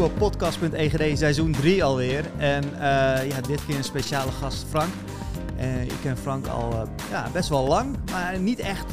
nieuwe 0.00 0.18
podcast.egd 0.18 1.18
seizoen 1.18 1.52
3 1.52 1.84
alweer. 1.84 2.24
En 2.36 2.64
eh, 2.74 3.28
ja, 3.28 3.40
dit 3.40 3.66
keer 3.66 3.76
een 3.76 3.84
speciale 3.84 4.30
gast, 4.30 4.64
Frank. 4.68 4.92
Uh, 5.58 5.82
ik 5.82 5.92
ken 6.02 6.16
Frank 6.16 6.46
al 6.46 6.72
uh, 6.72 6.82
ja, 7.10 7.28
best 7.32 7.48
wel 7.48 7.66
lang, 7.66 7.96
maar 8.10 8.38
niet 8.38 8.58
echt, 8.58 8.86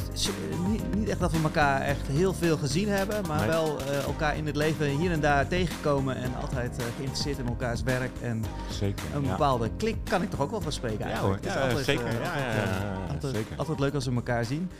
niet, 0.68 0.94
niet, 0.96 1.08
echt 1.08 1.20
dat 1.20 1.32
we 1.32 1.38
elkaar 1.42 1.80
echt 1.80 2.06
heel 2.06 2.34
veel 2.34 2.56
gezien 2.56 2.88
hebben. 2.88 3.26
Maar 3.26 3.38
nee. 3.38 3.48
wel 3.48 3.78
elkaar 4.06 4.36
in 4.36 4.46
het 4.46 4.56
leven 4.56 4.86
hier 4.86 5.10
en 5.10 5.20
daar 5.20 5.48
tegenkomen 5.48 6.16
en 6.16 6.34
altijd 6.40 6.76
geïnteresseerd 6.96 7.38
in 7.38 7.46
elkaars 7.46 7.82
werk. 7.82 8.10
En 8.22 8.44
zeker, 8.70 9.04
een 9.14 9.22
bepaalde 9.22 9.64
ja. 9.64 9.70
klik 9.76 9.96
kan 10.04 10.22
ik 10.22 10.30
toch 10.30 10.40
ook 10.40 10.50
wel 10.50 10.60
van 10.60 10.72
spreken 10.72 11.04
eigenlijk. 11.04 11.44
Ja, 11.44 11.50
hoor. 11.50 11.60
Ja, 11.60 11.68
altijd, 11.68 11.84
zeker. 11.84 12.12
ja, 12.20 13.12
altijd, 13.12 13.34
zeker. 13.34 13.56
altijd 13.56 13.78
leuk 13.78 13.94
als 13.94 14.04
we 14.04 14.14
elkaar 14.14 14.44
zien. 14.44 14.70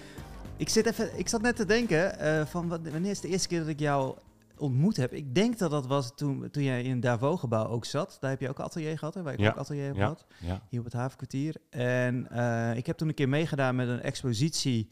Ik, 0.57 0.69
zit 0.69 0.87
even, 0.87 1.11
ik 1.19 1.29
zat 1.29 1.43
net 1.43 1.57
te 1.57 1.65
denken, 1.65 2.17
van 2.49 2.69
wanneer 2.69 3.11
is 3.11 3.21
de 3.21 3.29
eerste 3.29 3.49
keer 3.49 3.59
dat 3.59 3.69
ik 3.69 3.81
jou 3.81 4.15
ontmoet 4.59 4.97
heb. 4.97 5.13
Ik 5.13 5.35
denk 5.35 5.59
dat 5.59 5.71
dat 5.71 5.87
was 5.87 6.13
toen, 6.17 6.51
toen 6.51 6.63
jij 6.63 6.83
in 6.83 6.91
het 6.91 7.03
Davos-gebouw 7.03 7.67
ook 7.67 7.85
zat. 7.85 8.17
Daar 8.21 8.31
heb 8.31 8.41
je 8.41 8.49
ook 8.49 8.61
atelier 8.61 8.99
gehad, 8.99 9.15
hè? 9.15 9.23
waar 9.23 9.33
ik 9.33 9.41
ja. 9.41 9.49
ook 9.49 9.57
atelier 9.57 9.87
heb 9.87 9.95
ja. 9.97 10.01
gehad. 10.01 10.27
Ja. 10.41 10.63
Hier 10.69 10.79
op 10.79 10.85
het 10.85 10.95
Havenkwartier. 10.95 11.57
En 11.71 12.29
uh, 12.33 12.77
ik 12.77 12.87
heb 12.87 12.97
toen 12.97 13.09
een 13.09 13.15
keer 13.15 13.29
meegedaan 13.29 13.77
met 13.77 13.89
een 13.89 14.01
expositie 14.01 14.89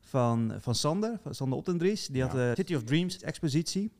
van, 0.00 0.52
van 0.58 0.74
Sander, 0.74 1.18
van 1.22 1.34
Sander 1.34 1.58
Optendries. 1.58 2.06
Die 2.06 2.22
had 2.22 2.30
de 2.30 2.52
City 2.54 2.74
of 2.74 2.82
Dreams 2.82 3.18
expositie. 3.20 3.92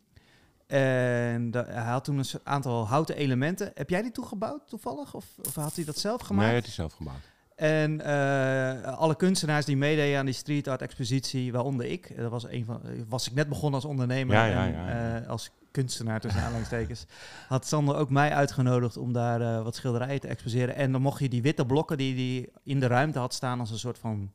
En 0.67 1.51
de, 1.51 1.59
hij 1.59 1.91
had 1.91 2.05
toen 2.05 2.19
een 2.19 2.27
aantal 2.45 2.87
houten 2.87 3.17
elementen. 3.17 3.71
Heb 3.75 3.91
jij 3.91 4.03
die 4.03 4.11
toegebouwd 4.11 4.69
toevallig? 4.69 5.15
Of, 5.15 5.27
of 5.47 5.55
had 5.55 5.75
hij 5.75 5.85
dat 5.85 5.99
zelf 5.99 6.21
gemaakt? 6.21 6.49
Nee, 6.49 6.57
het 6.57 6.67
is 6.67 6.75
zelf 6.75 6.93
gebouwd. 6.93 7.31
En 7.63 8.01
uh, 8.01 8.83
alle 8.83 9.17
kunstenaars 9.17 9.65
die 9.65 9.77
meededen 9.77 10.19
aan 10.19 10.25
die 10.25 10.35
street 10.35 10.69
art 10.69 10.83
expositie, 10.83 11.53
waaronder 11.53 11.87
ik, 11.87 12.17
dat 12.17 12.31
was 12.31 12.49
een 12.49 12.65
van, 12.65 12.81
was 13.09 13.29
ik 13.29 13.35
net 13.35 13.49
begonnen 13.49 13.75
als 13.75 13.85
ondernemer 13.89 14.35
ja, 14.35 14.45
ja, 14.45 14.67
en 14.67 14.73
ja, 14.73 15.21
uh, 15.21 15.29
als 15.29 15.51
kunstenaar 15.71 16.21
tussen 16.21 16.43
aanhalingstekens, 16.43 17.07
had 17.49 17.67
Sander 17.67 17.97
ook 17.97 18.11
mij 18.11 18.33
uitgenodigd 18.33 18.97
om 18.97 19.13
daar 19.13 19.41
uh, 19.41 19.63
wat 19.63 19.75
schilderijen 19.75 20.21
te 20.21 20.29
exposeren. 20.29 20.75
En 20.75 20.93
dan 20.93 21.03
mocht 21.03 21.21
je 21.21 21.29
die 21.29 21.43
witte 21.43 21.67
blokken 21.67 21.97
die 21.97 22.15
hij 22.15 22.49
in 22.65 22.81
de 22.81 22.87
ruimte 22.87 23.19
had 23.19 23.35
staan 23.35 23.61
als 23.61 23.71
een 23.71 23.79
soort 23.79 23.99
van 23.99 24.33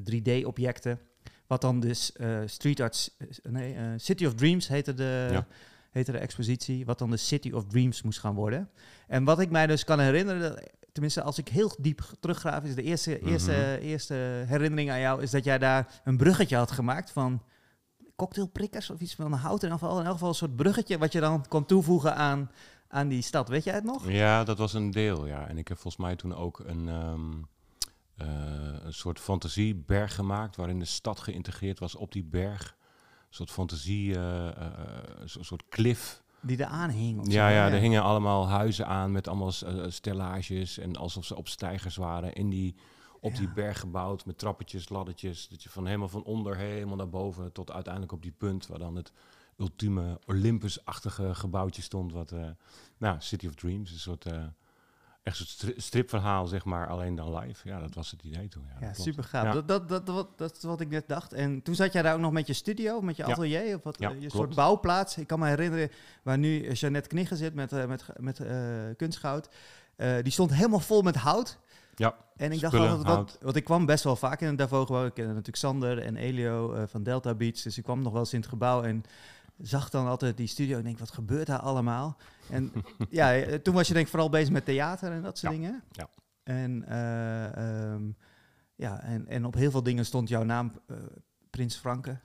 3D-objecten, 0.00 0.98
wat 1.46 1.60
dan 1.60 1.80
dus 1.80 2.12
street 2.46 2.80
art, 2.80 3.16
nee, 3.42 3.76
City 3.96 4.26
of 4.26 4.34
Dreams 4.34 4.68
heette 4.68 4.94
de, 4.94 5.44
heette 5.90 6.12
de 6.12 6.18
expositie, 6.18 6.84
wat 6.84 6.98
dan 6.98 7.10
de 7.10 7.16
City 7.16 7.50
of 7.50 7.66
Dreams 7.66 8.02
moest 8.02 8.18
gaan 8.18 8.34
worden. 8.34 8.68
En 9.06 9.24
wat 9.24 9.40
ik 9.40 9.50
mij 9.50 9.66
dus 9.66 9.84
kan 9.84 10.00
herinneren, 10.00 10.62
tenminste 10.92 11.22
als 11.22 11.38
ik 11.38 11.48
heel 11.48 11.76
diep 11.78 12.00
teruggraaf, 12.20 12.64
is 12.64 12.74
de 12.74 12.82
eerste, 12.82 13.10
mm 13.10 13.18
-hmm. 13.20 13.28
eerste, 13.28 13.78
eerste 13.80 14.14
herinnering 14.46 14.90
aan 14.90 15.00
jou, 15.00 15.22
is 15.22 15.30
dat 15.30 15.44
jij 15.44 15.58
daar 15.58 16.00
een 16.04 16.16
bruggetje 16.16 16.56
had 16.56 16.70
gemaakt 16.70 17.10
van 17.10 17.42
cocktailprikkers 18.16 18.90
of 18.90 19.00
iets 19.00 19.14
van 19.14 19.32
hout 19.32 19.62
in 19.62 19.70
elk 19.70 19.78
geval. 19.78 19.98
In 19.98 20.04
elk 20.04 20.12
geval 20.12 20.28
een 20.28 20.34
soort 20.34 20.56
bruggetje 20.56 20.98
wat 20.98 21.12
je 21.12 21.20
dan 21.20 21.48
kon 21.48 21.66
toevoegen 21.66 22.14
aan, 22.14 22.50
aan 22.88 23.08
die 23.08 23.22
stad. 23.22 23.48
Weet 23.48 23.64
jij 23.64 23.74
het 23.74 23.84
nog? 23.84 24.10
Ja, 24.10 24.44
dat 24.44 24.58
was 24.58 24.72
een 24.72 24.90
deel, 24.90 25.26
ja. 25.26 25.48
En 25.48 25.58
ik 25.58 25.68
heb 25.68 25.78
volgens 25.78 26.02
mij 26.02 26.16
toen 26.16 26.34
ook 26.34 26.58
een, 26.58 26.88
um, 26.88 27.48
uh, 28.16 28.26
een 28.82 28.92
soort 28.92 29.20
fantasieberg 29.20 30.14
gemaakt, 30.14 30.56
waarin 30.56 30.78
de 30.78 30.84
stad 30.84 31.20
geïntegreerd 31.20 31.78
was 31.78 31.94
op 31.94 32.12
die 32.12 32.24
berg. 32.24 32.76
Een 33.28 33.38
soort 33.38 33.50
fantasie, 33.50 34.08
uh, 34.08 34.16
uh, 34.16 34.50
een 35.18 35.44
soort 35.44 35.68
cliff. 35.68 36.21
Die 36.42 36.56
er 36.56 36.66
aan 36.66 36.90
hing. 36.90 37.32
Ja, 37.32 37.48
ja, 37.48 37.70
er 37.70 37.80
hingen 37.80 38.02
allemaal 38.02 38.48
huizen 38.48 38.86
aan 38.86 39.12
met 39.12 39.28
allemaal 39.28 39.52
uh, 39.64 39.84
stellages 39.88 40.78
en 40.78 40.96
alsof 40.96 41.24
ze 41.24 41.36
op 41.36 41.48
stijgers 41.48 41.96
waren 41.96 42.32
in 42.32 42.48
die, 42.48 42.74
op 43.20 43.32
ja. 43.32 43.38
die 43.38 43.48
berg 43.48 43.80
gebouwd 43.80 44.26
met 44.26 44.38
trappetjes, 44.38 44.88
laddertjes. 44.88 45.48
Dat 45.48 45.62
je 45.62 45.70
van 45.70 45.86
helemaal 45.86 46.08
van 46.08 46.22
onder 46.22 46.56
helemaal 46.56 46.96
naar 46.96 47.08
boven 47.08 47.52
tot 47.52 47.70
uiteindelijk 47.72 48.12
op 48.12 48.22
die 48.22 48.34
punt 48.38 48.66
waar 48.66 48.78
dan 48.78 48.96
het 48.96 49.12
ultieme 49.56 50.20
Olympus-achtige 50.26 51.34
gebouwtje 51.34 51.82
stond. 51.82 52.12
Wat, 52.12 52.32
uh, 52.32 52.48
nou, 52.98 53.16
City 53.18 53.46
of 53.46 53.54
Dreams, 53.54 53.92
een 53.92 53.98
soort, 53.98 54.26
uh, 54.26 54.44
echt 55.22 55.62
een 55.62 55.74
stripverhaal 55.76 56.46
zeg 56.46 56.64
maar, 56.64 56.88
alleen 56.88 57.14
dan 57.14 57.38
live. 57.38 57.68
Ja, 57.68 57.80
dat 57.80 57.94
was 57.94 58.10
het 58.10 58.22
idee 58.22 58.48
toen. 58.48 58.64
Ja, 58.68 58.86
ja 58.86 58.92
super 58.94 59.24
gaaf. 59.24 59.44
Ja. 59.44 59.52
Dat, 59.52 59.68
dat, 59.68 59.88
dat, 59.88 60.06
dat, 60.06 60.38
dat 60.38 60.56
is 60.56 60.62
wat 60.62 60.80
ik 60.80 60.88
net 60.88 61.08
dacht. 61.08 61.32
En 61.32 61.62
toen 61.62 61.74
zat 61.74 61.92
jij 61.92 62.02
daar 62.02 62.14
ook 62.14 62.20
nog 62.20 62.32
met 62.32 62.46
je 62.46 62.52
studio, 62.52 63.00
met 63.00 63.16
je 63.16 63.24
atelier, 63.24 63.66
ja. 63.66 63.74
of 63.74 63.82
wat, 63.82 63.98
ja, 63.98 64.08
je 64.08 64.16
klopt. 64.16 64.32
soort 64.32 64.54
bouwplaats. 64.54 65.18
Ik 65.18 65.26
kan 65.26 65.38
me 65.38 65.46
herinneren 65.46 65.90
waar 66.22 66.38
nu 66.38 66.72
Jeannette 66.72 67.08
Knigge 67.08 67.36
zit 67.36 67.54
met, 67.54 67.72
uh, 67.72 67.86
met, 67.86 68.04
met 68.16 68.38
uh, 68.38 68.50
kunstgoud. 68.96 69.48
Uh, 69.96 70.14
die 70.22 70.32
stond 70.32 70.54
helemaal 70.54 70.80
vol 70.80 71.02
met 71.02 71.16
hout. 71.16 71.58
Ja, 71.94 72.16
en 72.36 72.52
ik 72.52 72.60
dacht 72.60 72.74
altijd, 72.74 73.02
wat, 73.02 73.38
want 73.40 73.56
ik 73.56 73.64
kwam 73.64 73.86
best 73.86 74.04
wel 74.04 74.16
vaak 74.16 74.40
in 74.40 74.58
het 74.58 74.62
gebouw. 74.62 75.06
Ik 75.06 75.14
kende 75.14 75.28
natuurlijk 75.28 75.56
Sander 75.56 75.98
en 75.98 76.16
Elio 76.16 76.86
van 76.86 77.02
Delta 77.02 77.34
Beach. 77.34 77.62
Dus 77.62 77.78
ik 77.78 77.84
kwam 77.84 78.02
nog 78.02 78.12
wel 78.12 78.20
eens 78.20 78.32
in 78.32 78.40
het 78.40 78.48
gebouw 78.48 78.82
en 78.82 79.04
zag 79.62 79.90
dan 79.90 80.06
altijd 80.06 80.36
die 80.36 80.46
studio 80.46 80.78
en 80.78 80.84
denk, 80.84 80.98
wat 80.98 81.10
gebeurt 81.10 81.46
daar 81.46 81.58
allemaal? 81.58 82.16
En 82.50 82.72
ja, 83.10 83.58
toen 83.62 83.74
was 83.74 83.86
je 83.86 83.92
denk 83.92 84.04
ik 84.04 84.10
vooral 84.10 84.30
bezig 84.30 84.52
met 84.52 84.64
theater 84.64 85.12
en 85.12 85.22
dat 85.22 85.38
soort 85.38 85.52
ja. 85.52 85.58
dingen. 85.58 85.82
Ja. 85.90 86.08
En, 86.42 86.84
uh, 86.88 87.92
um, 87.92 88.16
ja, 88.74 89.02
en, 89.02 89.28
en 89.28 89.44
op 89.44 89.54
heel 89.54 89.70
veel 89.70 89.82
dingen 89.82 90.04
stond 90.04 90.28
jouw 90.28 90.42
naam, 90.42 90.72
uh, 90.86 90.96
Prins 91.50 91.76
Franke. 91.76 92.18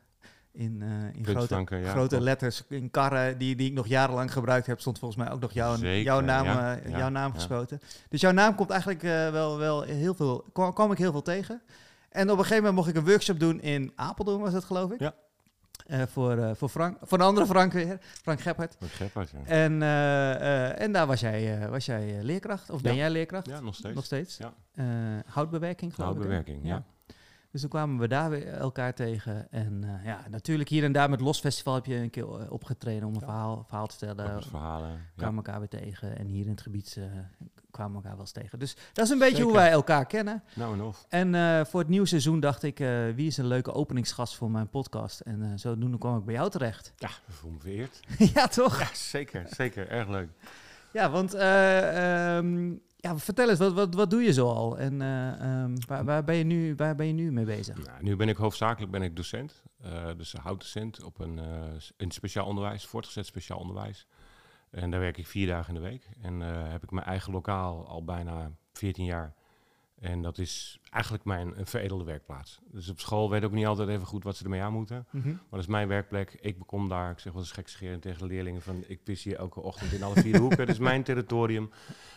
In, 0.52 0.82
uh, 0.82 1.16
in 1.16 1.26
grote, 1.26 1.48
Franke, 1.48 1.76
ja, 1.76 1.92
grote 1.92 2.22
letters, 2.22 2.64
in 2.68 2.92
karren 2.92 3.38
die, 3.38 3.56
die 3.56 3.68
ik 3.68 3.74
nog 3.74 3.88
jarenlang 3.88 4.34
gebruikt 4.34 4.68
heb, 4.68 4.80
stond 4.80 5.00
volgens 5.00 5.24
mij 5.24 5.32
ook 5.32 5.40
nog 5.40 5.52
jouw, 5.52 5.76
Zeker, 5.76 6.04
jouw 6.04 6.20
naam, 6.20 6.46
ja, 6.46 6.80
jouw 6.88 7.10
naam 7.10 7.34
geschoten. 7.34 7.80
Dus 8.10 8.22
jouw 8.22 8.32
naam 8.32 8.56
komt 8.56 8.70
eigenlijk 8.70 9.02
wel, 9.32 9.58
wel 9.58 9.82
heel 9.82 10.14
veel, 10.14 10.46
kwam, 10.54 10.74
kwam, 10.74 10.92
ik 10.92 10.98
heel 10.98 11.12
veel 11.12 11.22
tegen. 11.22 11.62
En 12.10 12.24
op 12.24 12.38
een 12.38 12.44
gegeven 12.44 12.56
moment 12.58 12.76
mocht 12.76 12.90
ik 12.90 12.96
een 12.96 13.10
workshop 13.10 13.40
doen 13.40 13.62
in 13.62 13.92
Apeldoorn, 13.96 14.42
was 14.42 14.54
dat 14.54 14.64
geloof 14.64 14.92
ik? 14.92 15.00
Ja. 15.00 15.14
Uh, 15.88 16.02
voor, 16.02 16.38
uh, 16.38 16.52
voor, 16.54 16.70
Frank, 16.70 16.98
voor 17.02 17.20
een 17.20 17.26
andere 17.26 17.46
Frank 17.46 17.74
weer, 17.74 17.98
Frank 18.02 18.42
Gephert. 18.42 18.76
Frank 18.78 18.92
Gephert, 18.92 19.30
ja. 19.30 19.40
En, 19.46 19.82
uh, 19.82 20.82
en 20.82 20.92
daar 20.92 21.08
was 21.08 21.20
jij, 21.20 21.70
was 21.70 21.86
jij 21.86 22.24
leerkracht, 22.24 22.70
of 22.70 22.82
ben 22.82 22.92
ja. 22.92 22.98
jij 22.98 23.10
leerkracht? 23.10 23.48
Ja, 23.48 23.60
nog 23.60 23.76
steeds. 23.76 23.96
Nog 23.96 24.06
steeds? 24.06 24.38
Ja. 24.38 24.54
houtbewerking 25.26 25.96
geloof 25.96 26.10
houtbewerking, 26.10 26.60
ik. 26.60 26.66
ja. 26.66 26.84
Dus 27.58 27.70
toen 27.70 27.76
kwamen 27.76 28.00
we 28.00 28.08
daar 28.08 28.30
weer 28.30 28.48
elkaar 28.48 28.94
tegen. 28.94 29.52
En 29.52 29.82
uh, 29.84 30.06
ja, 30.06 30.26
natuurlijk 30.30 30.70
hier 30.70 30.84
en 30.84 30.92
daar 30.92 31.10
met 31.10 31.22
Los 31.22 31.40
Festival 31.40 31.74
heb 31.74 31.86
je 31.86 31.96
een 31.96 32.10
keer 32.10 32.24
uh, 32.24 32.52
opgetreden 32.52 33.08
om 33.08 33.14
een 33.14 33.20
ja. 33.20 33.26
verhaal, 33.26 33.64
verhaal 33.68 33.88
te 33.88 33.94
stellen. 33.94 34.44
verhalen. 34.44 35.06
Kwamen 35.16 35.44
ja. 35.44 35.44
elkaar 35.46 35.60
weer 35.60 35.82
tegen. 35.82 36.18
En 36.18 36.28
hier 36.28 36.46
in 36.46 36.52
het 36.52 36.62
gebied 36.62 36.96
uh, 37.00 37.06
kwamen 37.72 37.92
we 37.92 37.98
elkaar 37.98 38.12
wel 38.12 38.22
eens 38.22 38.32
tegen. 38.32 38.60
Dus 38.60 38.76
dat 38.94 39.06
is 39.06 39.12
een 39.12 39.18
beetje 39.18 39.36
Zeker. 39.36 39.50
hoe 39.50 39.60
wij 39.60 39.72
elkaar 39.72 40.06
kennen. 40.06 40.44
Nou 40.54 40.74
en 40.74 40.82
of. 40.82 41.06
En 41.10 41.66
voor 41.68 41.80
het 41.80 41.90
nieuwe 41.90 42.08
seizoen 42.08 42.40
dacht 42.40 42.64
ik, 42.64 42.78
wie 43.16 43.28
is 43.28 43.38
een 43.38 43.48
leuke 43.48 43.74
openingsgast 43.74 44.36
voor 44.36 44.52
mijn 44.52 44.70
podcast? 44.70 45.20
En 45.20 45.60
zodoende 45.60 45.98
kwam 45.98 46.18
ik 46.18 46.26
bij 46.26 46.34
jou 46.34 46.50
terecht. 46.50 46.94
Ja, 46.98 47.10
ik 47.10 47.34
voel 47.34 47.52
me 47.52 47.60
vereerd. 47.60 48.00
ja, 48.34 48.48
toch? 48.48 48.80
Ja, 48.80 48.90
zeker. 48.94 49.46
Zeker. 49.50 49.90
Erg 49.90 50.08
leuk. 50.08 50.30
Ja, 50.92 51.10
want 51.10 51.34
um, 51.34 52.82
ja, 53.08 53.18
vertel 53.18 53.50
eens, 53.50 53.60
wat, 53.60 53.74
wat, 53.74 53.94
wat 53.94 54.10
doe 54.10 54.22
je 54.22 54.34
zo 54.34 54.50
al? 54.50 54.78
En 54.78 55.02
uh, 55.02 55.62
um, 55.64 55.76
waar, 55.88 56.06
waar, 56.06 56.24
ben 56.24 56.36
je 56.36 56.44
nu, 56.44 56.76
waar 56.76 56.96
ben 56.96 57.08
je 57.08 57.14
nu 57.14 57.32
mee 57.32 57.46
bezig? 57.46 57.86
Nou, 57.86 58.04
nu 58.04 58.16
ben 58.16 58.30
ik 58.30 58.38
hoofdzakelijk 58.38 58.92
ben 58.92 59.02
ik 59.02 59.16
docent. 59.16 59.64
Uh, 59.86 60.08
dus 60.18 60.34
houtdocent 60.34 61.04
op 61.04 61.20
een, 61.20 61.38
uh, 61.38 61.44
een 61.98 62.12
speciaal 62.12 62.46
onderwijs, 62.46 62.86
voortgezet 62.86 63.26
speciaal 63.26 63.60
onderwijs. 63.60 64.08
En 64.70 64.92
daar 64.92 65.00
werk 65.00 65.18
ik 65.18 65.28
vier 65.28 65.48
dagen 65.48 65.76
in 65.76 65.82
de 65.82 65.88
week. 65.90 66.10
En 66.22 66.40
heb 66.70 66.84
ik 66.84 66.92
mijn 66.92 67.06
eigen 67.06 67.34
lokaal 67.34 67.88
al 67.88 68.04
bijna 68.04 68.52
14 68.74 69.06
jaar. 69.06 69.34
En 70.00 70.22
dat 70.22 70.38
is 70.38 70.80
eigenlijk 70.90 71.24
mijn 71.24 71.60
een 71.60 71.66
veredelde 71.66 72.04
werkplaats. 72.04 72.60
Dus 72.72 72.90
op 72.90 73.00
school 73.00 73.30
weet 73.30 73.42
ik 73.42 73.48
ook 73.48 73.54
niet 73.54 73.66
altijd 73.66 73.90
even 73.90 74.06
goed 74.06 74.24
wat 74.24 74.36
ze 74.36 74.44
ermee 74.44 74.62
aan 74.62 74.74
moeten. 74.74 75.06
Mm-hmm. 75.10 75.32
Maar 75.32 75.50
dat 75.50 75.60
is 75.60 75.68
mijn 75.68 75.88
werkplek. 75.88 76.38
Ik 76.42 76.56
kom 76.66 76.90
daar, 76.90 77.12
ik 77.12 77.20
zeg 77.20 77.34
wel 77.34 77.42
eens 77.42 77.52
gekscherend 77.52 78.02
tegen 78.02 78.20
de 78.20 78.26
leerlingen 78.26 78.62
van... 78.62 78.84
ik 78.88 79.04
pis 79.04 79.24
hier 79.24 79.36
elke 79.36 79.60
ochtend 79.60 79.92
in 79.92 80.04
alle 80.04 80.22
vier 80.22 80.40
hoeken. 80.40 80.60
Het 80.66 80.70
is 80.70 80.80
mijn 80.80 81.04
territorium. 81.04 81.70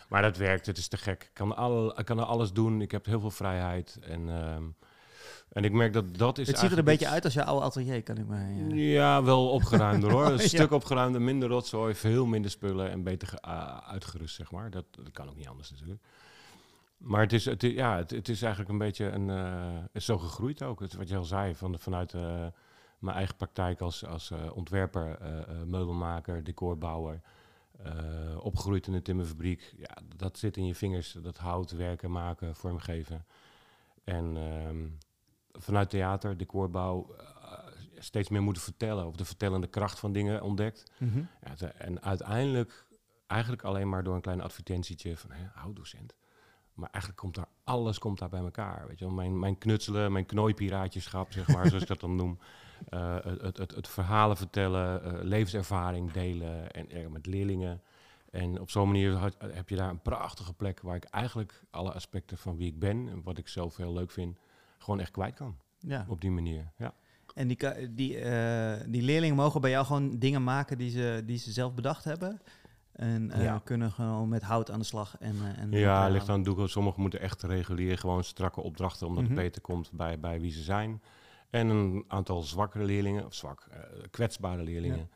Maar 0.09 0.21
dat 0.21 0.37
werkt, 0.37 0.65
het 0.65 0.77
is 0.77 0.87
te 0.87 0.97
gek. 0.97 1.23
Ik 1.23 1.29
kan, 1.33 1.55
al, 1.55 1.99
ik 1.99 2.05
kan 2.05 2.19
er 2.19 2.25
alles 2.25 2.53
doen. 2.53 2.81
Ik 2.81 2.91
heb 2.91 3.05
heel 3.05 3.19
veel 3.19 3.31
vrijheid. 3.31 3.99
En, 4.01 4.27
um, 4.27 4.75
en 5.49 5.63
ik 5.63 5.71
merk 5.71 5.93
dat 5.93 6.17
dat 6.17 6.37
is 6.37 6.47
Het 6.47 6.59
ziet 6.59 6.71
er 6.71 6.77
een 6.77 6.83
beetje 6.83 7.07
uit 7.07 7.23
als 7.23 7.33
je 7.33 7.43
oude 7.43 7.65
atelier, 7.65 8.03
kan 8.03 8.17
ik 8.17 8.27
maar... 8.27 8.51
Ja, 8.51 8.75
ja 8.75 9.23
wel 9.23 9.49
opgeruimder 9.49 10.11
hoor. 10.11 10.25
Een 10.31 10.37
ja. 10.37 10.47
stuk 10.47 10.71
opgeruimder, 10.71 11.21
minder 11.21 11.49
rotzooi, 11.49 11.95
veel 11.95 12.25
minder 12.25 12.51
spullen... 12.51 12.91
en 12.91 13.03
beter 13.03 13.33
uh, 13.45 13.77
uitgerust, 13.77 14.35
zeg 14.35 14.51
maar. 14.51 14.69
Dat, 14.69 14.85
dat 14.91 15.11
kan 15.11 15.29
ook 15.29 15.35
niet 15.35 15.47
anders 15.47 15.71
natuurlijk. 15.71 16.01
Maar 17.01 17.21
het 17.21 17.33
is, 17.33 17.45
het, 17.45 17.61
ja, 17.61 17.97
het, 17.97 18.11
het, 18.11 18.29
is 18.29 18.41
eigenlijk 18.41 18.71
een 18.71 18.77
beetje 18.77 19.05
een, 19.05 19.27
uh, 19.27 19.83
is 19.91 20.05
zo 20.05 20.17
gegroeid 20.17 20.63
ook. 20.63 20.79
Het, 20.79 20.93
wat 20.93 21.09
je 21.09 21.15
al 21.15 21.23
zei, 21.23 21.55
van, 21.55 21.79
vanuit 21.79 22.13
uh, 22.13 22.45
mijn 22.99 23.15
eigen 23.15 23.35
praktijk 23.35 23.81
als, 23.81 24.05
als 24.05 24.31
uh, 24.31 24.55
ontwerper, 24.55 25.17
meubelmaker, 25.65 26.43
decorbouwer. 26.43 27.21
opgegroeid 28.37 28.87
in 28.87 28.93
de 28.93 29.01
timmerfabriek. 29.01 29.73
Ja, 29.77 29.97
dat 30.15 30.37
zit 30.37 30.57
in 30.57 30.65
je 30.65 30.75
vingers. 30.75 31.11
Dat 31.11 31.37
hout, 31.37 31.71
werken, 31.71 32.11
maken, 32.11 32.55
vormgeven. 32.55 33.25
En 34.03 34.35
um, 34.35 34.97
vanuit 35.51 35.89
theater, 35.89 36.37
decorbouw, 36.37 37.15
steeds 37.97 38.29
meer 38.29 38.41
moeten 38.41 38.63
vertellen. 38.63 39.07
Of 39.07 39.15
de 39.15 39.25
vertellende 39.25 39.67
kracht 39.67 39.99
van 39.99 40.11
dingen 40.11 40.41
ontdekt. 40.41 40.91
Mm-hmm. 40.97 41.27
Ja, 41.57 41.71
en 41.71 42.01
uiteindelijk, 42.01 42.85
eigenlijk 43.27 43.63
alleen 43.63 43.89
maar 43.89 44.03
door 44.03 44.15
een 44.15 44.21
klein 44.21 44.41
advertentietje 44.41 45.17
van 45.17 45.31
houtdocent. 45.53 46.13
Maar 46.81 46.89
eigenlijk 46.91 47.21
komt 47.21 47.35
daar 47.35 47.47
alles 47.63 47.99
komt 47.99 48.19
daar 48.19 48.29
bij 48.29 48.39
elkaar. 48.39 48.87
Weet 48.87 48.99
je 48.99 49.05
wel? 49.05 49.13
Mijn, 49.13 49.39
mijn 49.39 49.57
knutselen, 49.57 50.11
mijn 50.11 50.25
knooipiraatjeschap, 50.25 51.31
zeg 51.31 51.47
maar, 51.47 51.67
zoals 51.69 51.81
ik 51.81 51.87
dat 51.87 51.99
dan 51.99 52.15
noem. 52.15 52.39
Uh, 52.89 53.17
het, 53.23 53.57
het, 53.57 53.75
het, 53.75 53.87
verhalen 53.87 54.37
vertellen, 54.37 55.05
uh, 55.05 55.23
levenservaring 55.23 56.11
delen 56.11 56.71
en, 56.71 56.89
en, 56.89 57.11
met 57.11 57.25
leerlingen. 57.25 57.81
En 58.31 58.59
op 58.59 58.69
zo'n 58.69 58.87
manier 58.87 59.13
had, 59.13 59.35
heb 59.39 59.69
je 59.69 59.75
daar 59.75 59.89
een 59.89 60.01
prachtige 60.01 60.53
plek 60.53 60.81
waar 60.81 60.95
ik 60.95 61.03
eigenlijk 61.03 61.63
alle 61.69 61.91
aspecten 61.91 62.37
van 62.37 62.57
wie 62.57 62.67
ik 62.67 62.79
ben 62.79 63.09
en 63.09 63.23
wat 63.23 63.37
ik 63.37 63.47
zelf 63.47 63.77
heel 63.77 63.93
leuk 63.93 64.11
vind, 64.11 64.37
gewoon 64.77 64.99
echt 64.99 65.11
kwijt 65.11 65.35
kan. 65.35 65.57
Ja. 65.79 66.05
Op 66.07 66.21
die 66.21 66.31
manier. 66.31 66.71
Ja. 66.77 66.93
En 67.33 67.47
die, 67.47 67.57
die, 67.93 68.23
uh, 68.23 68.73
die 68.87 69.01
leerlingen 69.01 69.35
mogen 69.35 69.61
bij 69.61 69.69
jou 69.69 69.85
gewoon 69.85 70.19
dingen 70.19 70.43
maken 70.43 70.77
die 70.77 70.89
ze, 70.89 71.23
die 71.25 71.37
ze 71.37 71.51
zelf 71.51 71.73
bedacht 71.73 72.03
hebben? 72.03 72.41
En 72.93 73.31
uh, 73.37 73.55
kunnen 73.63 73.91
gewoon 73.91 74.29
met 74.29 74.43
hout 74.43 74.71
aan 74.71 74.79
de 74.79 74.85
slag. 74.85 75.17
En, 75.17 75.35
uh, 75.35 75.57
en 75.57 75.71
ja, 75.71 76.07
ligt 76.07 76.29
aan 76.29 76.43
doeken. 76.43 76.69
Sommigen 76.69 77.01
moeten 77.01 77.19
echt 77.19 77.43
regulier 77.43 77.97
gewoon 77.97 78.23
strakke 78.23 78.61
opdrachten, 78.61 79.07
omdat 79.07 79.23
het 79.23 79.31
mhm. 79.31 79.41
beter 79.41 79.61
komt 79.61 79.91
bij, 79.91 80.19
bij 80.19 80.41
wie 80.41 80.51
ze 80.51 80.61
zijn. 80.61 81.01
En 81.49 81.67
een 81.67 82.05
aantal 82.07 82.41
zwakkere 82.41 82.85
leerlingen, 82.85 83.25
of 83.25 83.33
zwak, 83.33 83.67
uh, 83.71 83.77
kwetsbare 84.11 84.63
leerlingen, 84.63 85.09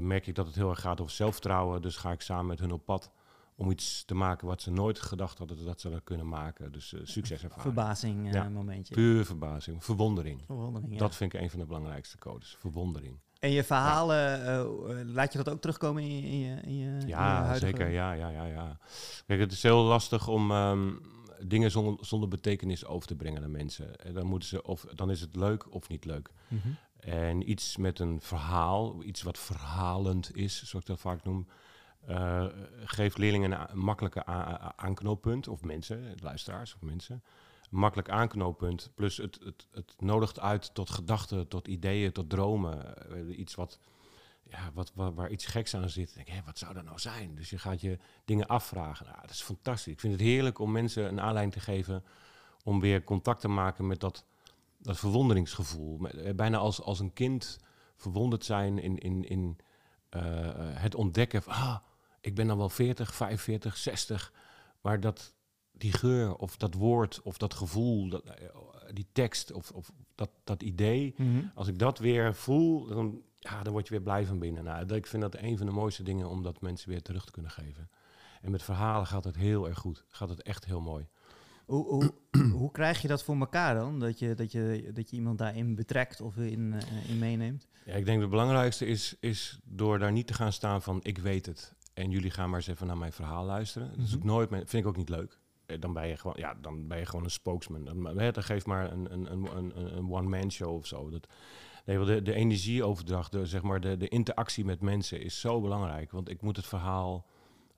merk 0.00 0.26
ik 0.26 0.34
dat 0.34 0.46
het 0.46 0.54
heel 0.54 0.70
erg 0.70 0.80
gaat 0.80 1.00
over 1.00 1.12
zelfvertrouwen. 1.12 1.82
Dus 1.82 1.96
ga 1.96 2.12
ik 2.12 2.20
samen 2.20 2.46
met 2.46 2.58
hun 2.58 2.72
op 2.72 2.84
pad 2.84 3.10
om 3.56 3.70
iets 3.70 4.04
te 4.04 4.14
maken 4.14 4.46
wat 4.46 4.62
ze 4.62 4.70
nooit 4.70 5.00
gedacht 5.00 5.38
hadden 5.38 5.64
dat 5.64 5.80
ze 5.80 5.90
dat 5.90 6.04
kunnen 6.04 6.28
maken. 6.28 6.72
Dus 6.72 6.92
uh, 6.92 7.00
succeservaring. 7.04 7.74
Verbazing 7.74 8.32
ja, 8.32 8.48
momentje. 8.48 8.94
Puur 8.94 9.24
verbazing. 9.24 9.84
Verwondering. 9.84 10.42
Verwondering 10.46 10.98
Dat 10.98 11.16
vind 11.16 11.34
ik 11.34 11.40
een 11.40 11.50
van 11.50 11.58
de 11.58 11.66
belangrijkste 11.66 12.18
codes. 12.18 12.56
Verwondering. 12.58 13.18
En 13.44 13.50
je 13.50 13.64
verhalen, 13.64 14.40
uh, 14.40 15.14
laat 15.14 15.32
je 15.32 15.38
dat 15.38 15.48
ook 15.48 15.60
terugkomen 15.60 16.02
in 16.02 16.10
je, 16.10 16.26
in 16.26 16.38
je, 16.38 16.60
in 16.62 16.76
je 16.76 17.06
Ja, 17.06 17.54
zeker. 17.54 17.88
Ja, 17.88 18.12
ja, 18.12 18.28
ja, 18.28 18.44
ja. 18.44 18.78
Kijk, 19.26 19.40
het 19.40 19.52
is 19.52 19.62
heel 19.62 19.82
lastig 19.82 20.28
om 20.28 20.50
um, 20.50 21.00
dingen 21.40 21.70
zonder, 21.70 22.04
zonder 22.06 22.28
betekenis 22.28 22.86
over 22.86 23.08
te 23.08 23.14
brengen 23.14 23.40
naar 23.40 23.50
mensen. 23.50 23.96
En 23.96 24.14
dan, 24.14 24.26
moeten 24.26 24.48
ze 24.48 24.62
of, 24.62 24.86
dan 24.94 25.10
is 25.10 25.20
het 25.20 25.36
leuk 25.36 25.74
of 25.74 25.88
niet 25.88 26.04
leuk. 26.04 26.30
Mm 26.48 26.60
-hmm. 26.62 26.76
En 27.00 27.50
iets 27.50 27.76
met 27.76 27.98
een 27.98 28.20
verhaal, 28.20 29.02
iets 29.02 29.22
wat 29.22 29.38
verhalend 29.38 30.36
is, 30.36 30.56
zoals 30.64 30.84
ik 30.84 30.90
dat 30.90 31.00
vaak 31.00 31.24
noem, 31.24 31.46
uh, 32.08 32.44
geeft 32.84 33.18
leerlingen 33.18 33.70
een 33.70 33.78
makkelijke 33.78 34.26
aanknooppunt, 34.76 35.48
of 35.48 35.62
mensen, 35.62 36.14
luisteraars 36.20 36.74
of 36.74 36.82
mensen, 36.82 37.22
makkelijk 37.74 38.10
aanknooppunt. 38.10 38.90
Plus 38.94 39.16
het, 39.16 39.38
het, 39.44 39.66
het 39.70 39.94
nodigt 39.98 40.40
uit 40.40 40.74
tot 40.74 40.90
gedachten, 40.90 41.48
tot 41.48 41.68
ideeën, 41.68 42.12
tot 42.12 42.30
dromen. 42.30 42.94
Uh, 43.12 43.38
iets 43.38 43.54
wat, 43.54 43.78
ja, 44.42 44.70
wat, 44.74 44.92
waar, 44.94 45.14
waar, 45.14 45.30
iets 45.30 45.46
geks 45.46 45.74
aan 45.74 45.90
zit. 45.90 46.14
Denk, 46.14 46.28
hé, 46.28 46.40
wat 46.44 46.58
zou 46.58 46.74
dat 46.74 46.84
nou 46.84 46.98
zijn? 46.98 47.34
Dus 47.34 47.50
je 47.50 47.58
gaat 47.58 47.80
je 47.80 47.98
dingen 48.24 48.46
afvragen. 48.46 49.06
Nou, 49.06 49.20
dat 49.20 49.30
is 49.30 49.42
fantastisch. 49.42 49.92
Ik 49.92 50.00
vind 50.00 50.12
het 50.12 50.22
heerlijk 50.22 50.58
om 50.58 50.72
mensen 50.72 51.08
een 51.08 51.20
aanleiding 51.20 51.52
te 51.52 51.60
geven 51.60 52.04
om 52.64 52.80
weer 52.80 53.04
contact 53.04 53.40
te 53.40 53.48
maken 53.48 53.86
met 53.86 54.00
dat, 54.00 54.24
dat 54.78 54.98
verwonderingsgevoel. 54.98 56.08
Eh, 56.08 56.34
bijna 56.34 56.58
als, 56.58 56.80
als 56.82 57.00
een 57.00 57.12
kind 57.12 57.58
verwonderd 57.96 58.44
zijn 58.44 58.78
in, 58.78 58.98
in, 58.98 59.24
in 59.28 59.58
uh, 60.16 60.22
het 60.56 60.94
ontdekken 60.94 61.42
van, 61.42 61.52
ah, 61.52 61.76
ik 62.20 62.34
ben 62.34 62.46
dan 62.46 62.58
wel 62.58 62.68
40, 62.68 63.14
45, 63.14 63.76
60, 63.76 64.32
maar 64.80 65.00
dat, 65.00 65.34
die 65.78 65.92
geur 65.92 66.34
of 66.34 66.56
dat 66.56 66.74
woord 66.74 67.20
of 67.22 67.38
dat 67.38 67.54
gevoel, 67.54 68.08
dat, 68.08 68.24
eh, 68.24 68.48
die 68.92 69.06
tekst 69.12 69.52
of, 69.52 69.70
of 69.70 69.92
dat, 70.14 70.30
dat 70.44 70.62
idee, 70.62 71.14
mhm. 71.16 71.42
als 71.54 71.68
ik 71.68 71.78
dat 71.78 71.98
weer 71.98 72.34
voel, 72.34 72.86
dan, 72.86 73.22
ja, 73.38 73.62
dan 73.62 73.72
word 73.72 73.86
je 73.86 73.94
weer 73.94 74.02
blij 74.02 74.26
van 74.26 74.38
binnen. 74.38 74.64
Nou, 74.64 74.94
ik 74.94 75.06
vind 75.06 75.22
dat 75.22 75.36
een 75.36 75.56
van 75.56 75.66
de 75.66 75.72
mooiste 75.72 76.02
dingen 76.02 76.28
om 76.28 76.42
dat 76.42 76.60
mensen 76.60 76.88
weer 76.88 77.02
terug 77.02 77.24
te 77.24 77.32
kunnen 77.32 77.50
geven. 77.50 77.90
En 78.42 78.50
met 78.50 78.62
verhalen 78.62 79.06
gaat 79.06 79.24
het 79.24 79.36
heel 79.36 79.68
erg 79.68 79.78
goed. 79.78 80.04
Gaat 80.08 80.28
het 80.28 80.42
echt 80.42 80.64
heel 80.64 80.80
mooi. 80.80 81.06
Hoe, 81.64 81.88
hoe, 81.88 82.14
hoe 82.60 82.70
krijg 82.70 83.02
je 83.02 83.08
dat 83.08 83.22
voor 83.22 83.36
elkaar 83.36 83.74
dan? 83.74 84.00
Dat 84.00 84.18
je, 84.18 84.34
dat 84.34 84.52
je, 84.52 84.90
dat 84.94 85.10
je 85.10 85.16
iemand 85.16 85.38
daarin 85.38 85.74
betrekt 85.74 86.20
of 86.20 86.36
in, 86.36 86.72
uh, 86.72 87.08
in 87.08 87.18
meeneemt? 87.18 87.66
Ja, 87.84 87.92
ik 87.92 88.04
denk 88.04 88.20
het 88.20 88.30
belangrijkste 88.30 88.86
is, 88.86 89.16
is 89.20 89.58
door 89.64 89.98
daar 89.98 90.12
niet 90.12 90.26
te 90.26 90.34
gaan 90.34 90.52
staan 90.52 90.82
van 90.82 91.00
ik 91.02 91.18
weet 91.18 91.46
het. 91.46 91.74
En 91.94 92.10
jullie 92.10 92.30
gaan 92.30 92.48
maar 92.50 92.58
eens 92.58 92.68
even 92.68 92.86
naar 92.86 92.98
mijn 92.98 93.12
verhaal 93.12 93.44
luisteren. 93.44 93.88
Dat 93.90 94.06
is 94.06 94.10
mhm. 94.10 94.18
ook 94.18 94.24
nooit, 94.24 94.48
vind 94.48 94.72
ik 94.72 94.86
ook 94.86 94.96
niet 94.96 95.08
leuk. 95.08 95.38
Eh, 95.66 95.80
dan 95.80 95.92
ben 95.92 96.08
je 96.08 96.16
gewoon, 96.16 96.36
ja, 96.38 96.54
dan 96.60 96.88
ben 96.88 96.98
je 96.98 97.06
gewoon 97.06 97.24
een 97.24 97.30
spokesman. 97.30 97.84
Dan, 97.84 98.02
dan 98.32 98.42
geef 98.42 98.66
maar 98.66 98.92
een, 98.92 99.12
een, 99.12 99.32
een, 99.32 99.96
een, 99.96 100.10
one-man 100.10 100.52
show 100.52 100.74
of 100.74 100.86
zo. 100.86 101.10
Dat, 101.10 101.26
nee, 101.84 102.04
de, 102.04 102.22
de 102.22 102.34
energieoverdracht, 102.34 103.32
de, 103.32 103.46
zeg 103.46 103.62
maar 103.62 103.80
de, 103.80 103.96
de 103.96 104.08
interactie 104.08 104.64
met 104.64 104.80
mensen 104.80 105.20
is 105.20 105.40
zo 105.40 105.60
belangrijk. 105.60 106.10
Want 106.10 106.30
ik 106.30 106.42
moet 106.42 106.56
het 106.56 106.66
verhaal 106.66 107.26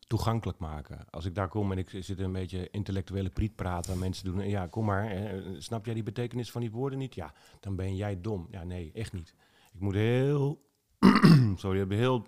toegankelijk 0.07 0.59
maken. 0.59 1.11
Als 1.11 1.25
ik 1.25 1.35
daar 1.35 1.49
kom 1.49 1.73
en 1.73 1.79
ik 1.79 1.91
zit 2.01 2.19
een 2.19 2.33
beetje 2.33 2.71
intellectuele 2.71 3.31
priet 3.31 3.57
praten 3.57 3.93
aan 3.93 3.99
mensen 3.99 4.25
doen. 4.25 4.49
Ja, 4.49 4.67
kom 4.67 4.85
maar. 4.85 5.11
Hè, 5.11 5.61
snap 5.61 5.85
jij 5.85 5.95
die 5.95 6.03
betekenis 6.03 6.51
van 6.51 6.61
die 6.61 6.71
woorden 6.71 6.99
niet? 6.99 7.15
Ja, 7.15 7.33
dan 7.61 7.77
ben 7.77 7.97
jij 7.97 8.21
dom. 8.21 8.47
Ja, 8.51 8.65
nee, 8.65 8.91
echt 8.95 9.13
niet. 9.13 9.35
Ik 9.73 9.81
moet 9.81 9.95
heel, 9.95 10.63
sorry, 11.57 11.97
heel 11.97 12.27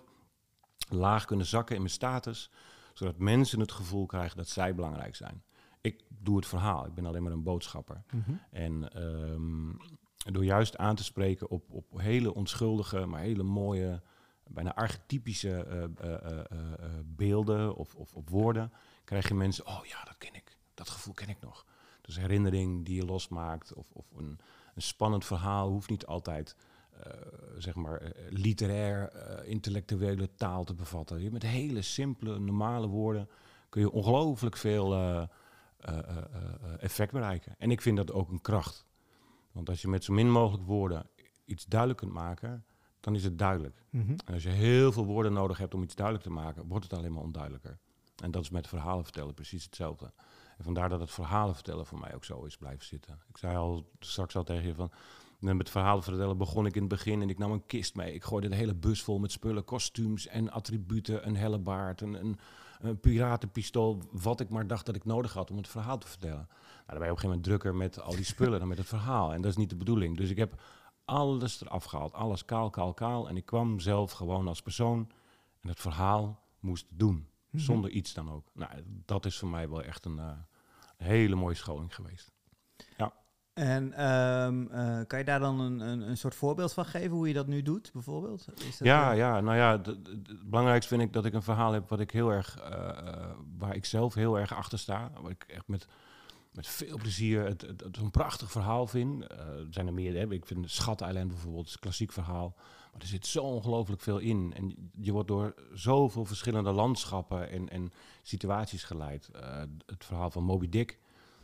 laag 0.89 1.25
kunnen 1.25 1.45
zakken 1.45 1.75
in 1.75 1.81
mijn 1.81 1.93
status, 1.93 2.51
zodat 2.93 3.17
mensen 3.17 3.59
het 3.59 3.71
gevoel 3.71 4.05
krijgen 4.05 4.37
dat 4.37 4.47
zij 4.47 4.75
belangrijk 4.75 5.15
zijn. 5.15 5.43
Ik 5.89 6.03
doe 6.07 6.35
het 6.35 6.47
verhaal, 6.47 6.85
ik 6.85 6.93
ben 6.93 7.05
alleen 7.05 7.23
maar 7.23 7.31
een 7.31 7.43
boodschapper. 7.43 8.03
Mhm. 8.11 8.31
En 8.51 9.03
um, 9.03 9.77
door 10.17 10.45
juist 10.45 10.77
aan 10.77 10.95
te 10.95 11.03
spreken 11.03 11.49
op, 11.49 11.63
op 11.69 11.85
hele 11.95 12.33
onschuldige, 12.33 13.05
maar 13.05 13.21
hele 13.21 13.43
mooie, 13.43 14.01
bijna 14.47 14.75
archetypische 14.75 15.65
uh, 16.03 16.09
uh, 16.09 16.39
beelden 17.05 17.75
of, 17.75 17.95
of, 17.95 18.15
of, 18.15 18.29
woorden, 18.29 18.71
krijg 19.03 19.27
je 19.27 19.33
mensen, 19.33 19.67
oh 19.67 19.85
ja, 19.85 20.03
dat 20.03 20.17
ken 20.17 20.33
ik, 20.33 20.57
dat 20.73 20.89
gevoel 20.89 21.13
ken 21.13 21.29
ik 21.29 21.41
nog. 21.41 21.65
Dus 22.01 22.17
herinnering 22.17 22.85
die 22.85 22.95
je 22.95 23.05
losmaakt 23.05 23.73
of, 23.73 23.91
of 23.93 24.05
een, 24.15 24.39
een 24.75 24.81
spannend 24.81 25.25
verhaal 25.25 25.69
hoeft 25.69 25.89
niet 25.89 26.05
altijd 26.05 26.55
uh, 27.07 27.13
zeg 27.57 27.75
maar, 27.75 28.01
eh, 28.01 28.11
literair, 28.29 29.11
uh, 29.15 29.49
intellectuele 29.49 30.29
taal 30.35 30.63
te 30.63 30.73
bevatten. 30.73 31.31
Met 31.31 31.43
hele 31.43 31.81
simpele, 31.81 32.39
normale 32.39 32.87
woorden 32.87 33.29
kun 33.69 33.81
je 33.81 33.91
ongelooflijk 33.91 34.57
veel 34.57 35.27
effect 36.79 37.11
bereiken. 37.11 37.55
En 37.57 37.71
ik 37.71 37.81
vind 37.81 37.97
dat 37.97 38.11
ook 38.11 38.29
een 38.29 38.41
kracht. 38.41 38.85
Want 39.51 39.69
als 39.69 39.81
je 39.81 39.87
met 39.87 40.03
zo 40.03 40.13
min 40.13 40.31
mogelijk 40.31 40.65
woorden 40.65 41.09
iets 41.45 41.65
duidelijk 41.65 41.99
kunt 41.99 42.13
maken, 42.13 42.65
dan 42.99 43.15
is 43.15 43.23
het 43.23 43.37
duidelijk. 43.37 43.83
Mhm. 43.89 44.11
En 44.25 44.33
als 44.33 44.43
je 44.43 44.49
heel 44.49 44.91
veel 44.91 45.05
woorden 45.05 45.33
nodig 45.33 45.57
hebt 45.57 45.73
om 45.73 45.83
iets 45.83 45.95
duidelijk 45.95 46.25
te 46.25 46.31
maken, 46.31 46.67
wordt 46.67 46.83
het 46.83 46.93
alleen 46.93 47.13
maar 47.13 47.23
onduidelijker. 47.23 47.77
En 48.23 48.31
dat 48.31 48.41
is 48.41 48.49
met 48.49 48.67
verhalen 48.67 49.03
vertellen 49.03 49.33
precies 49.33 49.63
hetzelfde. 49.63 50.13
En 50.57 50.63
vandaar 50.63 50.89
dat 50.89 50.99
het 50.99 51.11
verhalen 51.11 51.55
vertellen 51.55 51.85
voor 51.85 51.99
mij 51.99 52.15
ook 52.15 52.25
zo 52.25 52.43
is 52.43 52.57
blijven 52.57 52.85
zitten. 52.85 53.19
Ik 53.27 53.37
zei 53.37 53.57
al 53.57 53.89
straks 53.99 54.35
al 54.35 54.43
tegen 54.43 54.67
je 54.67 54.75
van, 54.75 54.91
en 55.41 55.57
met 55.57 55.69
verhalen 55.69 56.03
vertellen 56.03 56.37
begon 56.37 56.65
ik 56.65 56.75
in 56.75 56.81
het 56.81 56.89
begin 56.89 57.21
en 57.21 57.29
ik 57.29 57.37
nam 57.37 57.51
een 57.51 57.65
kist 57.65 57.95
mee. 57.95 58.13
Ik 58.13 58.23
gooide 58.23 58.49
de 58.49 58.55
hele 58.55 58.75
bus 58.75 59.03
vol 59.03 59.19
met 59.19 59.31
spullen, 59.31 59.65
kostuums 59.65 60.27
en 60.27 60.51
attributen, 60.51 61.27
een 61.27 61.35
hellebaard, 61.35 62.01
een, 62.01 62.13
een, 62.13 62.39
een 62.79 62.99
piratenpistool, 62.99 64.01
wat 64.11 64.39
ik 64.39 64.49
maar 64.49 64.67
dacht 64.67 64.85
dat 64.85 64.95
ik 64.95 65.05
nodig 65.05 65.33
had 65.33 65.51
om 65.51 65.57
het 65.57 65.67
verhaal 65.67 65.97
te 65.97 66.07
vertellen. 66.07 66.47
Nou, 66.47 66.85
dan 66.85 66.97
ben 66.97 67.05
je 67.07 67.11
op 67.11 67.15
een 67.15 67.21
gegeven 67.21 67.27
moment 67.29 67.43
drukker 67.43 67.75
met 67.75 68.01
al 68.01 68.15
die 68.15 68.25
spullen 68.25 68.59
dan 68.59 68.67
met 68.67 68.77
het 68.77 68.87
verhaal. 68.87 69.33
En 69.33 69.41
dat 69.41 69.51
is 69.51 69.57
niet 69.57 69.69
de 69.69 69.75
bedoeling. 69.75 70.17
Dus 70.17 70.29
ik 70.29 70.37
heb 70.37 70.61
alles 71.05 71.61
eraf 71.61 71.83
gehaald, 71.83 72.13
alles 72.13 72.45
kaal, 72.45 72.69
kaal, 72.69 72.93
kaal. 72.93 73.29
En 73.29 73.37
ik 73.37 73.45
kwam 73.45 73.79
zelf 73.79 74.11
gewoon 74.11 74.47
als 74.47 74.61
persoon 74.61 75.11
en 75.61 75.69
het 75.69 75.79
verhaal 75.79 76.43
moest 76.59 76.85
doen, 76.89 77.27
mhm. 77.49 77.63
zonder 77.63 77.89
iets 77.89 78.13
dan 78.13 78.31
ook. 78.31 78.49
Nou, 78.53 78.71
dat 79.05 79.25
is 79.25 79.37
voor 79.37 79.49
mij 79.49 79.69
wel 79.69 79.83
echt 79.83 80.05
een 80.05 80.17
uh, 80.17 80.31
hele 80.97 81.35
mooie 81.35 81.55
scholing 81.55 81.95
geweest. 81.95 82.31
En 83.59 84.09
um, 84.09 84.69
uh, 84.71 84.99
kan 85.07 85.19
je 85.19 85.25
daar 85.25 85.39
dan 85.39 85.59
een, 85.59 85.79
een, 85.79 86.01
een, 86.01 86.17
soort 86.17 86.35
voorbeeld 86.35 86.73
van 86.73 86.85
geven 86.85 87.11
hoe 87.11 87.27
je 87.27 87.33
dat 87.33 87.47
nu 87.47 87.61
doet, 87.61 87.89
bijvoorbeeld? 87.93 88.47
Is 88.55 88.77
dat 88.77 88.87
ja, 88.87 89.11
ja, 89.11 89.41
nou 89.41 89.57
ja, 89.57 89.71
het 89.81 90.49
belangrijkste 90.49 90.95
vind 90.95 91.07
ik 91.07 91.13
dat 91.13 91.25
ik 91.25 91.33
een 91.33 91.41
verhaal 91.41 91.71
heb 91.71 91.89
wat 91.89 91.99
ik 91.99 92.11
heel 92.11 92.29
erg, 92.29 92.57
uh, 92.59 93.25
waar 93.57 93.75
ik 93.75 93.85
zelf 93.85 94.13
heel 94.13 94.39
erg 94.39 94.53
achter 94.53 94.79
sta. 94.79 95.11
Waar 95.21 95.31
ik 95.31 95.45
echt 95.47 95.67
met, 95.67 95.87
met 96.51 96.67
veel 96.67 96.97
plezier 96.97 97.45
het, 97.45 97.61
het, 97.61 97.81
het 97.81 97.97
een 97.97 98.11
prachtig 98.11 98.51
verhaal 98.51 98.87
vind. 98.87 99.23
Uh, 99.23 99.29
er 99.39 99.67
zijn 99.69 99.87
er 99.87 99.93
meer, 99.93 100.13
hè? 100.13 100.31
ik 100.31 100.45
vind 100.45 100.71
Schat 100.71 101.01
Island 101.01 101.27
bijvoorbeeld, 101.27 101.67
is 101.67 101.73
een 101.73 101.79
klassiek 101.79 102.11
verhaal. 102.11 102.55
Maar 102.91 103.01
er 103.01 103.07
zit 103.07 103.27
zo 103.27 103.43
ongelooflijk 103.43 104.01
veel 104.01 104.17
in. 104.17 104.53
En 104.55 104.91
je 104.99 105.11
wordt 105.11 105.27
door 105.27 105.53
zoveel 105.73 106.25
verschillende 106.25 106.71
landschappen 106.71 107.49
en, 107.49 107.69
en 107.69 107.91
situaties 108.21 108.83
geleid. 108.83 109.29
het 109.85 110.05
verhaal 110.05 110.31
van 110.31 110.43
Moby 110.43 110.69
Dick 110.69 110.99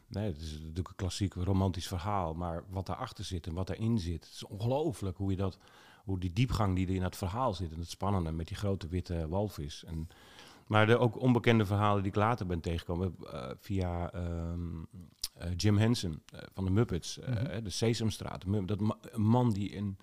Nee, 0.08 0.28
het 0.28 0.42
is 0.42 0.52
natuurlijk 0.52 0.88
een 0.88 0.96
klassiek 0.96 1.34
romantisch 1.34 1.88
verhaal, 1.88 2.34
maar 2.34 2.64
wat 2.70 2.86
daarachter 2.86 3.24
zit 3.24 3.48
en 3.48 3.54
wat 3.54 3.68
daarin 3.68 4.00
zit, 4.00 4.26
het 4.26 4.34
is 4.34 4.46
ongelooflijk 4.46 5.18
hoe 5.18 5.32
je 5.32 5.38
dat, 5.38 5.58
hoe 6.04 6.20
die 6.20 6.34
diepgang 6.34 6.76
die 6.76 6.88
er 6.88 6.96
in 6.96 7.04
het 7.04 7.16
verhaal 7.16 7.54
zit 7.54 7.72
en 7.72 7.80
het 7.80 7.90
spannende 7.90 8.32
met 8.32 8.48
die 8.48 8.58
grote 8.58 8.88
witte 8.88 9.28
walvis. 9.28 9.84
En, 9.84 10.08
maar 10.68 10.86
de 10.86 10.98
ook 10.98 11.20
onbekende 11.20 11.66
verhalen 11.66 12.04
die 12.04 12.12
ik 12.12 12.18
later 12.18 12.46
ben 12.46 12.60
tegengekomen 12.60 13.16
uh, 13.24 13.50
via 13.60 14.14
um, 14.16 14.88
uh, 15.42 15.48
Jim 15.56 15.78
Henson 15.78 16.22
uh, 16.34 16.40
van 16.54 16.66
de 16.66 16.72
Muppets, 16.72 17.18
mm 17.18 17.64
de 17.64 17.70
Sesamstraat. 17.70 18.44
Dat 18.66 18.80
ma 18.80 18.98
een 19.02 19.22
man 19.22 19.54
die 19.54 19.70
in, 19.70 19.98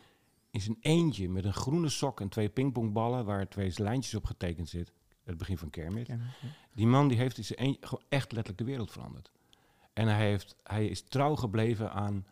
in 0.51 0.61
zijn 0.61 0.77
eentje 0.81 1.29
met 1.29 1.45
een 1.45 1.53
groene 1.53 1.89
sok 1.89 2.21
en 2.21 2.29
twee 2.29 2.49
pingpongballen 2.49 3.25
waar 3.25 3.49
twee 3.49 3.73
lijntjes 3.77 4.15
op 4.15 4.25
getekend 4.25 4.69
zit, 4.69 4.93
het 5.25 5.39
begin 5.39 5.59
van 5.59 5.71
Kermit. 5.71 6.07
Kermit 6.07 6.29
Die 6.75 6.87
man 6.87 7.09
die 7.09 7.19
heeft 7.19 7.39
in 7.39 7.45
zijn 7.45 7.59
eentje 7.59 7.87
gewoon 7.87 8.05
echt 8.09 8.33
letterlijk 8.33 8.59
de 8.59 8.65
wereld 8.65 8.93
veranderd. 8.93 9.31
En 9.93 10.09
hij, 10.09 10.29
heeft, 10.29 10.57
hij 10.63 10.87
is 10.87 11.03
trouw 11.03 11.37
gebleven 11.37 11.93
aan 11.93 12.27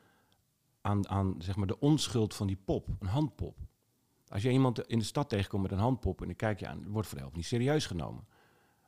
aan, 0.81 1.09
aan 1.09 1.35
zeg 1.39 1.57
maar 1.57 1.67
de 1.67 1.81
onschuld 1.81 2.35
van 2.35 2.47
die 2.47 2.61
pop, 2.65 2.89
een 2.99 3.07
handpop. 3.07 3.57
Als 4.29 4.43
je 4.43 4.51
iemand 4.51 4.89
in 4.89 4.99
de 4.99 5.05
stad 5.05 5.29
tegenkomt 5.29 5.63
met 5.63 5.73
een 5.73 5.79
handpop 5.79 6.21
en 6.21 6.27
dan 6.27 6.37
kijk 6.37 6.61
je 6.61 6.67
aan, 6.67 6.89
wordt 6.89 7.09
voor 7.09 7.17
de 7.17 7.23
helft 7.23 7.37
niet 7.37 7.47
serieus 7.47 7.87
genomen. 7.87 8.27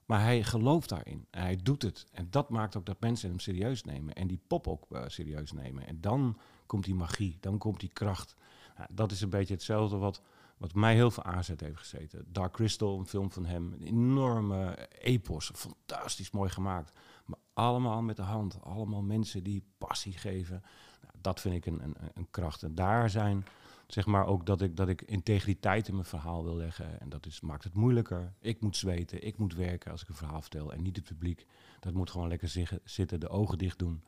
Maar 0.07 0.21
hij 0.21 0.43
gelooft 0.43 0.88
daarin 0.88 1.26
en 1.31 1.43
hij 1.43 1.57
doet 1.62 1.83
het. 1.83 2.07
En 2.12 2.26
dat 2.31 2.49
maakt 2.49 2.76
ook 2.76 2.87
dat 2.87 3.00
mensen 3.00 3.29
hem 3.29 3.38
serieus 3.38 3.85
nemen 3.85 4.14
en 4.14 4.26
die 4.26 4.41
pop 4.47 4.69
ook 4.69 4.87
uh, 4.91 5.02
serieus 5.07 5.52
nemen. 5.52 5.87
En 5.87 6.00
dan 6.00 6.38
komt 6.67 6.85
die 6.85 6.95
magie, 6.95 7.37
dan 7.41 7.59
komt 7.59 7.81
die 7.81 7.88
kracht. 7.93 8.35
Nou, 8.76 8.88
dat 8.93 9.11
is 9.11 9.21
een 9.21 9.31
beetje 9.31 9.55
hetzelfde 9.55 9.97
wat, 9.97 10.23
wat 10.57 10.75
mij 10.75 10.95
heel 10.95 11.11
veel 11.11 11.23
aanzet 11.23 11.61
heeft 11.61 11.79
gezeten. 11.79 12.25
Dark 12.29 12.52
Crystal, 12.52 12.99
een 12.99 13.07
film 13.07 13.33
van 13.33 13.47
hem, 13.47 13.73
een 13.73 13.83
enorme 13.83 14.88
epos, 14.88 15.50
fantastisch 15.55 16.31
mooi 16.31 16.50
gemaakt. 16.50 16.93
Maar 17.25 17.38
allemaal 17.52 18.02
met 18.02 18.17
de 18.17 18.23
hand, 18.23 18.59
allemaal 18.62 19.02
mensen 19.02 19.43
die 19.43 19.64
passie 19.79 20.12
geven. 20.12 20.62
Nou, 21.02 21.14
dat 21.21 21.41
vind 21.41 21.55
ik 21.55 21.67
een, 21.67 21.83
een, 21.83 21.97
een 22.14 22.31
kracht. 22.31 22.62
En 22.62 22.75
daar 22.75 23.11
zijn 23.11 23.45
zeg 23.87 24.07
maar 24.07 24.26
ook 24.26 24.47
dat 24.47 24.61
ik, 24.61 24.76
dat 24.76 24.88
ik 24.88 25.02
integriteit 25.02 25.88
in 25.88 25.95
mijn 25.95 26.07
verhaal 26.07 26.45
wil 26.45 26.57
leggen. 26.57 27.00
En 27.00 27.09
dat 27.09 27.26
is, 27.26 27.41
maakt 27.41 27.64
het 27.64 27.75
moeilijker. 27.75 28.33
Ik 28.41 28.61
moet 28.61 28.76
zweten, 28.76 29.26
ik 29.26 29.38
moet 29.38 29.55
werken 29.55 29.91
als 29.91 30.02
ik 30.02 30.09
een 30.09 30.14
verhaal 30.14 30.41
vertel. 30.41 30.73
En 30.73 30.83
niet 30.83 30.97
het 30.97 31.05
publiek. 31.05 31.47
Dat 31.81 31.93
moet 31.93 32.11
gewoon 32.11 32.29
lekker 32.29 32.79
zitten, 32.85 33.21
de 33.21 33.29
ogen 33.29 33.59
dicht 33.59 33.79
doen. 33.79 34.05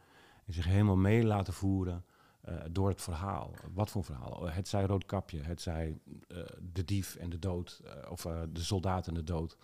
En 0.46 0.52
zich 0.52 0.64
helemaal 0.64 0.96
mee 0.96 1.24
laten 1.24 1.52
voeren 1.52 2.04
uh, 2.48 2.54
door 2.70 2.88
het 2.88 3.02
verhaal. 3.02 3.54
Wat 3.72 3.90
voor 3.90 4.04
verhaal? 4.04 4.48
Het 4.48 4.68
zij 4.68 4.84
Roodkapje, 4.84 5.40
het 5.40 5.62
zij 5.62 5.98
uh, 6.28 6.38
de 6.72 6.84
dief 6.84 7.14
en 7.14 7.30
de 7.30 7.38
dood. 7.38 7.80
Uh, 7.84 8.10
of 8.10 8.22
de 8.52 8.62
soldaat 8.62 9.06
en 9.06 9.14
de 9.14 9.24
dood. 9.24 9.56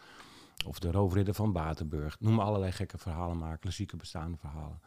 Of 0.66 0.78
de 0.78 0.90
roofridder 0.90 1.34
van 1.34 1.52
Batenburg. 1.52 2.20
Noem 2.20 2.40
allerlei 2.40 2.72
gekke 2.72 2.98
verhalen 2.98 3.38
maar, 3.38 3.58
klassieke 3.58 3.96
bestaande 3.96 4.36
verhalen. 4.36 4.80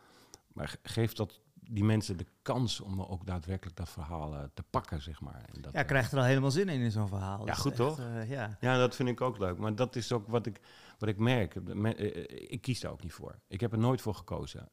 Maar 0.53 0.75
geef 0.83 1.13
dat 1.13 1.39
die 1.69 1.83
mensen 1.83 2.17
de 2.17 2.25
kans 2.41 2.79
om 2.79 3.01
ook 3.01 3.25
daadwerkelijk 3.25 3.77
dat 3.77 3.89
verhaal 3.89 4.33
uh, 4.33 4.43
te 4.53 4.63
pakken, 4.69 5.01
zeg 5.01 5.21
maar. 5.21 5.45
En 5.53 5.61
dat, 5.61 5.73
ja, 5.73 5.83
krijgt 5.83 6.11
er 6.11 6.17
al 6.17 6.23
helemaal 6.23 6.51
zin 6.51 6.69
in 6.69 6.81
in 6.81 6.91
zo'n 6.91 7.07
verhaal. 7.07 7.45
Ja, 7.45 7.53
goed 7.53 7.71
echt, 7.71 7.79
toch? 7.79 7.99
Uh, 7.99 8.29
ja. 8.29 8.57
ja, 8.59 8.77
dat 8.77 8.95
vind 8.95 9.09
ik 9.09 9.21
ook 9.21 9.37
leuk. 9.37 9.57
Maar 9.57 9.75
dat 9.75 9.95
is 9.95 10.11
ook 10.11 10.27
wat 10.27 10.45
ik, 10.45 10.59
wat 10.97 11.09
ik 11.09 11.17
merk. 11.17 11.55
ik 12.47 12.61
kies 12.61 12.79
daar 12.79 12.91
ook 12.91 13.03
niet 13.03 13.13
voor. 13.13 13.39
Ik 13.47 13.59
heb 13.59 13.71
er 13.71 13.77
nooit 13.77 14.01
voor 14.01 14.15
gekozen. 14.15 14.69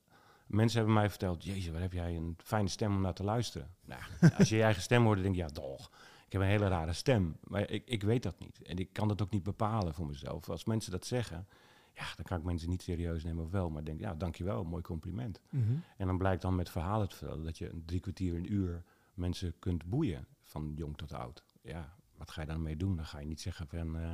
Mensen 0.46 0.78
hebben 0.78 0.96
mij 0.96 1.10
verteld, 1.10 1.44
jezus, 1.44 1.72
wat 1.72 1.80
heb 1.80 1.92
jij 1.92 2.16
een 2.16 2.36
fijne 2.44 2.68
stem 2.68 2.94
om 2.94 3.00
naar 3.00 3.14
te 3.14 3.24
luisteren. 3.24 3.74
Nou, 3.84 4.02
als 4.38 4.48
je 4.48 4.56
je 4.56 4.62
eigen 4.62 4.82
stem 4.82 5.04
hoort, 5.04 5.22
denk 5.22 5.34
je, 5.34 5.40
ja, 5.40 5.48
toch. 5.48 5.90
Ik 6.30 6.38
heb 6.38 6.44
een 6.44 6.54
hele 6.54 6.68
rare 6.68 6.92
stem. 6.92 7.36
Maar 7.40 7.70
ik, 7.70 7.82
ik 7.86 8.02
weet 8.02 8.22
dat 8.22 8.38
niet. 8.38 8.62
En 8.62 8.76
ik 8.76 8.92
kan 8.92 9.08
dat 9.08 9.22
ook 9.22 9.30
niet 9.30 9.42
bepalen 9.42 9.94
voor 9.94 10.06
mezelf. 10.06 10.48
Als 10.48 10.64
mensen 10.64 10.92
dat 10.92 11.06
zeggen, 11.06 11.46
ja, 11.94 12.04
dan 12.16 12.24
kan 12.24 12.38
ik 12.38 12.44
mensen 12.44 12.68
niet 12.68 12.82
serieus 12.82 13.24
nemen 13.24 13.44
of 13.44 13.50
wel. 13.50 13.70
Maar 13.70 13.84
denk, 13.84 14.00
ja, 14.00 14.14
dankjewel, 14.14 14.64
mooi 14.64 14.82
compliment. 14.82 15.40
Mhm. 15.48 15.72
En 15.96 16.06
dan 16.06 16.18
blijkt 16.18 16.42
dan 16.42 16.54
met 16.54 16.70
verhalen 16.70 17.08
te 17.08 17.16
vertellen 17.16 17.44
dat 17.44 17.58
je 17.58 17.72
een 17.72 17.84
drie 17.84 18.00
kwartier, 18.00 18.34
een 18.34 18.52
uur 18.52 18.82
mensen 19.14 19.58
kunt 19.58 19.84
boeien, 19.84 20.26
van 20.42 20.72
jong 20.74 20.96
tot 20.96 21.12
oud. 21.12 21.44
Ja, 21.62 21.94
wat 22.16 22.30
ga 22.30 22.40
je 22.40 22.46
daarmee 22.46 22.76
doen? 22.76 22.96
Dan 22.96 23.06
ga 23.06 23.18
je 23.18 23.26
niet 23.26 23.40
zeggen 23.40 23.66
van, 23.68 23.96
uh, 23.96 24.12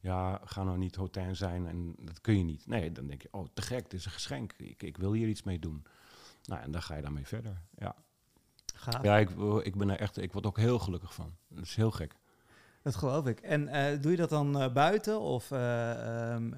ja, 0.00 0.40
ga 0.44 0.64
nou 0.64 0.78
niet 0.78 0.94
hotel 0.94 1.34
zijn 1.34 1.66
en 1.66 1.94
dat 1.98 2.20
kun 2.20 2.38
je 2.38 2.44
niet. 2.44 2.66
Nee, 2.66 2.92
dan 2.92 3.06
denk 3.06 3.22
je, 3.22 3.28
oh, 3.30 3.46
te 3.54 3.62
gek, 3.62 3.90
dit 3.90 4.00
is 4.00 4.04
een 4.04 4.10
geschenk. 4.10 4.52
Ik, 4.56 4.82
ik 4.82 4.96
wil 4.96 5.12
hier 5.12 5.28
iets 5.28 5.42
mee 5.42 5.58
doen. 5.58 5.86
Nou, 6.44 6.62
en 6.62 6.70
dan 6.70 6.82
ga 6.82 6.94
je 6.94 7.02
daarmee 7.02 7.26
verder, 7.26 7.62
ja. 7.78 7.96
Gaaf. 8.84 9.02
Ja, 9.02 9.16
ik, 9.16 9.30
ik 9.62 9.76
ben 9.76 9.90
er 9.90 9.98
echt, 9.98 10.16
ik 10.16 10.32
word 10.32 10.46
ook 10.46 10.58
heel 10.58 10.78
gelukkig 10.78 11.14
van. 11.14 11.34
Dat 11.48 11.64
is 11.64 11.74
heel 11.74 11.90
gek. 11.90 12.14
Dat 12.84 12.96
geloof 12.96 13.26
ik. 13.26 13.40
En 13.40 13.62
uh, 13.62 14.02
doe 14.02 14.10
je 14.10 14.16
dat 14.16 14.30
dan 14.30 14.62
uh, 14.62 14.72
buiten? 14.72 15.20
Of 15.20 15.50
uh, 15.50 16.32
um, 16.32 16.54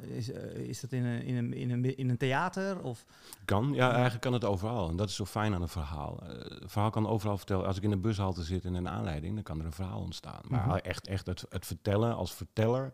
is, 0.00 0.28
is 0.54 0.80
dat 0.80 0.92
in 0.92 1.04
een, 1.04 1.22
in, 1.22 1.36
een, 1.36 1.52
in, 1.52 1.70
een, 1.70 1.96
in 1.96 2.08
een 2.08 2.16
theater? 2.16 2.82
Of? 2.82 3.04
Kan, 3.44 3.72
ja, 3.74 3.90
eigenlijk 3.92 4.20
kan 4.20 4.32
het 4.32 4.44
overal. 4.44 4.88
En 4.88 4.96
dat 4.96 5.08
is 5.08 5.14
zo 5.14 5.24
fijn 5.24 5.54
aan 5.54 5.62
een 5.62 5.68
verhaal. 5.68 6.20
Het 6.24 6.72
verhaal 6.72 6.90
kan 6.90 7.06
overal 7.06 7.36
vertellen. 7.36 7.66
Als 7.66 7.76
ik 7.76 7.82
in 7.82 7.92
een 7.92 8.00
bushalte 8.00 8.42
zit 8.42 8.64
in 8.64 8.74
een 8.74 8.88
aanleiding, 8.88 9.34
dan 9.34 9.42
kan 9.42 9.58
er 9.58 9.66
een 9.66 9.72
verhaal 9.72 10.00
ontstaan. 10.00 10.40
Maar 10.48 10.64
mm 10.64 10.70
-hmm. 10.70 10.78
echt, 10.78 11.06
echt 11.06 11.26
het, 11.26 11.44
het, 11.48 11.66
vertellen 11.66 12.14
als 12.14 12.34
verteller 12.34 12.92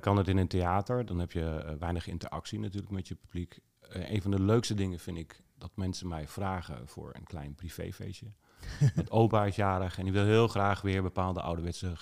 kan 0.00 0.16
het 0.16 0.28
in 0.28 0.36
een 0.36 0.48
theater. 0.48 1.06
Dan 1.06 1.18
heb 1.18 1.32
je 1.32 1.76
weinig 1.78 2.06
interactie 2.06 2.58
natuurlijk 2.58 2.92
met 2.92 3.08
je 3.08 3.14
publiek. 3.14 3.58
een 3.88 4.22
van 4.22 4.30
de 4.30 4.40
leukste 4.40 4.74
dingen 4.74 4.98
vind 4.98 5.18
ik 5.18 5.42
dat 5.58 5.70
mensen 5.74 6.08
mij 6.08 6.28
vragen 6.28 6.88
voor 6.88 7.14
een 7.14 7.24
klein 7.24 7.54
privéfeestje. 7.54 8.32
Met 8.96 9.10
opa 9.10 9.46
is 9.46 9.56
jarig 9.56 9.98
en 9.98 10.04
die 10.04 10.12
wil 10.12 10.24
heel 10.24 10.48
graag 10.48 10.80
weer 10.80 11.02
bepaalde 11.02 11.40
ouderwetse... 11.40 11.92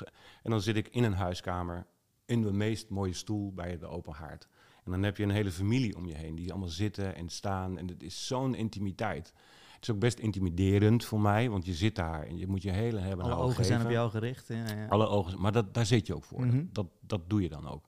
En 0.43 0.51
dan 0.51 0.61
zit 0.61 0.77
ik 0.77 0.89
in 0.89 1.05
een 1.05 1.15
huiskamer 1.15 1.87
in 2.27 2.43
de 2.43 2.53
meest 2.53 2.89
mooie 2.89 3.13
stoel 3.13 3.53
bij 3.53 3.79
de 3.79 3.87
open 3.87 4.13
haard. 4.13 4.49
En 4.85 4.91
dan 4.91 5.03
heb 5.03 5.17
je 5.17 5.23
een 5.23 5.31
hele 5.31 5.51
familie 5.51 5.97
om 5.97 6.07
je 6.07 6.15
heen 6.15 6.35
die 6.35 6.51
allemaal 6.51 6.69
zitten 6.69 7.15
en 7.15 7.29
staan. 7.29 7.79
En 7.79 7.89
het 7.89 8.03
is 8.03 8.27
zo'n 8.27 8.55
intimiteit. 8.55 9.33
Het 9.75 9.83
is 9.83 9.91
ook 9.91 9.99
best 9.99 10.19
intimiderend 10.19 11.05
voor 11.05 11.21
mij, 11.21 11.51
want 11.51 11.67
je 11.67 11.75
zit 11.75 11.95
daar 11.95 12.23
en 12.23 12.39
je 12.39 12.47
moet 12.47 12.63
je 12.63 12.71
hele 12.71 12.99
hebben. 12.99 13.25
Alle 13.25 13.35
ogen 13.35 13.65
zijn 13.65 13.85
op 13.85 13.91
jou 13.91 14.11
gericht. 14.11 14.49
Ja, 14.49 14.75
ja. 14.75 14.87
Alle 14.87 15.07
ogen, 15.07 15.41
maar 15.41 15.53
dat, 15.53 15.75
daar 15.75 15.87
zit 15.87 16.07
je 16.07 16.15
ook 16.15 16.25
voor. 16.25 16.45
Mm 16.45 16.51
-hmm. 16.51 16.69
dat, 16.73 16.87
dat 17.01 17.31
doe 17.31 17.43
je 17.43 17.49
dan 17.49 17.69
ook. 17.69 17.87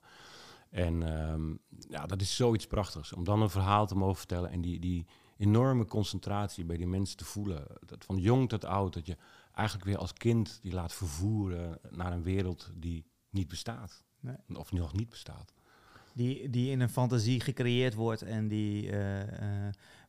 En 0.69 1.21
um, 1.31 1.59
ja, 1.89 2.05
dat 2.05 2.21
is 2.21 2.35
zoiets 2.35 2.67
prachtigs. 2.67 3.13
Om 3.13 3.23
dan 3.23 3.41
een 3.41 3.49
verhaal 3.49 3.87
te 3.87 3.95
mogen 3.95 4.17
vertellen 4.17 4.51
en 4.51 4.61
die, 4.61 4.79
die, 4.79 5.05
enorme 5.37 5.85
concentratie 5.85 6.65
bij 6.65 6.77
die 6.77 6.87
mensen 6.87 7.17
te 7.17 7.25
voelen. 7.25 7.65
Dat 7.85 8.05
van 8.05 8.17
jong 8.17 8.49
tot 8.49 8.65
oud, 8.65 8.93
dat 8.93 9.05
je 9.05 9.17
eigenlijk 9.53 9.87
weer 9.87 9.97
als 9.97 10.13
kind 10.13 10.59
die 10.61 10.73
laat 10.73 10.93
vervoeren 10.93 11.79
naar 11.89 12.11
een 12.11 12.23
wereld 12.23 12.71
die 12.75 13.05
niet 13.29 13.47
bestaat. 13.47 14.03
Nee. 14.19 14.35
Of 14.53 14.71
nog 14.71 14.93
niet 14.93 15.09
bestaat. 15.09 15.53
Die, 16.13 16.49
die 16.49 16.71
in 16.71 16.79
een 16.79 16.89
fantasie 16.89 17.39
gecreëerd 17.39 17.93
wordt 17.93 18.21
en 18.21 18.47
die. 18.47 18.91
Uh, 18.91 19.19
uh, 19.19 19.27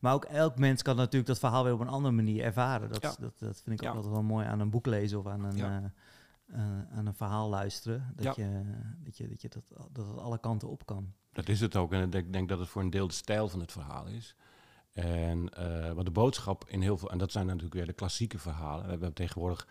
maar 0.00 0.14
ook 0.14 0.25
elk 0.25 0.58
mens 0.58 0.82
kan 0.82 0.97
natuurlijk 0.97 1.26
dat 1.26 1.38
verhaal 1.38 1.64
weer 1.64 1.73
op 1.73 1.80
een 1.80 1.88
andere 1.88 2.14
manier 2.14 2.42
ervaren. 2.42 2.88
Dat, 2.88 3.02
ja. 3.02 3.14
dat, 3.20 3.38
dat 3.38 3.61
vind 3.62 3.80
ik 3.80 3.88
ook 3.88 3.94
altijd 3.94 4.12
wel 4.12 4.23
mooi 4.23 4.47
aan 4.47 4.61
een 4.61 4.70
boek 4.70 4.87
lezen 4.87 5.18
of 5.18 5.26
aan 5.26 5.44
een, 5.44 5.56
ja. 5.56 5.92
uh, 6.47 6.58
aan 6.92 7.06
een 7.06 7.14
verhaal 7.14 7.49
luisteren. 7.49 8.12
Dat, 8.16 8.37
je, 8.37 8.62
dat, 9.04 9.16
je, 9.16 9.28
dat, 9.28 9.42
je 9.42 9.49
dat, 9.49 9.62
dat 9.92 10.06
het 10.06 10.18
alle 10.18 10.38
kanten 10.38 10.68
op 10.68 10.87
kan. 10.87 11.12
Dat 11.32 11.49
is 11.49 11.61
het 11.61 11.76
ook. 11.76 11.92
En 11.92 12.12
ik 12.12 12.32
denk 12.32 12.49
dat 12.49 12.58
het 12.58 12.68
voor 12.68 12.82
een 12.82 12.90
deel 12.90 13.06
de 13.06 13.14
stijl 13.14 13.49
van 13.49 13.61
het 13.61 13.73
verhaal 13.73 14.06
is. 14.06 14.35
En 14.99 15.50
uh, 15.59 15.93
wat 15.93 16.05
de 16.05 16.11
boodschap 16.11 16.64
in 16.69 16.83
heel 16.83 16.99
veel, 16.99 17.11
en 17.11 17.19
dat 17.19 17.33
zijn 17.33 17.47
natuurlijk 17.47 17.75
weer 17.75 17.87
de 17.87 17.93
klassieke 17.93 18.38
verhalen. 18.38 18.85
We 18.85 18.90
hebben 18.90 19.12
tegenwoordig, 19.12 19.67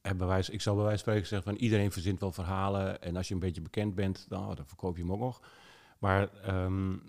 hebben 0.00 0.26
wij, 0.26 0.44
ik 0.50 0.60
zal 0.60 0.74
bij 0.74 0.84
wijze 0.84 1.04
van 1.04 1.12
spreken 1.12 1.28
zeggen 1.28 1.52
van 1.52 1.62
iedereen 1.62 1.92
verzint 1.92 2.20
wel 2.20 2.32
verhalen. 2.32 3.02
En 3.02 3.16
als 3.16 3.28
je 3.28 3.34
een 3.34 3.40
beetje 3.40 3.60
bekend 3.60 3.94
bent, 3.94 4.26
dan, 4.28 4.48
oh, 4.48 4.56
dan 4.56 4.66
verkoop 4.66 4.96
je 4.96 5.02
hem 5.02 5.12
ook 5.12 5.20
nog. 5.20 5.40
Maar 5.98 6.28
um, 6.64 7.02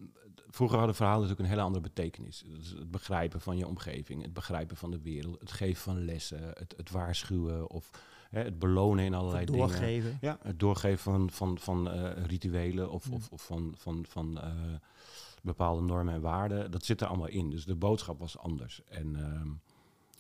vroeger 0.50 0.78
hadden 0.78 0.96
verhalen 0.96 1.22
natuurlijk 1.22 1.48
een 1.48 1.56
hele 1.56 1.68
andere 1.68 1.84
betekenis. 1.84 2.44
Dus 2.48 2.70
het 2.70 2.92
begrijpen 2.92 3.42
van 3.42 3.58
je 3.58 3.68
omgeving, 3.68 4.22
het 4.22 4.34
begrijpen 4.34 4.78
van 4.78 4.92
de 4.92 5.02
wereld, 5.02 5.40
het 5.40 5.52
geven 5.52 5.82
van 5.82 6.06
lessen, 6.06 6.52
het, 6.54 6.74
het 6.78 6.92
waarschuwen 6.92 7.70
of 7.70 7.90
hè, 8.30 8.44
het 8.44 8.60
belonen 8.60 9.06
in 9.06 9.14
allerlei 9.14 9.46
het 9.46 9.54
doorgeven. 9.54 10.04
dingen. 10.04 10.18
Ja, 10.22 10.38
het 10.42 10.60
doorgeven 10.60 11.00
van, 11.00 11.30
van, 11.30 11.58
van 11.58 11.96
uh, 11.96 12.12
rituelen 12.26 12.92
of, 12.92 13.08
ja. 13.10 13.16
of, 13.16 13.30
of, 13.30 13.46
van, 13.46 13.74
van, 13.78 14.06
van 14.08 14.38
uh, 14.38 14.76
bepaalde 15.42 15.82
normen 15.82 16.14
en 16.14 16.22
waarden. 16.22 16.72
Dat 16.72 16.86
zit 16.86 17.02
er 17.02 17.08
allemaal 17.08 17.28
in. 17.28 17.50
Dus 17.50 17.66
de 17.66 17.76
boodschap 17.76 18.20
was 18.20 18.38
anders. 18.38 18.84
En 18.84 19.16
uh, 19.18 19.52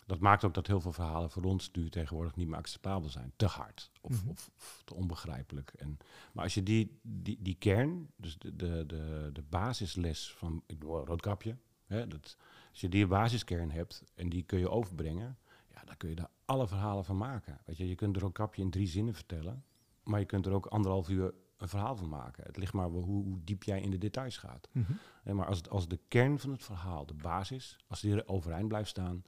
dat 0.05 0.19
maakt 0.19 0.43
ook 0.43 0.53
dat 0.53 0.67
heel 0.67 0.81
veel 0.81 0.91
verhalen 0.91 1.31
voor 1.31 1.43
ons 1.43 1.71
nu 1.71 1.89
tegenwoordig 1.89 2.35
niet 2.35 2.47
meer 2.47 2.57
acceptabel 2.57 3.09
zijn. 3.09 3.33
Te 3.35 3.45
hard 3.45 3.91
of, 4.01 4.11
mm 4.11 4.19
-hmm. 4.19 4.29
of, 4.29 4.49
of 4.55 4.81
te 4.85 4.93
onbegrijpelijk. 4.93 5.73
En, 5.77 5.97
maar 6.33 6.43
als 6.43 6.53
je 6.53 6.63
die, 6.63 6.99
die, 7.01 7.37
die 7.41 7.55
kern, 7.55 8.11
dus 8.15 8.37
de, 8.37 8.55
de, 8.55 8.83
de, 8.85 9.29
de 9.33 9.43
basisles 9.49 10.33
van, 10.37 10.63
ik 10.65 10.83
een 10.83 10.89
roodkapje, 10.89 11.57
hè, 11.85 12.07
dat, 12.07 12.37
als 12.69 12.81
je 12.81 12.89
die 12.89 13.07
basiskern 13.07 13.71
hebt 13.71 14.03
en 14.15 14.29
die 14.29 14.43
kun 14.43 14.59
je 14.59 14.69
overbrengen, 14.69 15.37
ja, 15.73 15.83
dan 15.85 15.97
kun 15.97 16.09
je 16.09 16.15
daar 16.15 16.29
alle 16.45 16.67
verhalen 16.67 17.05
van 17.05 17.17
maken. 17.17 17.61
Weet 17.65 17.77
je, 17.77 17.87
je 17.87 17.95
kunt 17.95 18.15
er 18.15 18.25
ook 18.25 18.33
kapje 18.33 18.61
in 18.61 18.69
drie 18.69 18.87
zinnen 18.87 19.13
vertellen, 19.13 19.63
maar 20.03 20.19
je 20.19 20.25
kunt 20.25 20.45
er 20.45 20.53
ook 20.53 20.65
anderhalf 20.65 21.09
uur 21.09 21.33
een 21.61 21.69
verhaal 21.69 21.95
van 21.95 22.09
maken. 22.09 22.43
Het 22.43 22.57
ligt 22.57 22.73
maar 22.73 22.87
hoe, 22.87 23.03
hoe 23.03 23.39
diep 23.43 23.63
jij 23.63 23.81
in 23.81 23.91
de 23.91 23.97
details 23.97 24.37
gaat. 24.37 24.69
Mm 24.71 24.83
-hmm. 24.83 24.97
en 25.23 25.35
maar 25.35 25.45
als, 25.45 25.57
het, 25.57 25.69
als 25.69 25.87
de 25.87 25.99
kern 26.07 26.39
van 26.39 26.51
het 26.51 26.63
verhaal, 26.63 27.05
de 27.05 27.13
basis, 27.13 27.77
als 27.87 28.01
die 28.01 28.15
er 28.15 28.27
overeind 28.27 28.67
blijft 28.67 28.89
staan, 28.89 29.23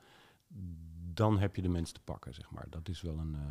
dan 1.13 1.39
heb 1.39 1.55
je 1.55 1.61
de 1.61 1.69
mens 1.69 1.91
te 1.91 2.01
pakken, 2.01 2.33
zeg 2.33 2.51
maar. 2.51 2.65
Dat 2.69 2.89
is 2.89 3.01
wel 3.01 3.17
een, 3.17 3.33
uh, 3.33 3.41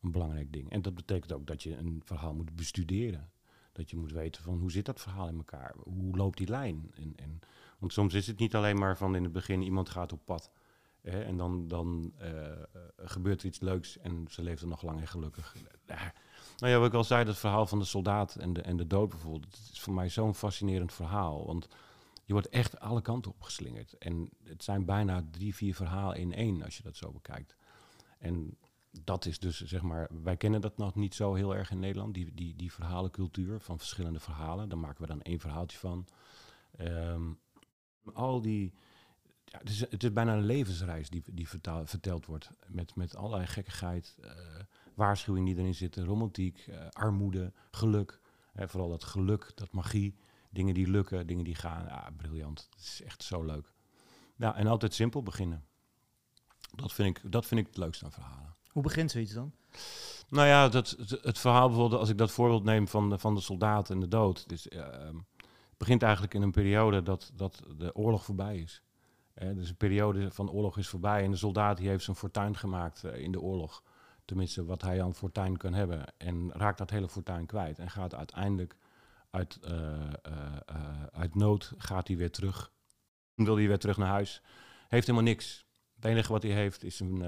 een 0.00 0.10
belangrijk 0.10 0.52
ding. 0.52 0.70
En 0.70 0.82
dat 0.82 0.94
betekent 0.94 1.32
ook 1.32 1.46
dat 1.46 1.62
je 1.62 1.76
een 1.76 2.02
verhaal 2.04 2.34
moet 2.34 2.56
bestuderen. 2.56 3.30
Dat 3.72 3.90
je 3.90 3.96
moet 3.96 4.12
weten 4.12 4.42
van 4.42 4.58
hoe 4.58 4.70
zit 4.70 4.84
dat 4.84 5.00
verhaal 5.00 5.28
in 5.28 5.36
elkaar? 5.36 5.74
Hoe 5.82 6.16
loopt 6.16 6.38
die 6.38 6.48
lijn? 6.48 6.90
En, 6.94 7.12
en, 7.16 7.40
want 7.78 7.92
soms 7.92 8.14
is 8.14 8.26
het 8.26 8.38
niet 8.38 8.54
alleen 8.54 8.78
maar 8.78 8.96
van 8.96 9.16
in 9.16 9.22
het 9.22 9.32
begin 9.32 9.62
iemand 9.62 9.88
gaat 9.88 10.12
op 10.12 10.20
pad. 10.24 10.50
Hè, 11.00 11.22
en 11.22 11.36
dan, 11.36 11.68
dan 11.68 12.12
uh, 12.22 12.52
gebeurt 12.96 13.40
er 13.40 13.46
iets 13.46 13.60
leuks 13.60 13.98
en 13.98 14.26
ze 14.28 14.42
leeft 14.42 14.62
er 14.62 14.68
nog 14.68 14.82
lang 14.82 15.00
en 15.00 15.06
gelukkig. 15.06 15.56
Nou 16.58 16.72
ja, 16.72 16.78
wat 16.78 16.88
ik 16.88 16.94
al 16.94 17.04
zei, 17.04 17.24
dat 17.24 17.36
verhaal 17.36 17.66
van 17.66 17.78
de 17.78 17.84
soldaat 17.84 18.34
en 18.34 18.52
de, 18.52 18.62
en 18.62 18.76
de 18.76 18.86
dood 18.86 19.08
bijvoorbeeld. 19.08 19.56
Het 19.56 19.70
is 19.72 19.80
voor 19.80 19.94
mij 19.94 20.08
zo'n 20.08 20.34
fascinerend 20.34 20.92
verhaal. 20.92 21.46
Want 21.46 21.68
je 22.24 22.32
wordt 22.32 22.48
echt 22.48 22.80
alle 22.80 23.02
kanten 23.02 23.30
op 23.30 23.42
geslingerd. 23.42 23.98
En 23.98 24.30
het 24.44 24.64
zijn 24.64 24.84
bijna 24.84 25.24
drie, 25.30 25.54
vier 25.54 25.74
verhalen 25.74 26.16
in 26.16 26.34
één, 26.34 26.62
als 26.62 26.76
je 26.76 26.82
dat 26.82 26.96
zo 26.96 27.12
bekijkt. 27.12 27.56
En 28.18 28.56
dat 29.04 29.24
is 29.26 29.38
dus, 29.38 29.60
zeg 29.60 29.82
maar, 29.82 30.08
wij 30.22 30.36
kennen 30.36 30.60
dat 30.60 30.76
nog 30.76 30.94
niet 30.94 31.14
zo 31.14 31.34
heel 31.34 31.56
erg 31.56 31.70
in 31.70 31.78
Nederland, 31.78 32.14
die, 32.14 32.34
die, 32.34 32.56
die 32.56 32.72
verhalencultuur 32.72 33.60
van 33.60 33.78
verschillende 33.78 34.20
verhalen. 34.20 34.68
Daar 34.68 34.78
maken 34.78 35.00
we 35.00 35.06
dan 35.06 35.22
één 35.22 35.40
verhaaltje 35.40 35.78
van. 35.78 36.06
Um, 36.80 37.38
al 38.14 38.40
die, 38.40 38.72
ja, 39.44 39.58
het, 39.58 39.68
is, 39.68 39.80
het 39.80 40.02
is 40.02 40.12
bijna 40.12 40.34
een 40.34 40.44
levensreis 40.44 41.10
die, 41.10 41.22
die 41.32 41.48
verteld 41.84 42.26
wordt. 42.26 42.50
Met, 42.66 42.94
met 42.94 43.16
allerlei 43.16 43.46
gekkigheid, 43.46 44.16
uh, 44.20 44.30
waarschuwingen 44.96 45.54
die 45.54 45.62
erin 45.62 45.74
zitten, 45.74 46.04
romantiek, 46.04 46.66
uh, 46.66 46.76
armoede, 46.90 47.52
geluk. 47.70 48.20
Vooral 48.54 48.88
dat 48.88 49.04
geluk, 49.04 49.52
dat 49.54 49.72
magie, 49.72 50.16
dingen 50.50 50.74
die 50.74 50.90
lukken, 50.90 51.26
dingen 51.26 51.44
die 51.44 51.54
gaan. 51.54 51.84
Ja, 51.84 52.10
briljant. 52.16 52.68
Het 52.70 52.84
is 52.84 53.02
echt 53.02 53.22
zo 53.22 53.42
leuk. 53.42 53.72
Ja, 54.36 54.56
en 54.56 54.66
altijd 54.66 54.94
simpel 54.94 55.22
beginnen. 55.22 55.64
Dat 56.74 56.92
vind 56.92 57.16
ik, 57.16 57.32
dat 57.32 57.46
vind 57.46 57.60
ik 57.60 57.66
het 57.66 57.76
leukste 57.76 58.04
aan 58.04 58.12
verhalen. 58.12 58.54
Hoe 58.68 58.82
begint 58.82 59.10
zoiets 59.10 59.32
dan? 59.32 59.52
Nou 60.28 60.46
ja, 60.46 60.68
dat, 60.68 60.90
het, 60.90 61.10
het 61.22 61.38
verhaal 61.38 61.68
bijvoorbeeld, 61.68 62.00
als 62.00 62.08
ik 62.08 62.18
dat 62.18 62.30
voorbeeld 62.30 62.64
neem 62.64 62.88
van 62.88 63.10
de, 63.10 63.18
van 63.18 63.34
de 63.34 63.40
soldaat 63.40 63.90
en 63.90 64.00
de 64.00 64.08
dood. 64.08 64.48
Dus, 64.48 64.66
uh, 64.66 65.08
begint 65.76 66.02
eigenlijk 66.02 66.34
in 66.34 66.42
een 66.42 66.50
periode 66.50 67.02
dat, 67.02 67.32
dat 67.34 67.62
de 67.76 67.94
oorlog 67.94 68.24
voorbij 68.24 68.58
is. 68.58 68.82
Eh, 69.34 69.54
dus 69.54 69.68
een 69.68 69.76
periode 69.76 70.30
van 70.30 70.50
oorlog 70.50 70.78
is 70.78 70.88
voorbij 70.88 71.24
en 71.24 71.30
de 71.30 71.36
soldaat 71.36 71.76
die 71.76 71.88
heeft 71.88 72.04
zijn 72.04 72.16
fortuin 72.16 72.56
gemaakt 72.56 73.04
uh, 73.04 73.16
in 73.18 73.32
de 73.32 73.40
oorlog. 73.40 73.82
Tenminste, 74.26 74.64
wat 74.64 74.82
hij 74.82 75.02
aan 75.02 75.14
fortuin 75.14 75.56
kan 75.56 75.72
hebben. 75.72 76.04
En 76.16 76.52
raakt 76.52 76.78
dat 76.78 76.90
hele 76.90 77.08
fortuin 77.08 77.46
kwijt. 77.46 77.78
En 77.78 77.90
gaat 77.90 78.14
uiteindelijk 78.14 78.76
uit, 79.30 79.60
uit 81.12 81.34
nood 81.34 81.72
gaat 81.78 82.08
hij 82.08 82.16
weer 82.16 82.30
terug. 82.30 82.72
Wil 83.34 83.56
hij 83.56 83.66
weer 83.66 83.78
terug 83.78 83.96
naar 83.96 84.08
huis. 84.08 84.42
Heeft 84.88 85.06
helemaal 85.06 85.28
niks. 85.28 85.66
Het 85.94 86.04
enige 86.04 86.32
wat 86.32 86.42
hij 86.42 86.52
heeft 86.52 86.84
is 86.84 87.00
een, 87.00 87.22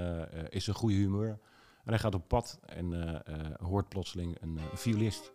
is 0.49 0.67
een 0.67 0.73
goede 0.73 0.95
humeur. 0.95 1.39
En 1.83 1.89
hij 1.89 1.99
gaat 1.99 2.15
op 2.15 2.27
pad 2.27 2.59
en 2.65 3.21
hoort 3.61 3.89
plotseling 3.89 4.41
een, 4.41 4.59
violist. 4.73 5.31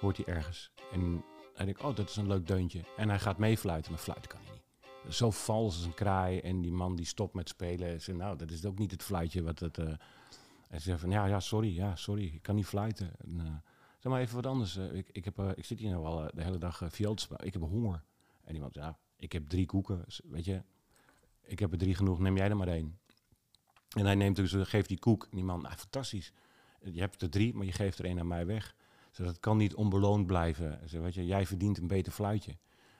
Hoort 0.00 0.16
hij 0.16 0.26
ergens. 0.26 0.72
En 0.92 1.24
hij 1.54 1.64
denkt, 1.64 1.82
oh, 1.82 1.96
dat 1.96 2.08
is 2.08 2.16
een 2.16 2.26
leuk 2.26 2.46
deuntje. 2.46 2.84
En 2.96 3.08
hij 3.08 3.18
gaat 3.18 3.38
meefluiten, 3.38 3.92
maar 3.92 4.00
fluiten 4.00 4.30
kan 4.30 4.40
hij 4.42 4.52
niet. 4.52 5.14
Zo 5.14 5.30
vals 5.30 5.74
als 5.74 5.84
een 5.84 5.94
kraai. 5.94 6.40
En 6.40 6.60
die 6.60 6.72
man 6.72 6.96
die 6.96 7.06
stopt 7.06 7.34
met 7.34 7.48
spelen. 7.48 8.00
Zegt, 8.00 8.18
nou, 8.18 8.36
dat 8.36 8.50
is 8.50 8.64
ook 8.64 8.78
niet 8.78 8.90
het 8.90 9.02
fluitje 9.02 9.42
wat 9.42 9.58
het... 9.58 9.78
Hij 10.68 10.78
zegt 10.78 11.00
van, 11.00 11.10
ja, 11.10 11.26
ja, 11.26 11.40
sorry, 11.40 11.74
ja, 11.74 11.96
sorry, 11.96 12.24
ik 12.24 12.42
kan 12.42 12.54
niet 12.54 12.66
fluiten. 12.66 13.10
En, 13.18 13.38
uh, 13.38 13.44
zeg 13.98 14.12
maar 14.12 14.20
even 14.20 14.34
wat 14.34 14.46
anders. 14.46 14.76
Uh, 14.76 14.94
ik, 14.94 15.08
ik, 15.12 15.24
heb, 15.24 15.38
ik 15.54 15.64
zit 15.64 15.78
hier 15.78 15.90
nou 15.90 16.04
al 16.04 16.30
de 16.34 16.42
hele 16.42 16.58
dag 16.58 16.82
viool. 16.88 17.16
Ik 17.36 17.52
heb 17.52 17.62
honger. 17.62 18.02
En 18.44 18.54
iemand, 18.54 18.74
ja, 18.74 18.98
ik 19.16 19.32
heb 19.32 19.48
drie 19.48 19.66
koeken. 19.66 20.04
Weet 20.24 20.44
je, 20.44 20.62
ik 21.42 21.58
heb 21.58 21.72
er 21.72 21.78
drie 21.78 21.94
genoeg, 21.94 22.18
neem 22.18 22.36
jij 22.36 22.48
er 22.48 22.56
maar 22.56 22.68
één. 22.68 22.98
En 23.96 24.04
hij 24.04 24.14
neemt 24.14 24.36
dus, 24.36 24.52
geeft 24.52 24.88
die 24.88 24.98
koek. 24.98 25.22
En 25.22 25.36
die 25.36 25.44
man, 25.44 25.62
nou, 25.62 25.74
fantastisch. 25.74 26.32
Je 26.80 27.00
hebt 27.00 27.22
er 27.22 27.30
drie, 27.30 27.54
maar 27.54 27.66
je 27.66 27.72
geeft 27.72 27.98
er 27.98 28.04
één 28.04 28.18
aan 28.18 28.26
mij 28.26 28.46
weg. 28.46 28.74
Dus 29.12 29.26
dat 29.26 29.40
kan 29.40 29.56
niet 29.56 29.74
onbeloond 29.74 30.26
blijven. 30.26 30.80
Zeg, 30.84 31.00
weet 31.00 31.14
je, 31.14 31.26
jij 31.26 31.46
verdient 31.46 31.78
een 31.78 31.86
beter 31.86 32.12
fluitje. 32.12 32.56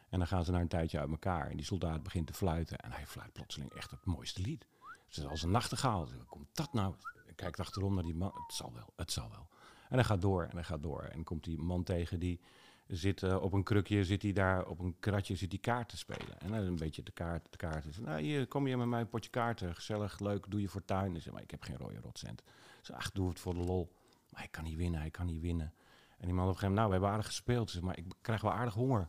En 0.09 0.19
dan 0.19 0.29
gaan 0.29 0.45
ze 0.45 0.51
na 0.51 0.61
een 0.61 0.69
tijdje 0.69 0.99
uit 0.99 1.11
elkaar. 1.11 1.51
En 1.51 1.57
die 1.57 1.67
soldaat 1.67 2.03
begint 2.03 2.27
te 2.27 2.33
fluiten. 2.33 2.79
En 2.79 2.93
hij 2.93 3.07
fluit 3.07 3.33
plotseling 3.33 3.73
echt 3.73 3.91
het 3.91 4.05
mooiste 4.05 4.41
lied. 4.41 4.67
Het 5.09 5.17
is 5.17 5.27
als 5.27 5.43
een 5.43 5.51
nachtegaal. 5.51 6.09
Hoe 6.13 6.25
komt 6.25 6.49
dat 6.53 6.73
nou? 6.73 6.95
Hij 7.38 7.47
kijkt 7.47 7.68
achterom 7.68 7.95
naar 7.95 8.04
die 8.04 8.14
man. 8.14 8.33
Het 8.47 8.57
zal 8.57 8.73
wel, 8.73 8.92
het 8.97 9.12
zal 9.12 9.30
wel. 9.30 9.49
En 9.88 9.95
hij 9.95 10.04
gaat 10.04 10.21
door 10.21 10.42
en 10.42 10.54
hij 10.54 10.64
gaat 10.64 10.83
door. 10.83 11.02
En 11.02 11.25
komt 11.25 11.45
die 11.45 11.59
man 11.59 11.83
tegen 11.83 12.18
die 12.18 12.40
zit 12.87 13.23
uh, 13.23 13.42
op 13.42 13.52
een 13.52 13.62
krukje, 13.62 14.04
zit 14.04 14.23
hij 14.23 14.33
daar 14.33 14.66
op 14.66 14.78
een 14.78 14.97
kratje, 15.00 15.37
zit 15.37 15.50
die 15.50 15.59
kaart 15.59 15.88
te 15.88 15.97
spelen. 15.97 16.40
En 16.40 16.50
dan 16.50 16.61
een 16.61 16.76
beetje 16.76 17.02
de 17.02 17.12
kaart, 17.12 17.47
de 17.50 17.57
kaart 17.57 17.85
is. 17.85 17.99
Nou, 17.99 18.21
hier 18.21 18.47
kom 18.47 18.66
je 18.66 18.76
met 18.76 18.87
mij 18.87 19.00
een 19.00 19.09
potje 19.09 19.30
kaarten. 19.30 19.75
Gezellig, 19.75 20.18
leuk, 20.18 20.50
doe 20.50 20.61
je 20.61 20.68
fortuin. 20.68 21.16
Ik 21.16 21.23
zeg, 21.23 21.33
maar 21.33 21.42
ik 21.42 21.50
heb 21.50 21.62
geen 21.62 21.76
rode 21.76 22.00
rotcent. 22.00 22.42
Zeg, 22.83 22.97
ach, 22.97 23.11
doe 23.11 23.28
het 23.28 23.38
voor 23.40 23.54
de 23.54 23.61
lol. 23.61 23.92
Maar 24.30 24.40
hij 24.40 24.50
kan 24.50 24.64
niet 24.64 24.76
winnen, 24.76 25.00
hij 25.00 25.11
kan 25.11 25.26
niet 25.26 25.40
winnen. 25.40 25.73
En 26.18 26.26
die 26.26 26.35
man 26.35 26.45
op 26.45 26.50
een 26.50 26.59
gegeven 26.59 26.75
moment, 26.75 26.75
nou, 26.75 26.87
we 26.87 26.92
hebben 26.92 27.11
aardig 27.11 27.26
gespeeld, 27.26 27.80
maar 27.80 27.99
ik 27.99 28.04
krijg 28.21 28.40
wel 28.40 28.52
aardig 28.52 28.75
honger. 28.75 29.09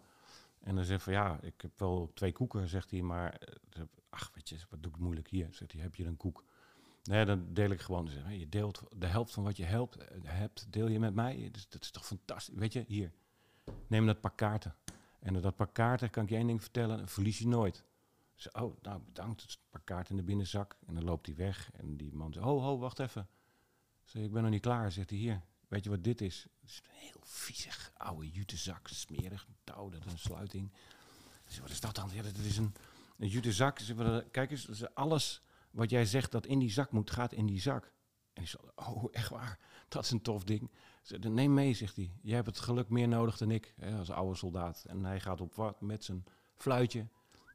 En 0.59 0.75
dan 0.75 0.83
zegt 0.83 1.03
van, 1.03 1.13
ja, 1.13 1.39
ik 1.41 1.61
heb 1.61 1.71
wel 1.79 2.11
twee 2.13 2.31
koeken, 2.31 2.67
zegt 2.67 2.91
hij, 2.91 3.01
maar, 3.01 3.33
eh, 3.69 3.83
ach, 4.09 4.31
weet 4.33 4.49
je, 4.49 4.57
wat 4.69 4.83
doe 4.83 4.91
ik 4.91 4.97
moeilijk 4.97 5.27
hier? 5.27 5.47
Zegt 5.51 5.71
hij, 5.71 5.81
heb 5.81 5.95
je 5.95 6.05
een 6.05 6.17
koek? 6.17 6.43
Nee, 7.03 7.25
dan 7.25 7.53
deel 7.53 7.69
ik 7.69 7.81
gewoon. 7.81 8.09
Je 8.29 8.49
deelt 8.49 8.83
de 8.95 9.05
helft 9.05 9.33
van 9.33 9.43
wat 9.43 9.57
je 9.57 9.63
helpt, 9.63 9.97
eh, 9.97 10.17
hebt, 10.23 10.71
deel 10.71 10.87
je 10.87 10.99
met 10.99 11.13
mij. 11.13 11.49
Dus 11.51 11.69
dat 11.69 11.81
is 11.81 11.91
toch 11.91 12.05
fantastisch. 12.05 12.55
Weet 12.55 12.73
je, 12.73 12.83
hier, 12.87 13.11
neem 13.87 14.05
dat 14.05 14.21
pak 14.21 14.37
kaarten. 14.37 14.75
En 15.19 15.41
dat 15.41 15.55
pak 15.55 15.73
kaarten, 15.73 16.09
kan 16.09 16.23
ik 16.23 16.29
je 16.29 16.35
één 16.35 16.47
ding 16.47 16.61
vertellen, 16.61 17.07
verlies 17.07 17.39
je 17.39 17.47
nooit. 17.47 17.83
Zeg, 18.35 18.61
oh, 18.61 18.81
nou 18.81 19.01
bedankt, 19.01 19.41
het 19.41 19.59
pak 19.69 19.85
kaarten 19.85 20.11
in 20.11 20.17
de 20.17 20.23
binnenzak. 20.23 20.77
En 20.85 20.93
dan 20.93 21.03
loopt 21.03 21.25
hij 21.25 21.35
weg. 21.35 21.71
En 21.73 21.97
die 21.97 22.13
man 22.13 22.33
zegt, 22.33 22.45
ho, 22.45 22.59
ho, 22.59 22.77
wacht 22.77 22.99
even. 22.99 23.27
Ik 24.13 24.31
ben 24.31 24.41
nog 24.41 24.51
niet 24.51 24.61
klaar, 24.61 24.91
zegt 24.91 25.09
hij 25.09 25.19
hier. 25.19 25.41
Weet 25.67 25.83
je 25.83 25.89
wat 25.89 26.03
dit 26.03 26.21
is? 26.21 26.47
Het 26.61 26.69
is 26.69 26.81
een 26.83 26.95
heel 26.95 27.21
viezig 27.23 27.91
oude 27.97 28.29
jutezak, 28.29 28.87
smerig, 28.87 29.47
touw, 29.63 29.89
dat 29.89 30.05
is 30.05 30.11
een 30.11 30.17
sluiting. 30.17 30.71
Dus 31.45 31.59
wat 31.59 31.69
is 31.69 31.79
dat 31.79 31.95
dan? 31.95 32.09
Ja, 32.13 32.21
dat 32.21 32.37
is 32.37 32.57
een, 32.57 32.73
een 33.17 33.27
jutezak. 33.27 33.79
Kijk 34.31 34.51
eens, 34.51 34.93
alles 34.95 35.41
wat 35.71 35.89
jij 35.89 36.05
zegt 36.05 36.31
dat 36.31 36.45
in 36.45 36.59
die 36.59 36.71
zak 36.71 36.91
moet, 36.91 37.11
gaat 37.11 37.33
in 37.33 37.45
die 37.45 37.61
zak. 37.61 37.83
En 38.33 38.43
die 38.43 38.47
zegt, 38.47 38.63
oh, 38.75 39.05
echt 39.11 39.29
waar? 39.29 39.59
Dat 39.87 40.03
is 40.03 40.11
een 40.11 40.21
tof 40.21 40.43
ding. 40.43 40.71
Neem 41.19 41.53
mee, 41.53 41.73
zegt 41.73 41.95
hij. 41.95 42.11
Jij 42.21 42.35
hebt 42.35 42.47
het 42.47 42.59
geluk 42.59 42.89
meer 42.89 43.07
nodig 43.07 43.37
dan 43.37 43.51
ik, 43.51 43.73
hè, 43.77 43.97
als 43.97 44.11
oude 44.11 44.35
soldaat. 44.35 44.85
En 44.87 45.03
hij 45.03 45.19
gaat 45.19 45.41
op 45.41 45.55
wat 45.55 45.81
met 45.81 46.03
zijn 46.03 46.25
fluitje, 46.55 47.07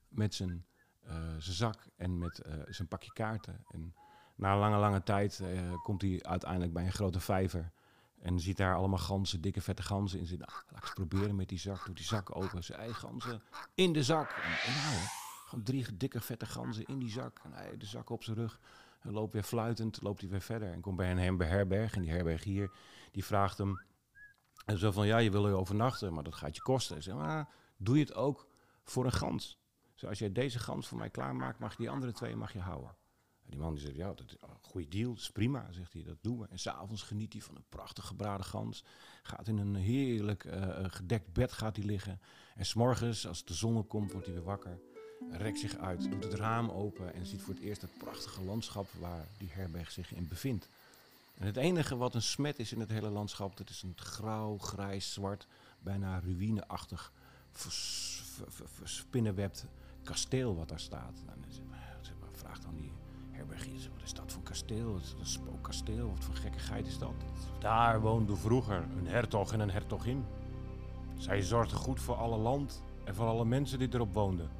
met 0.09 0.35
zijn, 0.35 0.66
uh, 1.07 1.12
zijn 1.38 1.57
zak 1.57 1.88
en 1.96 2.18
met 2.18 2.42
uh, 2.46 2.55
zijn 2.66 2.88
pakje 2.88 3.12
kaarten. 3.12 3.64
En 3.70 3.94
na 4.37 4.59
lange, 4.59 4.77
lange 4.77 5.03
tijd 5.03 5.38
uh, 5.42 5.83
komt 5.83 6.03
hij 6.03 6.22
uiteindelijk 6.22 6.72
bij 6.72 6.85
een 6.85 6.92
grote 6.92 7.20
vijver. 7.20 7.72
En 8.20 8.40
ziet 8.40 8.57
daar 8.57 8.77
allemaal 8.77 8.98
ganzen, 8.98 9.40
dikke 9.40 9.61
vette 9.61 9.83
ganzen 9.83 10.18
in 10.18 10.27
zitten. 10.27 10.46
Ah, 10.46 10.55
laat 10.55 10.77
ik 10.77 10.83
eens 10.83 10.92
proberen 10.92 11.37
met 11.37 11.48
die 11.48 11.59
zak. 11.59 11.87
Doet 11.87 11.96
die 11.96 12.05
zak 12.05 12.37
open. 12.37 12.64
Zijn 12.64 12.79
eigen 12.79 12.96
ganzen 12.96 13.42
in 13.74 13.92
de 13.92 14.03
zak. 14.03 14.31
En, 14.31 14.72
en 14.72 14.74
nou, 14.74 15.24
gewoon 15.44 15.64
drie 15.64 15.96
dikke 15.96 16.20
vette 16.20 16.46
ganzen 16.46 16.85
in 16.85 16.98
die 16.98 17.11
zak. 17.11 17.40
En 17.42 17.52
hij 17.52 17.76
de 17.76 17.87
zak 17.87 18.11
op 18.11 18.24
zijn 18.24 18.37
rug. 18.37 18.61
En 19.00 19.12
loopt 19.12 19.33
weer 19.33 19.42
fluitend, 19.42 20.02
loopt 20.02 20.20
hij 20.20 20.30
weer 20.30 20.40
verder. 20.40 20.72
En 20.72 20.80
komt 20.80 20.96
bij 20.96 21.11
een 21.11 21.38
herberg. 21.40 21.94
En 21.94 22.02
die 22.02 22.11
herberg 22.11 22.44
hier, 22.44 22.70
die 23.11 23.24
vraagt 23.24 23.59
hem... 23.59 23.83
En 24.64 24.78
zo 24.78 24.90
van, 24.90 25.07
ja, 25.07 25.18
je 25.18 25.30
wil 25.30 25.46
er 25.46 25.54
overnachten, 25.54 26.14
maar 26.14 26.24
dat 26.24 26.35
gaat 26.35 26.57
je 26.57 26.62
kosten. 26.62 27.02
Zeg 27.02 27.14
maar, 27.14 27.48
doe 27.76 27.96
je 27.96 28.04
het 28.04 28.14
ook 28.14 28.48
voor 28.83 29.04
een 29.04 29.12
gans? 29.12 29.59
Zoals 29.94 30.04
als 30.04 30.18
jij 30.18 30.33
deze 30.33 30.59
gans 30.59 30.88
voor 30.88 30.98
mij 30.98 31.11
klaarmaakt, 31.11 31.59
mag 31.59 31.70
je 31.70 31.76
die 31.76 31.90
andere 31.90 32.12
twee 32.12 32.37
mag 32.37 32.52
je 32.52 32.59
houden. 32.59 32.96
En 33.44 33.50
die 33.50 33.61
man 33.61 33.74
die 33.74 33.83
zegt, 33.83 33.96
ja, 33.96 34.14
dat 34.14 34.26
is 34.26 34.37
een 34.40 34.48
goede 34.61 34.88
deal, 34.88 35.11
dat 35.11 35.22
is 35.22 35.30
prima, 35.30 35.72
zegt 35.72 35.92
hij, 35.92 36.02
dat 36.02 36.16
doen 36.20 36.38
we. 36.38 36.46
En 36.48 36.59
s'avonds 36.59 37.02
geniet 37.02 37.33
hij 37.33 37.42
van 37.42 37.57
een 37.57 37.64
prachtig 37.68 38.07
gebraden 38.07 38.46
gans. 38.46 38.85
Gaat 39.22 39.48
in 39.48 39.59
een 39.59 39.74
heerlijk 39.74 40.44
uh, 40.44 40.85
gedekt 40.85 41.33
bed 41.33 41.52
gaat 41.52 41.76
hij 41.76 41.85
liggen. 41.85 42.20
En 42.54 42.66
s'morgens, 42.66 43.26
als 43.26 43.44
de 43.44 43.54
zon 43.54 43.76
opkomt, 43.76 44.12
wordt 44.12 44.26
hij 44.26 44.35
weer 44.35 44.44
wakker. 44.44 44.78
Rekt 45.31 45.59
zich 45.59 45.77
uit, 45.77 46.11
doet 46.11 46.24
het 46.24 46.35
raam 46.35 46.70
open 46.70 47.14
en 47.14 47.27
ziet 47.27 47.42
voor 47.42 47.55
het 47.55 47.62
eerst 47.62 47.83
het 47.83 47.98
prachtige 47.98 48.42
landschap 48.42 48.87
waar 49.00 49.27
die 49.38 49.50
herberg 49.53 49.90
zich 49.90 50.12
in 50.14 50.29
bevindt. 50.29 50.68
En 51.38 51.46
het 51.46 51.57
enige 51.57 51.96
wat 51.96 52.14
een 52.14 52.22
smet 52.22 52.59
is 52.59 52.72
in 52.72 52.81
het 52.81 52.90
hele 52.90 53.11
landschap, 53.11 53.57
dat 53.57 53.70
is 53.70 53.83
een 53.83 53.94
grauw, 53.96 54.59
grijs, 54.59 55.12
zwart, 55.12 55.46
bijna 55.79 56.20
ruïneachtig, 56.20 57.12
verspinnenwebt 58.83 59.64
kasteel 60.03 60.57
wat 60.57 60.68
daar 60.68 60.81
staat. 60.81 61.22
En 61.27 61.27
dan 61.27 61.74
vraagt 62.33 62.62
dan 62.62 62.74
die 62.74 62.92
herbergier. 63.31 63.90
Wat 63.92 64.03
is 64.03 64.12
dat 64.12 64.33
voor 64.33 64.42
kasteel? 64.42 64.96
Is 64.96 65.14
een 65.18 65.27
spookkasteel? 65.27 66.09
Wat 66.09 66.24
voor 66.24 66.35
gekkigheid 66.35 66.87
is 66.87 66.98
dat? 66.98 67.14
Daar 67.59 68.00
woonde 68.00 68.37
vroeger 68.37 68.87
een 68.98 69.07
hertog 69.07 69.53
en 69.53 69.61
een 69.61 69.70
hertogin. 69.70 70.24
Zij 71.18 71.42
zorgden 71.42 71.79
goed 71.79 72.00
voor 72.00 72.14
alle 72.14 72.37
land 72.37 72.83
en 73.05 73.14
voor 73.14 73.27
alle 73.27 73.44
mensen 73.44 73.79
die 73.79 73.94
erop 73.94 74.14
woonden. 74.14 74.50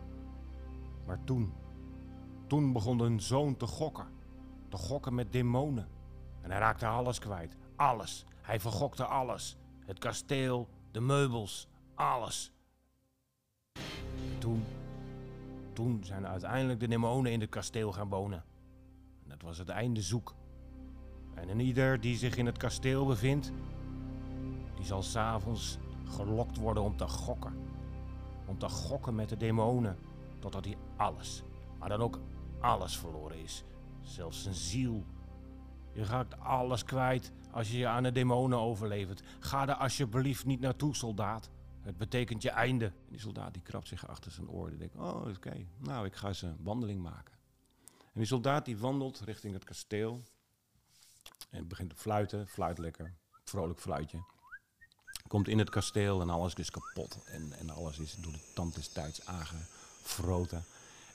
Maar 1.07 1.25
toen, 1.25 1.53
toen 2.47 2.73
begon 2.73 3.01
hun 3.01 3.21
zoon 3.21 3.57
te 3.57 3.67
gokken. 3.67 4.07
Te 4.69 4.77
gokken 4.77 5.15
met 5.15 5.33
demonen. 5.33 5.89
En 6.41 6.51
hij 6.51 6.59
raakte 6.59 6.87
alles 6.87 7.19
kwijt. 7.19 7.57
Alles. 7.77 8.25
Hij 8.43 8.61
vergokte 8.61 9.05
alles. 9.05 9.57
Het 9.85 9.99
kasteel, 9.99 10.69
de 10.91 11.01
meubels, 11.01 11.69
alles. 11.95 12.53
toen, 14.39 14.65
toen 15.73 16.01
zijn 16.05 16.27
uiteindelijk 16.27 16.81
de 16.81 16.89
demonen 16.89 17.33
in 17.33 17.41
het 17.41 17.51
kasteel 17.51 17.93
gaan 17.93 18.09
wonen. 18.09 18.45
Het 19.29 19.43
was 19.43 19.59
het 19.59 19.69
einde 19.69 20.03
zoek. 20.03 20.35
En 21.35 21.49
een 21.49 21.61
ieder 21.61 22.01
die 22.01 22.17
zich 22.17 22.37
in 22.37 22.47
het 22.47 22.57
kasteel 22.57 23.07
bevindt, 23.07 23.53
die 24.75 24.85
zal 24.85 25.03
s'avonds 25.03 25.79
gelokt 26.05 26.57
worden 26.57 26.83
om 26.83 26.97
te 26.97 27.09
gokken. 27.09 27.53
Om 28.47 28.59
te 28.59 28.69
gokken 28.69 29.15
met 29.15 29.29
de 29.29 29.37
demonen, 29.37 29.99
totdat 30.45 30.65
hij 30.65 30.77
alles, 30.97 31.43
maar 31.79 31.89
dan 31.89 32.01
ook 32.01 32.21
alles 32.61 32.99
verloren 32.99 33.39
is. 33.39 33.65
Zelfs 34.03 34.43
zijn 34.43 34.55
ziel. 34.55 35.05
Je 35.93 36.05
raakt 36.05 36.39
alles 36.39 36.85
kwijt 36.85 37.33
als 37.51 37.71
je 37.71 37.79
je 37.79 37.87
aan 37.87 38.03
de 38.03 38.13
demonen 38.13 38.59
overlevert. 38.59 39.23
Ga 39.39 39.69
er 39.69 39.75
alsjeblieft 39.75 40.45
niet 40.45 40.61
naartoe, 40.61 40.95
soldaat. 40.95 41.51
Het 41.81 41.97
betekent 41.97 42.43
je 42.43 42.51
einde. 42.51 42.85
En 42.85 43.11
die 43.11 43.21
soldaat 43.21 43.53
die 43.53 43.63
krabt 43.63 43.89
zich 43.89 44.09
achter 44.09 44.33
zijn 44.33 44.49
oor. 44.49 44.69
Die 44.69 44.79
denkt, 44.79 44.97
oh 44.97 45.27
oké, 45.27 45.67
nou 45.79 46.07
ik 46.07 46.15
ga 46.15 46.29
eens 46.29 46.43
een 46.43 46.57
wandeling 46.61 47.03
maken. 47.03 47.35
En 48.01 48.21
die 48.21 48.27
soldaat 48.27 48.65
die 48.65 48.79
wandelt 48.79 49.21
richting 49.21 49.55
het 49.55 49.65
kasteel. 49.65 50.23
En 51.51 51.69
begint 51.69 51.91
te 51.91 51.97
fluiten, 51.97 52.47
fluit 52.47 52.79
lekker, 52.79 53.15
vrolijk 53.45 53.81
fluitje. 53.81 54.25
Komt 55.29 55.49
in 55.49 55.59
het 55.59 55.71
kasteel 55.71 56.21
en 56.21 56.31
alles 56.31 56.55
is 56.55 56.71
kapot. 56.71 57.25
En, 57.25 57.53
en 57.53 57.71
alles 57.71 57.99
is 57.99 58.15
door 58.15 58.33
de 58.33 58.53
tand 58.55 58.75
des 58.75 58.89
tijds 58.89 59.27
aangefroten. 60.05 60.65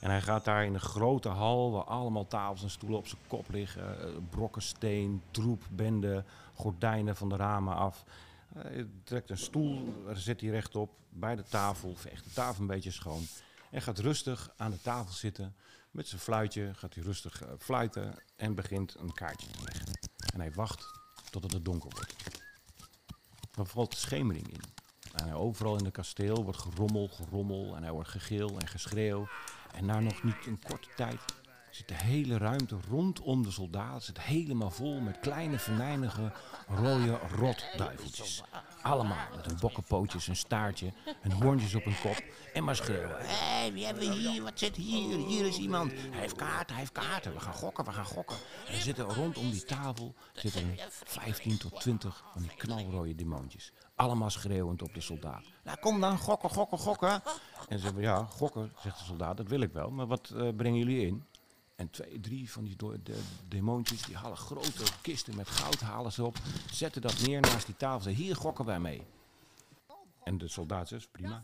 En 0.00 0.10
hij 0.10 0.20
gaat 0.20 0.44
daar 0.44 0.64
in 0.64 0.74
een 0.74 0.80
grote 0.80 1.28
hal, 1.28 1.72
waar 1.72 1.84
allemaal 1.84 2.26
tafels 2.26 2.62
en 2.62 2.70
stoelen 2.70 2.98
op 2.98 3.06
zijn 3.06 3.20
kop 3.26 3.50
liggen. 3.50 4.00
eh, 4.00 4.08
brokken 4.30 4.62
steen, 4.62 5.22
troep, 5.30 5.62
bende, 5.70 6.24
gordijnen 6.54 7.16
van 7.16 7.28
de 7.28 7.36
ramen 7.36 7.74
af. 7.76 8.04
Hij 8.54 8.86
trekt 9.04 9.30
een 9.30 9.38
stoel, 9.38 10.04
zit 10.12 10.40
hij 10.40 10.50
rechtop 10.50 10.90
bij 11.08 11.36
de 11.36 11.42
tafel, 11.42 11.96
veegt 11.96 12.24
de 12.24 12.32
tafel 12.32 12.60
een 12.60 12.66
beetje 12.66 12.90
schoon. 12.90 13.22
En 13.70 13.82
gaat 13.82 13.98
rustig 13.98 14.50
aan 14.56 14.70
de 14.70 14.80
tafel 14.80 15.12
zitten. 15.12 15.54
Met 15.90 16.08
zijn 16.08 16.20
fluitje 16.20 16.74
gaat 16.74 16.94
hij 16.94 17.02
rustig 17.02 17.42
eh, 17.42 17.48
fluiten 17.58 18.14
en 18.36 18.54
begint 18.54 18.94
een 18.98 19.12
kaartje 19.12 19.50
te 19.50 19.62
leggen. 19.64 19.98
En 20.32 20.40
hij 20.40 20.52
wacht 20.52 20.84
totdat 21.30 21.52
het 21.52 21.64
donker 21.64 21.90
wordt. 21.90 22.14
Dan 23.50 23.66
valt 23.66 23.90
de 23.90 23.96
schemering 23.96 24.48
in. 24.48 24.79
En 25.26 25.34
overal 25.34 25.78
in 25.78 25.84
het 25.84 25.94
kasteel 25.94 26.44
wordt 26.44 26.58
gerommel, 26.58 27.08
gerommel 27.08 27.76
en 27.76 27.82
hij 27.82 27.92
wordt 27.92 28.08
gegil 28.08 28.58
en 28.58 28.66
geschreeuw. 28.66 29.28
En 29.74 29.86
na 29.86 30.00
nog 30.00 30.22
niet 30.22 30.46
een 30.46 30.60
korte 30.68 30.88
tijd 30.96 31.20
zit 31.70 31.88
de 31.88 31.94
hele 31.94 32.38
ruimte 32.38 32.76
rondom 32.88 33.42
de 33.42 33.50
soldaat 33.50 34.02
zit 34.02 34.20
helemaal 34.20 34.70
vol 34.70 35.00
met 35.00 35.20
kleine 35.20 35.58
venijnige 35.58 36.32
rode 36.68 37.18
rotduiveltjes. 37.36 38.42
Allemaal 38.82 39.26
met 39.36 39.46
hun 39.46 39.56
bokkenpootjes, 39.60 40.26
een 40.26 40.36
staartje, 40.36 40.92
en 41.22 41.30
hoorntjes 41.30 41.74
op 41.74 41.84
hun 41.84 42.00
kop 42.02 42.22
en 42.54 42.64
maar 42.64 42.76
schreeuwen. 42.76 43.16
Hé, 43.18 43.72
wie 43.72 43.84
hebben 43.84 44.08
we 44.08 44.14
hier? 44.14 44.42
Wat 44.42 44.58
zit 44.58 44.76
hier? 44.76 45.18
Hier 45.18 45.46
is 45.46 45.58
iemand. 45.58 45.92
Hij 45.92 46.20
heeft 46.20 46.36
kaarten, 46.36 46.66
hij 46.68 46.78
heeft 46.78 46.92
kaarten. 46.92 47.32
We 47.32 47.40
gaan 47.40 47.54
gokken, 47.54 47.84
we 47.84 47.92
gaan 47.92 48.04
gokken. 48.04 48.36
En 48.68 48.80
zitten 48.80 49.04
rondom 49.04 49.50
die 49.50 49.64
tafel 49.64 50.14
zitten 50.32 50.62
er 50.78 50.88
15 50.90 51.58
tot 51.58 51.80
20 51.80 52.24
van 52.32 52.42
die 52.42 52.54
knalrode 52.56 53.14
demoontjes. 53.14 53.72
Allemaal 53.94 54.30
schreeuwend 54.30 54.82
op 54.82 54.94
de 54.94 55.00
soldaat. 55.00 55.44
Nou, 55.64 55.78
kom 55.80 56.00
dan, 56.00 56.18
gokken, 56.18 56.50
gokken, 56.50 56.78
gokken. 56.78 57.22
En 57.68 57.78
ze 57.78 57.78
zeggen, 57.78 58.00
ja, 58.02 58.24
gokken, 58.24 58.72
zegt 58.82 58.98
de 58.98 59.04
soldaat, 59.04 59.36
dat 59.36 59.48
wil 59.48 59.60
ik 59.60 59.72
wel. 59.72 59.90
Maar 59.90 60.06
wat 60.06 60.32
eh, 60.36 60.48
brengen 60.56 60.78
jullie 60.78 61.06
in? 61.06 61.24
En 61.80 61.90
twee, 61.90 62.20
drie 62.20 62.50
van 62.50 62.64
die 62.64 62.76
de, 62.76 63.20
demoontjes, 63.48 64.02
die 64.02 64.16
halen 64.16 64.36
grote 64.36 64.84
kisten 65.00 65.36
met 65.36 65.48
goud, 65.48 65.80
halen 65.80 66.12
ze 66.12 66.24
op, 66.24 66.36
zetten 66.70 67.02
dat 67.02 67.20
neer 67.20 67.40
naast 67.40 67.66
die 67.66 67.76
tafel. 67.76 68.00
Zeggen, 68.00 68.24
hier 68.24 68.36
gokken 68.36 68.64
wij 68.64 68.80
mee. 68.80 69.06
En 70.24 70.38
de 70.38 70.48
soldaat 70.48 70.88
zegt, 70.88 71.10
prima. 71.10 71.42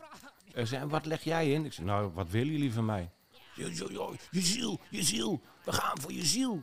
En 0.55 0.67
zei, 0.67 0.87
wat 0.87 1.07
leg 1.07 1.25
jij 1.25 1.53
in? 1.53 1.65
Ik 1.65 1.73
zeg, 1.73 1.85
nou, 1.85 2.13
wat 2.13 2.31
willen 2.31 2.53
jullie 2.53 2.73
van 2.73 2.85
mij? 2.85 3.11
Je, 3.55 3.75
je, 3.75 4.17
je, 4.31 4.41
ziel, 4.41 4.81
je 4.91 5.03
ziel. 5.03 5.41
We 5.65 5.73
gaan 5.73 6.01
voor 6.01 6.13
je 6.13 6.25
ziel. 6.25 6.63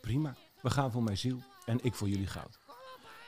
Prima, 0.00 0.34
we 0.62 0.70
gaan 0.70 0.90
voor 0.90 1.02
mijn 1.02 1.18
ziel 1.18 1.42
en 1.64 1.84
ik 1.84 1.94
voor 1.94 2.08
jullie 2.08 2.26
goud. 2.26 2.58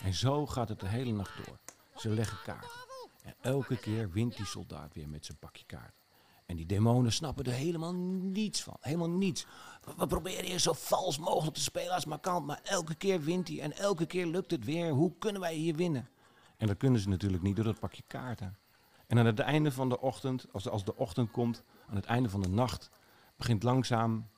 En 0.03 0.15
zo 0.15 0.47
gaat 0.47 0.69
het 0.69 0.81
de 0.81 0.89
hele 0.89 1.12
nacht 1.12 1.47
door. 1.47 1.59
Ze 1.97 2.09
leggen 2.09 2.39
kaarten. 2.45 2.71
En 3.23 3.35
elke 3.41 3.77
keer 3.77 4.11
wint 4.11 4.37
die 4.37 4.47
soldaat 4.47 4.95
weer 4.95 5.09
met 5.09 5.27
zijn 5.27 5.39
pakje 5.39 5.65
kaarten. 5.65 6.06
En 6.47 6.57
die 6.57 6.67
demonen 6.67 7.13
snappen 7.13 7.45
er 7.45 7.53
helemaal 7.53 7.93
niets 7.93 8.63
van. 8.63 8.77
Helemaal 8.81 9.11
niets. 9.11 9.47
We, 9.97 10.07
proberen 10.07 10.45
hier 10.45 10.59
zo 10.59 10.73
vals 10.73 11.19
mogelijk 11.19 11.57
te 11.57 11.63
spelen 11.63 11.95
als 11.95 12.05
maar 12.05 12.19
kan. 12.19 12.45
Maar 12.45 12.61
elke 12.63 12.95
keer 12.95 13.21
wint 13.21 13.49
hij 13.49 13.61
en 13.61 13.77
elke 13.77 14.07
keer 14.07 14.27
lukt 14.27 14.51
het 14.51 14.65
weer. 14.65 14.91
Hoe 14.91 15.13
kunnen 15.19 15.41
wij 15.41 15.55
hier 15.55 15.75
winnen? 15.75 16.09
En 16.57 16.67
dat 16.67 16.77
kunnen 16.77 17.01
ze 17.01 17.09
natuurlijk 17.09 17.43
niet 17.43 17.57
door 17.57 17.65
dat 17.65 17.79
pakje 17.79 18.03
kaarten. 18.07 18.57
En 19.07 19.19
aan 19.19 19.27
het 19.27 19.39
einde 19.39 19.73
van 19.73 19.89
de 19.89 20.01
ochtend, 20.01 20.47
als, 20.53 20.69
als 20.69 20.85
de 20.85 20.97
ochtend 20.97 21.31
komt, 21.31 21.63
aan 21.89 21.97
het 21.97 22.05
einde 22.05 22.29
van 22.29 22.43
de 22.43 22.49
nacht, 22.49 22.91
begint 23.37 23.63
langzaam 23.63 24.29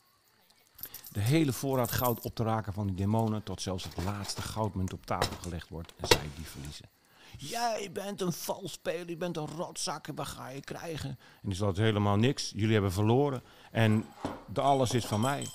de 1.13 1.21
hele 1.21 1.53
voorraad 1.53 1.91
goud 1.91 2.21
op 2.21 2.35
te 2.35 2.43
raken 2.43 2.73
van 2.73 2.87
die 2.87 2.97
demonen. 2.97 3.43
Tot 3.43 3.63
zelfs 3.63 3.85
het 3.85 4.05
laatste 4.05 4.43
goudmunt 4.43 4.93
op 4.93 5.07
tafel 5.07 5.37
gelegd 5.41 5.69
wordt 5.69 5.95
en 5.97 6.07
zij 6.07 6.29
die 6.37 6.47
verliezen. 6.47 6.89
Jij 7.37 7.91
bent 7.93 8.21
een 8.21 8.33
valspeler, 8.33 9.09
je 9.09 9.17
bent 9.17 9.37
een 9.37 9.47
rotzak, 9.47 10.07
en 10.07 10.15
wat 10.15 10.27
ga 10.27 10.49
je 10.49 10.61
krijgen? 10.61 11.09
En 11.11 11.49
die 11.49 11.55
zegt 11.55 11.77
helemaal 11.77 12.17
niks, 12.17 12.53
jullie 12.55 12.73
hebben 12.73 12.93
verloren 12.93 13.43
en 13.71 14.05
de 14.53 14.61
alles 14.61 14.93
is 14.93 15.07
van 15.07 15.21
mij. 15.21 15.47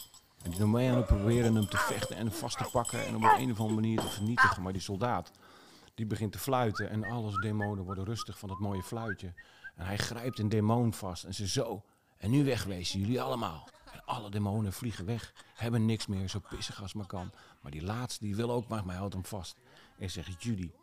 En 0.44 0.50
die 0.50 0.60
demonen 0.60 1.06
proberen 1.06 1.56
hem 1.56 1.70
te 1.70 1.78
vechten 1.78 2.16
en 2.16 2.32
vast 2.32 2.58
te 2.58 2.70
pakken 2.72 3.06
en 3.06 3.16
op 3.16 3.24
een 3.24 3.52
of 3.52 3.60
andere 3.60 3.74
manier 3.82 4.00
te 4.00 4.08
vernietigen. 4.08 4.62
Maar 4.62 4.74
die 4.74 4.82
soldaat, 4.82 5.32
die 5.96 6.06
begint 6.06 6.32
te 6.32 6.40
fluiten 6.40 6.90
en 6.90 7.04
alle 7.04 7.42
demonen 7.42 7.84
worden 7.84 8.06
rustig 8.06 8.40
van 8.40 8.50
dat 8.50 8.60
mooie 8.60 8.84
fluitje. 8.84 9.34
En 9.76 9.86
hij 9.86 9.98
grijpt 9.98 10.40
een 10.40 10.50
demon 10.50 10.94
vast 10.94 11.24
en 11.24 11.34
ze 11.34 11.48
zo. 11.48 11.84
En 12.18 12.32
nu 12.32 12.44
wegwezen 12.44 13.00
jullie 13.00 13.22
allemaal. 13.22 13.68
En 13.92 14.06
alle 14.06 14.30
demonen 14.30 14.74
vliegen 14.74 15.06
weg, 15.06 15.34
hebben 15.54 15.86
niks 15.86 16.08
meer, 16.08 16.30
zo 16.30 16.40
pissig 16.50 16.82
als 16.82 16.94
maar 16.94 17.06
kan. 17.06 17.32
Maar 17.62 17.72
die 17.72 17.84
laatste, 17.84 18.26
die 18.26 18.36
wil 18.36 18.52
ook 18.52 18.68
maar, 18.68 18.80
maar 18.80 18.90
hij 18.90 18.98
houdt 18.98 19.14
hem 19.14 19.26
vast. 19.26 19.56
En 19.98 20.10
zegt, 20.10 20.44
jullie, 20.44 20.74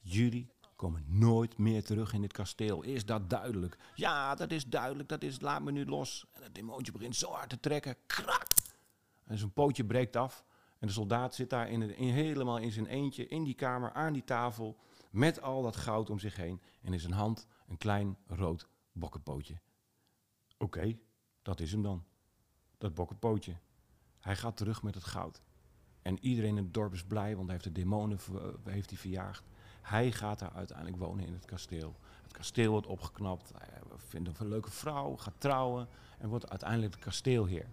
jullie 0.00 0.52
komen 0.76 1.04
nooit 1.06 1.58
meer 1.58 1.84
terug 1.84 2.12
in 2.12 2.20
dit 2.20 2.32
kasteel. 2.32 2.82
Is 2.82 3.06
dat 3.06 3.30
duidelijk? 3.30 3.78
Ja, 3.94 4.34
dat 4.34 4.50
is 4.50 4.66
duidelijk, 4.66 5.08
dat 5.08 5.22
is, 5.22 5.40
laat 5.40 5.62
me 5.62 5.72
nu 5.72 5.86
los. 5.86 6.26
En 6.32 6.42
het 6.42 6.54
demoontje 6.54 6.92
begint 6.92 7.16
zo 7.16 7.30
hard 7.30 7.48
te 7.48 7.60
trekken, 7.60 7.96
krak. 8.06 8.46
En 9.24 9.38
zijn 9.38 9.52
pootje 9.52 9.84
breekt 9.84 10.16
af. 10.16 10.44
En 10.78 10.86
de 10.86 10.92
soldaat 10.92 11.34
zit 11.34 11.50
daar 11.50 11.70
in, 11.70 11.82
helemaal 12.12 12.58
in 12.58 12.72
zijn 12.72 12.86
eentje 12.86 13.26
in 13.26 13.44
die 13.44 13.54
kamer 13.54 13.92
aan 13.92 14.12
die 14.12 14.24
tafel. 14.24 14.78
Met 15.10 15.42
al 15.42 15.62
dat 15.62 15.76
goud 15.76 16.10
om 16.10 16.18
zich 16.18 16.36
heen. 16.36 16.62
En 16.82 16.92
in 16.92 17.00
zijn 17.00 17.12
hand 17.12 17.46
een 17.68 17.78
klein 17.78 18.16
rood 18.26 18.68
bokkenpootje. 18.92 19.60
Oké, 20.58 20.98
dat 21.42 21.60
is 21.60 21.72
hem 21.72 21.82
dan. 21.82 22.04
Dat 22.78 22.94
bokkenpootje. 22.94 23.56
Hij 24.18 24.36
gaat 24.36 24.56
terug 24.56 24.82
met 24.82 24.94
het 24.94 25.04
goud. 25.04 25.42
En 26.02 26.18
iedereen 26.24 26.56
in 26.56 26.64
het 26.64 26.74
dorp 26.74 26.92
is 26.92 27.04
blij, 27.04 27.36
want 27.36 27.48
hij 27.48 27.52
heeft 27.52 27.74
de 27.74 27.80
demonen 27.80 28.18
heeft 28.64 28.90
hij 28.90 28.98
verjaagd. 28.98 29.44
Hij 29.82 30.12
gaat 30.12 30.38
daar 30.38 30.52
uiteindelijk 30.52 30.96
wonen 30.96 31.26
in 31.26 31.32
het 31.32 31.44
kasteel. 31.44 31.94
Het 32.22 32.32
kasteel 32.32 32.70
wordt 32.70 32.86
opgeknapt. 32.86 33.52
Hij 33.58 33.80
vindt 33.96 34.38
een 34.38 34.48
leuke 34.48 34.70
vrouw, 34.70 35.16
gaat 35.16 35.34
trouwen 35.38 35.88
en 36.18 36.28
wordt 36.28 36.50
uiteindelijk 36.50 36.92
de 36.92 36.98
kasteelheer. 36.98 37.66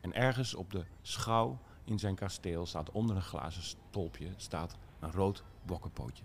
En 0.00 0.14
ergens 0.14 0.54
op 0.54 0.70
de 0.70 0.84
schouw 1.02 1.58
in 1.84 1.98
zijn 1.98 2.14
kasteel 2.14 2.66
staat 2.66 2.90
onder 2.90 3.16
een 3.16 3.22
glazen 3.22 3.62
stolpje 3.62 4.28
staat 4.36 4.76
een 5.00 5.12
rood 5.12 5.42
bokkenpootje. 5.62 6.24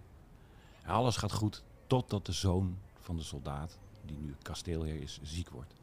En 0.81 0.89
alles 0.89 1.17
gaat 1.17 1.31
goed 1.31 1.63
totdat 1.87 2.25
de 2.25 2.31
zoon 2.31 2.77
van 2.99 3.15
de 3.15 3.23
soldaat, 3.23 3.79
die 4.05 4.17
nu 4.17 4.35
kasteelheer 4.41 5.01
is, 5.01 5.19
ziek 5.23 5.49
wordt. 5.49 5.73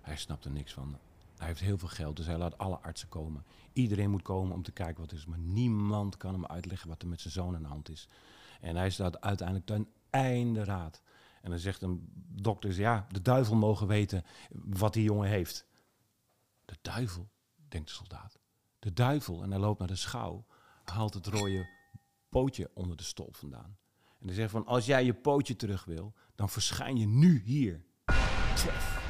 Hij 0.00 0.16
snapt 0.16 0.44
er 0.44 0.50
niks 0.50 0.72
van. 0.72 0.98
Hij 1.36 1.46
heeft 1.46 1.60
heel 1.60 1.78
veel 1.78 1.88
geld, 1.88 2.16
dus 2.16 2.26
hij 2.26 2.38
laat 2.38 2.58
alle 2.58 2.78
artsen 2.78 3.08
komen. 3.08 3.44
Iedereen 3.72 4.10
moet 4.10 4.22
komen 4.22 4.54
om 4.54 4.62
te 4.62 4.72
kijken 4.72 5.00
wat 5.00 5.10
er 5.10 5.16
is, 5.16 5.26
maar 5.26 5.38
niemand 5.38 6.16
kan 6.16 6.32
hem 6.32 6.46
uitleggen 6.46 6.88
wat 6.88 7.02
er 7.02 7.08
met 7.08 7.20
zijn 7.20 7.32
zoon 7.32 7.54
aan 7.54 7.62
de 7.62 7.68
hand 7.68 7.88
is. 7.88 8.08
En 8.60 8.76
hij 8.76 8.90
staat 8.90 9.20
uiteindelijk 9.20 9.66
ten 9.66 9.88
einde 10.10 10.64
raad. 10.64 11.02
En 11.42 11.50
dan 11.50 11.58
zegt 11.58 11.82
een 11.82 12.08
dokter, 12.28 12.78
ja, 12.78 13.06
de 13.10 13.22
duivel 13.22 13.56
mogen 13.56 13.86
weten 13.86 14.24
wat 14.52 14.92
die 14.92 15.02
jongen 15.02 15.28
heeft. 15.28 15.66
De 16.64 16.76
duivel, 16.82 17.28
denkt 17.68 17.88
de 17.88 17.94
soldaat. 17.94 18.38
De 18.78 18.92
duivel. 18.92 19.42
En 19.42 19.50
hij 19.50 19.60
loopt 19.60 19.78
naar 19.78 19.88
de 19.88 19.96
schouw, 19.96 20.46
haalt 20.84 21.14
het 21.14 21.26
rode 21.26 21.68
pootje 22.28 22.70
onder 22.74 22.96
de 22.96 23.02
stolp 23.02 23.36
vandaan. 23.36 23.76
En 24.18 24.26
hij 24.26 24.34
zegt 24.34 24.50
van, 24.50 24.66
als 24.66 24.86
jij 24.86 25.04
je 25.04 25.14
pootje 25.14 25.56
terug 25.56 25.84
wil, 25.84 26.14
dan 26.34 26.48
verschijn 26.48 26.96
je 26.96 27.06
nu 27.06 27.42
hier. 27.44 27.84
Tjef. 28.54 29.06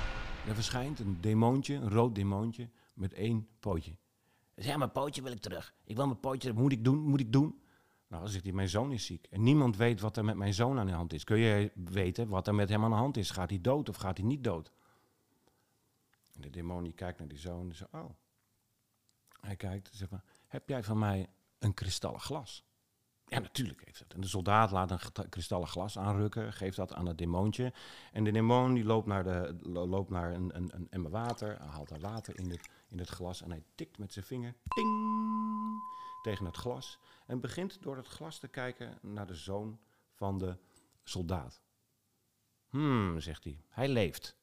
Er 0.47 0.55
verschijnt 0.55 0.99
een 0.99 1.21
demoontje, 1.21 1.75
een 1.75 1.91
rood 1.91 2.15
demoontje, 2.15 2.71
met 2.95 3.13
één 3.13 3.49
pootje. 3.61 3.91
Hij 3.91 4.63
zegt, 4.63 4.69
ja, 4.69 4.77
mijn 4.77 4.93
pootje 4.93 5.23
wil 5.23 5.33
ik 5.33 5.41
terug. 5.41 5.75
Ik 5.85 5.97
wil 5.97 6.07
mijn 6.07 6.21
pootje, 6.21 6.53
wat 6.53 6.63
moet 6.63 6.73
ik 6.73 6.85
doen, 6.85 6.99
moet 6.99 7.21
ik 7.21 7.33
doen? 7.33 7.61
Nou, 8.09 8.29
zegt 8.29 8.45
hij, 8.45 8.53
mijn 8.53 8.69
zoon 8.69 8.93
is 8.93 9.05
ziek. 9.07 9.27
En 9.31 9.43
niemand 9.43 9.77
weet 9.77 10.01
wat 10.01 10.17
er 10.17 10.25
met 10.25 10.37
mijn 10.37 10.55
zoon 10.55 10.79
aan 10.79 10.87
de 10.87 10.93
hand 10.93 11.13
is. 11.13 11.25
Kun 11.25 11.39
je 11.39 11.71
weten 11.75 12.29
wat 12.29 12.47
er 12.47 12.55
met 12.55 12.69
hem 12.69 12.85
aan 12.85 12.91
de 12.91 12.97
hand 12.97 13.17
is? 13.17 13.31
Gaat 13.31 13.51
hij 13.51 13.61
dood 13.61 13.89
of 13.89 13.97
gaat 13.97 14.17
hij 14.17 14.27
niet 14.27 14.45
dood? 14.45 14.73
En 16.35 16.41
de 16.41 16.51
demon 16.51 16.83
die 16.83 16.93
kijkt 16.93 17.19
naar 17.19 17.29
die 17.29 17.39
zoon 17.39 17.73
en 17.91 18.01
oh. 18.01 18.11
Hij 19.41 19.57
kijkt 19.57 19.91
zegt, 19.93 20.13
heb 20.47 20.69
jij 20.69 20.83
van 20.85 20.99
mij 20.99 21.29
een 21.59 21.75
kristallen 21.75 22.21
glas? 22.21 22.65
Ja, 23.27 23.39
natuurlijk 23.39 23.85
heeft 23.85 23.99
het. 23.99 24.15
En 24.15 24.21
de 24.21 24.27
soldaat 24.27 24.71
laat 24.71 24.91
een 24.91 25.29
kristallen 25.29 25.69
glas 25.69 25.99
aanrukken, 25.99 26.53
geeft 26.53 26.77
dat 26.77 26.93
aan 26.95 27.07
het 27.07 27.19
demoontje. 27.19 27.73
En 28.13 28.25
de 28.25 28.33
demon 28.33 28.75
die 28.75 28.85
loopt 28.85 29.07
naar, 29.07 29.25
de, 29.25 29.57
lo- 29.63 29.87
loopt 29.87 30.11
naar 30.11 30.35
een, 30.35 30.57
een, 30.57 30.71
een 30.75 30.87
emmer 30.91 31.11
water, 31.11 31.61
haalt 31.61 31.89
daar 31.89 32.01
water 32.01 32.39
in 32.39 32.51
het, 32.51 32.69
in 32.89 32.99
het 32.99 33.09
glas 33.09 33.43
en 33.43 33.51
hij 33.51 33.63
tikt 33.75 33.99
met 33.99 34.13
zijn 34.13 34.25
vinger 34.25 34.55
ting, 34.69 34.89
tegen 36.23 36.45
het 36.45 36.57
glas. 36.57 36.99
En 37.29 37.41
begint 37.41 37.83
door 37.83 37.97
het 37.97 38.07
glas 38.07 38.39
te 38.39 38.49
kijken 38.49 38.99
naar 39.03 39.27
de 39.27 39.35
zoon 39.35 39.79
van 40.13 40.39
de 40.39 40.57
soldaat. 41.03 41.63
Hmm, 42.69 43.21
zegt 43.21 43.45
hij, 43.45 43.61
hij 43.69 43.89
leeft. 43.89 44.37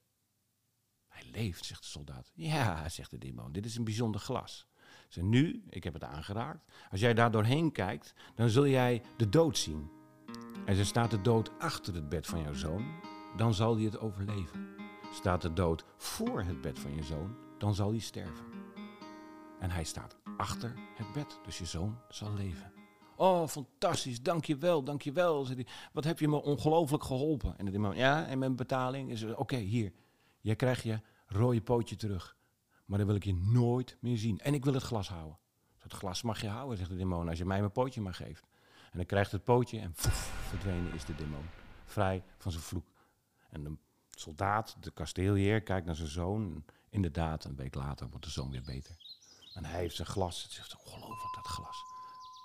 Hij 1.08 1.24
leeft, 1.32 1.65
zegt 1.65 1.82
de 1.82 1.88
soldaat. 1.88 2.32
Ja, 2.36 2.89
zegt 2.89 3.12
de 3.12 3.17
demon, 3.17 3.52
dit 3.52 3.65
is 3.65 3.76
een 3.76 3.84
bijzonder 3.84 4.21
glas. 4.21 4.67
Zeg, 5.08 5.24
nu, 5.24 5.63
ik 5.69 5.84
heb 5.84 5.93
het 5.93 6.04
aangeraakt. 6.04 6.71
Als 6.91 7.00
jij 7.00 7.13
daar 7.13 7.32
doorheen 7.32 7.71
kijkt, 7.71 8.13
dan 8.36 8.50
zul 8.50 8.67
jij 8.67 9.02
de 9.17 9.30
dood 9.30 9.58
zien. 9.58 9.91
En 10.65 10.78
er 10.78 10.86
staat 10.86 11.12
de 11.12 11.21
dood 11.21 11.60
achter 11.60 11.93
het 11.93 12.10
bed 12.10 12.28
van 12.28 12.41
jouw 12.41 12.54
zoon, 12.54 13.00
dan 13.36 13.54
zal 13.54 13.76
hij 13.76 13.86
het 13.86 14.00
overleven. 14.00 14.67
Staat 15.12 15.41
de 15.41 15.54
dood 15.54 15.86
voor 15.98 16.41
het 16.41 16.62
bed 16.62 16.80
van 16.80 16.95
je 16.95 17.04
zoon, 17.04 17.38
dan 17.58 17.76
zal 17.76 17.89
hij 17.89 18.00
sterven. 18.00 18.45
En 19.60 19.71
hij 19.71 19.84
staat 19.84 20.17
achter 20.38 20.74
het 20.95 21.13
bed, 21.13 21.39
dus 21.43 21.58
je 21.58 21.65
zoon 21.65 22.00
zal 22.10 22.34
leven. 22.34 22.75
Oh, 23.15 23.47
fantastisch, 23.47 24.21
dankjewel, 24.21 24.84
dankjewel. 24.84 25.47
Hij, 25.47 25.67
Wat 25.93 26.04
heb 26.04 26.19
je 26.19 26.28
me 26.28 26.41
ongelooflijk 26.41 27.04
geholpen? 27.04 27.58
En 27.58 27.65
de 27.65 27.71
demon, 27.71 27.95
ja, 27.95 28.25
en 28.25 28.39
mijn 28.39 28.56
betaling 28.56 29.12
is, 29.12 29.23
oké, 29.23 29.58
hier. 29.58 29.93
Jij 30.41 30.56
krijgt 30.56 30.84
je 30.84 30.99
rode 31.28 31.62
pootje 31.62 31.95
terug. 31.95 32.36
Maar 32.86 32.97
dan 32.97 33.08
wil 33.08 33.15
ik 33.15 33.23
je 33.23 33.36
nooit 33.36 33.97
meer 33.99 34.17
zien. 34.17 34.39
En 34.39 34.54
ik 34.54 34.63
wil 34.63 34.73
het 34.73 34.84
glas 34.84 35.10
houden. 35.10 35.38
Dat 35.78 35.93
glas 35.93 36.21
mag 36.21 36.41
je 36.41 36.47
houden, 36.47 36.78
zegt 36.78 36.89
de 36.89 36.95
demon, 36.95 37.30
als 37.30 37.38
je 37.38 37.45
mij 37.45 37.60
mijn 37.60 37.71
pootje 37.71 38.01
maar 38.01 38.13
geeft. 38.13 38.43
En 38.91 38.97
dan 38.97 39.06
krijgt 39.06 39.32
het 39.32 39.43
pootje 39.43 39.80
en 39.80 39.93
verdwenen 40.49 40.93
is 40.93 41.06
de 41.06 41.15
demon. 41.15 41.45
Vrij 41.86 42.23
van 42.38 42.51
zijn 42.51 42.63
vloek. 42.63 42.86
En 43.49 43.63
de 43.63 43.78
soldaat, 44.10 44.78
de 44.80 44.91
kasteelheer, 44.91 45.62
kijkt 45.62 45.86
naar 45.86 45.95
zijn 45.95 46.10
zoon. 46.10 46.63
Inderdaad, 46.89 47.43
een 47.43 47.56
week 47.56 47.75
later 47.75 48.10
wordt 48.10 48.25
de 48.25 48.32
zoon 48.32 48.51
weer 48.51 48.63
beter. 48.63 48.95
En 49.54 49.65
hij 49.65 49.80
heeft 49.80 49.95
zijn 49.95 50.08
glas. 50.08 50.43
Het 50.43 50.51
is 50.51 50.75
ongelooflijk, 50.86 51.36
dat 51.36 51.47
glas. 51.47 51.78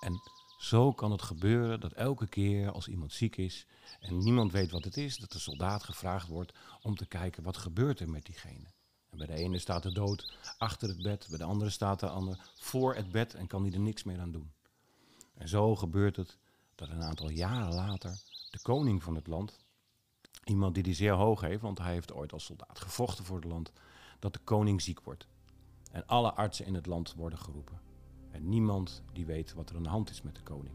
En 0.00 0.20
zo 0.60 0.92
kan 0.92 1.10
het 1.10 1.22
gebeuren 1.22 1.80
dat 1.80 1.92
elke 1.92 2.26
keer 2.26 2.70
als 2.70 2.88
iemand 2.88 3.12
ziek 3.12 3.36
is 3.36 3.66
en 4.00 4.18
niemand 4.18 4.52
weet 4.52 4.70
wat 4.70 4.84
het 4.84 4.96
is, 4.96 5.16
dat 5.16 5.32
de 5.32 5.38
soldaat 5.38 5.84
gevraagd 5.84 6.28
wordt 6.28 6.52
om 6.82 6.96
te 6.96 7.06
kijken 7.06 7.42
wat 7.42 7.56
gebeurt 7.56 8.00
er 8.00 8.10
met 8.10 8.24
diegene. 8.24 8.66
En 9.10 9.18
bij 9.18 9.26
de 9.26 9.34
ene 9.34 9.58
staat 9.58 9.82
de 9.82 9.92
dood 9.92 10.32
achter 10.58 10.88
het 10.88 11.02
bed, 11.02 11.26
bij 11.28 11.38
de 11.38 11.44
andere 11.44 11.70
staat 11.70 12.00
de 12.00 12.08
ander 12.08 12.50
voor 12.54 12.94
het 12.94 13.10
bed 13.12 13.34
en 13.34 13.46
kan 13.46 13.62
hij 13.62 13.72
er 13.72 13.80
niks 13.80 14.02
meer 14.02 14.20
aan 14.20 14.32
doen. 14.32 14.52
En 15.34 15.48
zo 15.48 15.76
gebeurt 15.76 16.16
het 16.16 16.38
dat 16.74 16.88
een 16.88 17.02
aantal 17.02 17.30
jaren 17.30 17.74
later 17.74 18.20
de 18.50 18.60
koning 18.62 19.02
van 19.02 19.14
het 19.14 19.26
land, 19.26 19.58
iemand 20.44 20.74
die 20.74 20.82
die 20.82 20.94
zeer 20.94 21.12
hoog 21.12 21.40
heeft, 21.40 21.62
want 21.62 21.78
hij 21.78 21.92
heeft 21.92 22.12
ooit 22.12 22.32
als 22.32 22.44
soldaat 22.44 22.78
gevochten 22.78 23.24
voor 23.24 23.36
het 23.36 23.44
land, 23.44 23.72
dat 24.18 24.32
de 24.32 24.40
koning 24.44 24.82
ziek 24.82 25.00
wordt. 25.00 25.26
En 25.90 26.06
alle 26.06 26.32
artsen 26.32 26.66
in 26.66 26.74
het 26.74 26.86
land 26.86 27.14
worden 27.14 27.38
geroepen. 27.38 27.89
En 28.30 28.48
niemand 28.48 29.02
die 29.12 29.26
weet 29.26 29.54
wat 29.54 29.70
er 29.70 29.76
aan 29.76 29.82
de 29.82 29.88
hand 29.88 30.10
is 30.10 30.22
met 30.22 30.34
de 30.34 30.42
koning. 30.42 30.74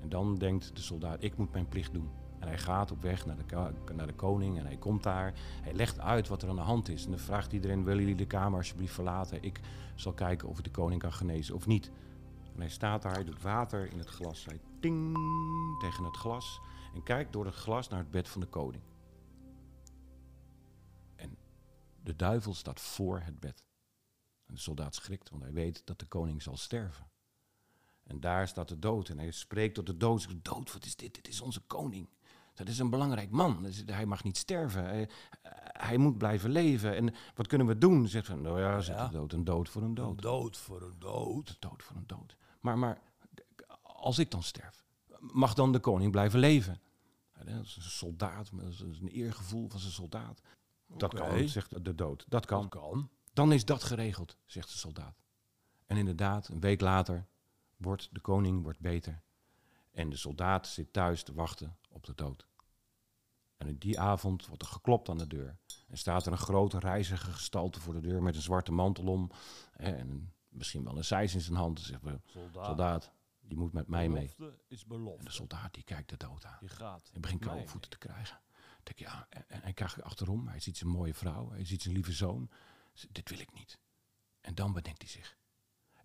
En 0.00 0.08
dan 0.08 0.34
denkt 0.34 0.76
de 0.76 0.82
soldaat, 0.82 1.22
ik 1.22 1.36
moet 1.36 1.52
mijn 1.52 1.68
plicht 1.68 1.92
doen. 1.92 2.10
En 2.38 2.48
hij 2.48 2.58
gaat 2.58 2.90
op 2.90 3.02
weg 3.02 3.26
naar 3.26 3.36
de, 3.36 3.72
naar 3.94 4.06
de 4.06 4.14
koning 4.14 4.58
en 4.58 4.66
hij 4.66 4.76
komt 4.76 5.02
daar. 5.02 5.32
Hij 5.62 5.74
legt 5.74 6.00
uit 6.00 6.28
wat 6.28 6.42
er 6.42 6.48
aan 6.48 6.56
de 6.56 6.62
hand 6.62 6.88
is. 6.88 7.04
En 7.04 7.10
dan 7.10 7.18
vraagt 7.18 7.52
iedereen, 7.52 7.84
willen 7.84 8.00
jullie 8.00 8.16
de 8.16 8.26
kamer 8.26 8.58
alsjeblieft 8.58 8.94
verlaten? 8.94 9.42
Ik 9.42 9.60
zal 9.94 10.12
kijken 10.12 10.48
of 10.48 10.58
ik 10.58 10.64
de 10.64 10.70
koning 10.70 11.00
kan 11.00 11.12
genezen 11.12 11.54
of 11.54 11.66
niet. 11.66 11.90
En 12.54 12.60
hij 12.60 12.68
staat 12.68 13.02
daar, 13.02 13.14
hij 13.14 13.24
doet 13.24 13.42
water 13.42 13.92
in 13.92 13.98
het 13.98 14.08
glas. 14.08 14.44
Hij 14.44 14.60
ting 14.80 15.16
tegen 15.80 16.04
het 16.04 16.16
glas 16.16 16.60
en 16.94 17.02
kijkt 17.02 17.32
door 17.32 17.44
het 17.44 17.54
glas 17.54 17.88
naar 17.88 17.98
het 17.98 18.10
bed 18.10 18.28
van 18.28 18.40
de 18.40 18.46
koning. 18.46 18.82
En 21.16 21.36
de 22.02 22.16
duivel 22.16 22.54
staat 22.54 22.80
voor 22.80 23.20
het 23.20 23.40
bed. 23.40 23.64
En 24.46 24.54
de 24.54 24.60
soldaat 24.60 24.94
schrikt, 24.94 25.30
want 25.30 25.42
hij 25.42 25.52
weet 25.52 25.82
dat 25.84 25.98
de 25.98 26.06
koning 26.06 26.42
zal 26.42 26.56
sterven. 26.56 27.06
En 28.02 28.20
daar 28.20 28.48
staat 28.48 28.68
de 28.68 28.78
dood. 28.78 29.08
En 29.08 29.18
hij 29.18 29.30
spreekt 29.30 29.74
tot 29.74 29.86
de 29.86 29.96
dood. 29.96 30.26
Dood, 30.42 30.72
wat 30.72 30.84
is 30.84 30.96
dit? 30.96 31.14
Dit 31.14 31.28
is 31.28 31.40
onze 31.40 31.60
koning. 31.60 32.08
Dat 32.54 32.68
is 32.68 32.78
een 32.78 32.90
belangrijk 32.90 33.30
man. 33.30 33.66
Hij 33.86 34.06
mag 34.06 34.24
niet 34.24 34.36
sterven. 34.36 34.84
Hij, 34.84 35.08
hij 35.72 35.96
moet 35.96 36.18
blijven 36.18 36.50
leven. 36.50 36.96
En 36.96 37.14
wat 37.34 37.46
kunnen 37.46 37.66
we 37.66 37.78
doen? 37.78 38.08
Zegt 38.08 38.26
van, 38.26 38.40
nou 38.40 38.60
ja, 38.60 38.80
zegt 38.80 39.10
de 39.10 39.16
dood. 39.16 39.32
Een 39.32 39.44
dood 39.44 39.68
voor 39.68 39.82
een 39.82 39.94
dood. 39.94 40.10
Een 40.10 40.16
dood 40.16 40.56
voor 40.56 40.82
een 40.82 40.98
dood. 40.98 41.48
Een 41.48 41.56
dood 41.58 41.82
voor 41.82 41.96
een 41.96 42.06
dood. 42.06 42.36
Maar, 42.60 42.78
maar 42.78 43.02
als 43.82 44.18
ik 44.18 44.30
dan 44.30 44.42
sterf, 44.42 44.84
mag 45.18 45.54
dan 45.54 45.72
de 45.72 45.80
koning 45.80 46.10
blijven 46.10 46.38
leven? 46.38 46.80
Dat 47.44 47.64
is 47.64 47.76
een 47.76 47.82
soldaat, 47.82 48.50
dat 48.52 48.68
is 48.68 48.80
een 48.80 49.08
eergevoel 49.08 49.68
van 49.68 49.80
zijn 49.80 49.92
soldaat. 49.92 50.40
Dat 50.86 51.14
kan, 51.14 51.48
zegt 51.48 51.84
de 51.84 51.94
dood. 51.94 52.24
Dat 52.28 52.46
kan. 52.46 52.60
Dat 52.60 52.70
kan. 52.70 53.10
Dan 53.34 53.52
is 53.52 53.64
dat 53.64 53.84
geregeld, 53.84 54.36
zegt 54.44 54.68
de 54.68 54.78
soldaat. 54.78 55.22
En 55.86 55.96
inderdaad, 55.96 56.48
een 56.48 56.60
week 56.60 56.80
later 56.80 57.26
wordt 57.76 58.08
de 58.12 58.20
koning 58.20 58.62
wordt 58.62 58.80
beter. 58.80 59.22
En 59.92 60.10
de 60.10 60.16
soldaat 60.16 60.66
zit 60.66 60.92
thuis 60.92 61.22
te 61.22 61.34
wachten 61.34 61.76
op 61.88 62.04
de 62.04 62.14
dood. 62.14 62.46
En 63.56 63.66
in 63.66 63.78
die 63.78 64.00
avond 64.00 64.46
wordt 64.46 64.62
er 64.62 64.68
geklopt 64.68 65.08
aan 65.08 65.18
de 65.18 65.26
deur. 65.26 65.56
En 65.88 65.98
staat 65.98 66.26
er 66.26 66.32
een 66.32 66.38
grote 66.38 66.78
reizige 66.78 67.32
gestalte 67.32 67.80
voor 67.80 67.94
de 67.94 68.00
deur 68.00 68.22
met 68.22 68.34
een 68.34 68.42
zwarte 68.42 68.72
mantel 68.72 69.04
om. 69.04 69.30
En 69.72 70.32
misschien 70.48 70.84
wel 70.84 70.96
een 70.96 71.04
seis 71.04 71.34
in 71.34 71.40
zijn 71.40 71.56
hand. 71.56 71.78
En 71.78 71.84
zegt, 71.84 72.02
soldaat, 72.24 72.66
soldaat 72.66 73.12
die 73.40 73.56
moet 73.56 73.72
met 73.72 73.88
mij 73.88 74.08
mee. 74.08 74.34
Is. 74.68 74.84
En 74.88 75.24
de 75.24 75.30
soldaat 75.30 75.74
die 75.74 75.84
kijkt 75.84 76.08
de 76.08 76.16
dood 76.16 76.44
aan. 76.44 76.58
Je 76.60 76.68
gaat. 76.68 77.10
En 77.12 77.20
begint 77.20 77.40
koude 77.40 77.68
voeten 77.68 77.90
te 77.90 77.98
krijgen. 77.98 78.40
Denk, 78.82 78.98
ja, 78.98 79.26
en 79.30 79.62
hij 79.62 79.72
kijkt 79.72 80.02
achterom. 80.02 80.48
Hij 80.48 80.60
ziet 80.60 80.76
zijn 80.76 80.90
mooie 80.90 81.14
vrouw. 81.14 81.50
Hij 81.50 81.64
ziet 81.64 81.82
zijn 81.82 81.94
lieve 81.94 82.12
zoon. 82.12 82.50
Dit 83.10 83.28
wil 83.28 83.38
ik 83.38 83.52
niet. 83.52 83.78
En 84.40 84.54
dan 84.54 84.72
bedenkt 84.72 85.02
hij 85.02 85.10
zich. 85.10 85.36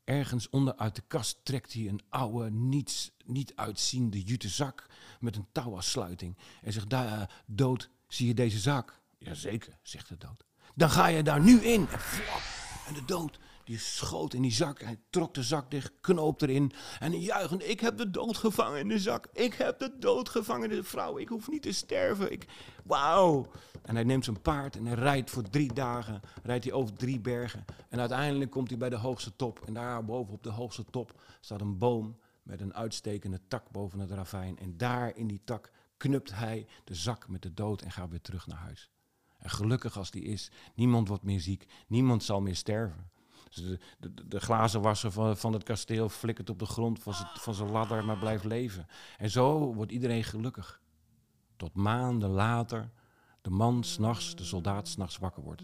Ergens 0.03 0.49
onder 0.49 0.75
uit 0.75 0.95
de 0.95 1.01
kast 1.01 1.45
trekt 1.45 1.73
hij 1.73 1.87
een 1.87 2.01
oude, 2.09 2.51
niets, 2.51 3.11
niet 3.25 3.55
uitziende 3.55 4.21
jute 4.21 4.49
zak 4.49 4.85
met 5.19 5.35
een 5.35 5.47
touw 5.51 5.75
als 5.75 5.91
sluiting. 5.91 6.37
En 6.61 6.73
zegt, 6.73 6.89
daar, 6.89 7.43
dood, 7.45 7.89
zie 8.07 8.27
je 8.27 8.33
deze 8.33 8.59
zak? 8.59 9.01
Jazeker, 9.17 9.77
zegt 9.81 10.09
de 10.09 10.17
dood. 10.17 10.45
Dan 10.75 10.89
ga 10.89 11.07
je 11.07 11.23
daar 11.23 11.41
nu 11.41 11.61
in. 11.61 11.87
En 11.87 11.99
en 12.89 12.93
de 12.93 13.05
dood 13.05 13.39
die 13.69 13.77
schoot 13.77 14.33
in 14.33 14.41
die 14.41 14.51
zak. 14.51 14.81
Hij 14.81 14.99
trok 15.09 15.33
de 15.33 15.43
zak 15.43 15.71
dicht, 15.71 15.91
knoop 16.01 16.41
erin. 16.41 16.71
En 16.99 17.21
juichend, 17.21 17.69
ik 17.69 17.79
heb 17.79 17.97
de 17.97 18.09
dood 18.09 18.37
gevangen 18.37 18.79
in 18.79 18.87
de 18.87 18.99
zak. 18.99 19.27
Ik 19.33 19.53
heb 19.53 19.79
de 19.79 19.97
dood 19.99 20.29
gevangen 20.29 20.69
in 20.69 20.75
de 20.75 20.83
vrouw. 20.83 21.17
Ik 21.17 21.29
hoef 21.29 21.49
niet 21.49 21.61
te 21.61 21.71
sterven. 21.71 22.31
Ik, 22.31 22.47
wauw. 22.83 23.51
En 23.81 23.95
hij 23.95 24.03
neemt 24.03 24.23
zijn 24.23 24.41
paard 24.41 24.75
en 24.75 24.85
hij 24.85 24.95
rijdt 24.95 25.29
voor 25.29 25.49
drie 25.49 25.73
dagen. 25.73 26.21
Rijdt 26.43 26.63
hij 26.63 26.73
over 26.73 26.95
drie 26.95 27.19
bergen. 27.19 27.65
En 27.89 27.99
uiteindelijk 27.99 28.51
komt 28.51 28.69
hij 28.69 28.77
bij 28.77 28.89
de 28.89 28.95
hoogste 28.95 29.35
top. 29.35 29.61
En 29.65 29.73
daar 29.73 30.05
boven 30.05 30.33
op 30.33 30.43
de 30.43 30.51
hoogste 30.51 30.85
top 30.85 31.21
staat 31.39 31.61
een 31.61 31.77
boom 31.77 32.19
met 32.43 32.61
een 32.61 32.73
uitstekende 32.73 33.39
tak 33.47 33.71
boven 33.71 33.99
het 33.99 34.11
ravijn. 34.11 34.57
En 34.57 34.77
daar 34.77 35.15
in 35.15 35.27
die 35.27 35.41
tak 35.43 35.71
knupt 35.97 36.33
hij 36.33 36.67
de 36.83 36.95
zak 36.95 37.27
met 37.27 37.41
de 37.41 37.53
dood 37.53 37.81
en 37.81 37.91
gaat 37.91 38.09
weer 38.09 38.21
terug 38.21 38.47
naar 38.47 38.57
huis. 38.57 38.89
En 39.37 39.49
gelukkig 39.49 39.97
als 39.97 40.11
die 40.11 40.23
is, 40.23 40.51
niemand 40.75 41.07
wordt 41.07 41.23
meer 41.23 41.39
ziek, 41.39 41.67
niemand 41.87 42.23
zal 42.23 42.41
meer 42.41 42.55
sterven. 42.55 43.17
Dus 43.49 43.77
de, 43.99 44.27
de 44.27 44.39
glazenwasser 44.39 45.11
van, 45.11 45.37
van 45.37 45.53
het 45.53 45.63
kasteel 45.63 46.09
flikkert 46.09 46.49
op 46.49 46.59
de 46.59 46.65
grond 46.65 46.99
van 46.99 47.13
van 47.33 47.53
zijn 47.53 47.71
ladder, 47.71 48.05
maar 48.05 48.17
blijft 48.17 48.43
leven. 48.43 48.87
En 49.17 49.29
zo 49.29 49.73
wordt 49.73 49.91
iedereen 49.91 50.23
gelukkig. 50.23 50.81
Tot 51.55 51.73
maanden 51.73 52.29
later 52.29 52.89
de 53.41 53.49
man 53.49 53.83
s'nachts, 53.83 54.35
de 54.35 54.43
soldaat 54.43 54.87
s'nachts 54.87 55.17
wakker 55.17 55.43
wordt. 55.43 55.61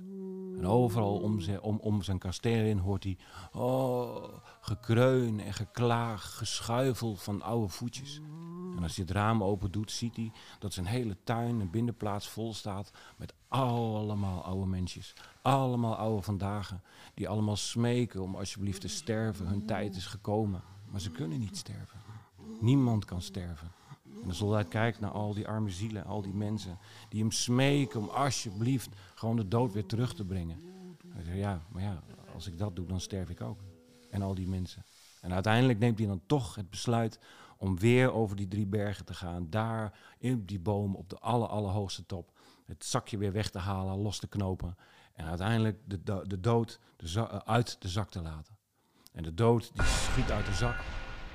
En 0.57 0.67
overal 0.67 1.19
om 1.19 1.39
zijn, 1.39 1.61
om, 1.61 1.79
om 1.79 2.01
zijn 2.01 2.17
kasteel 2.17 2.63
heen 2.63 2.79
hoort 2.79 3.03
hij... 3.03 3.17
Oh, 3.51 4.33
gekreun 4.61 5.39
en 5.39 5.53
geklaag, 5.53 6.37
geschuifel 6.37 7.15
van 7.15 7.41
oude 7.41 7.67
voetjes. 7.67 8.21
En 8.75 8.83
als 8.83 8.95
hij 8.95 9.05
het 9.05 9.15
raam 9.15 9.43
open 9.43 9.71
doet, 9.71 9.91
ziet 9.91 10.15
hij 10.15 10.31
dat 10.59 10.73
zijn 10.73 10.85
hele 10.85 11.17
tuin 11.23 11.61
en 11.61 11.69
binnenplaats 11.69 12.27
vol 12.27 12.53
staat 12.53 12.91
met 13.17 13.33
allemaal 13.47 14.43
oude 14.43 14.65
mensjes. 14.65 15.13
Allemaal 15.41 15.95
oude 15.95 16.21
vandaag, 16.21 16.73
die 17.13 17.29
allemaal 17.29 17.55
smeken 17.55 18.21
om 18.21 18.35
alsjeblieft 18.35 18.81
te 18.81 18.87
sterven. 18.87 19.47
Hun 19.47 19.65
tijd 19.65 19.95
is 19.95 20.05
gekomen, 20.05 20.61
maar 20.91 21.01
ze 21.01 21.11
kunnen 21.11 21.39
niet 21.39 21.57
sterven. 21.57 21.99
Niemand 22.59 23.05
kan 23.05 23.21
sterven. 23.21 23.71
En 24.21 24.27
de 24.27 24.33
soldaat 24.33 24.67
kijkt 24.67 24.99
naar 24.99 25.11
al 25.11 25.33
die 25.33 25.47
arme 25.47 25.69
zielen, 25.69 26.05
al 26.05 26.21
die 26.21 26.33
mensen 26.33 26.77
die 27.09 27.19
hem 27.19 27.31
smeken 27.31 27.99
om 27.99 28.09
alsjeblieft 28.09 28.89
gewoon 29.15 29.35
de 29.35 29.47
dood 29.47 29.73
weer 29.73 29.85
terug 29.85 30.13
te 30.13 30.25
brengen. 30.25 30.61
Hij 31.09 31.23
zegt, 31.23 31.37
ja, 31.37 31.61
maar 31.71 31.81
ja, 31.81 32.03
als 32.33 32.47
ik 32.47 32.57
dat 32.57 32.75
doe, 32.75 32.85
dan 32.85 32.99
sterf 32.99 33.29
ik 33.29 33.41
ook. 33.41 33.59
En 34.09 34.21
al 34.21 34.35
die 34.35 34.47
mensen. 34.47 34.85
En 35.21 35.33
uiteindelijk 35.33 35.79
neemt 35.79 35.97
hij 35.97 36.07
dan 36.07 36.21
toch 36.25 36.55
het 36.55 36.69
besluit 36.69 37.19
om 37.57 37.79
weer 37.79 38.11
over 38.11 38.35
die 38.35 38.47
drie 38.47 38.65
bergen 38.67 39.05
te 39.05 39.13
gaan. 39.13 39.49
Daar 39.49 39.99
in 40.17 40.45
die 40.45 40.59
boom 40.59 40.95
op 40.95 41.09
de 41.09 41.19
aller, 41.19 41.47
allerhoogste 41.47 42.05
top. 42.05 42.31
Het 42.65 42.85
zakje 42.85 43.17
weer 43.17 43.31
weg 43.31 43.49
te 43.49 43.59
halen, 43.59 43.97
los 43.97 44.19
te 44.19 44.27
knopen. 44.27 44.77
En 45.13 45.25
uiteindelijk 45.25 45.79
de, 45.85 46.23
de, 46.27 46.39
dood 46.39 46.79
de 46.95 47.19
eh, 47.19 47.37
uit 47.37 47.81
de 47.81 47.89
zak 47.89 48.09
te 48.09 48.21
laten. 48.21 48.57
En 49.11 49.23
de 49.23 49.33
dood 49.33 49.73
die 49.73 49.85
schiet 49.85 50.31
uit 50.31 50.45
de 50.45 50.53
zak. 50.53 50.77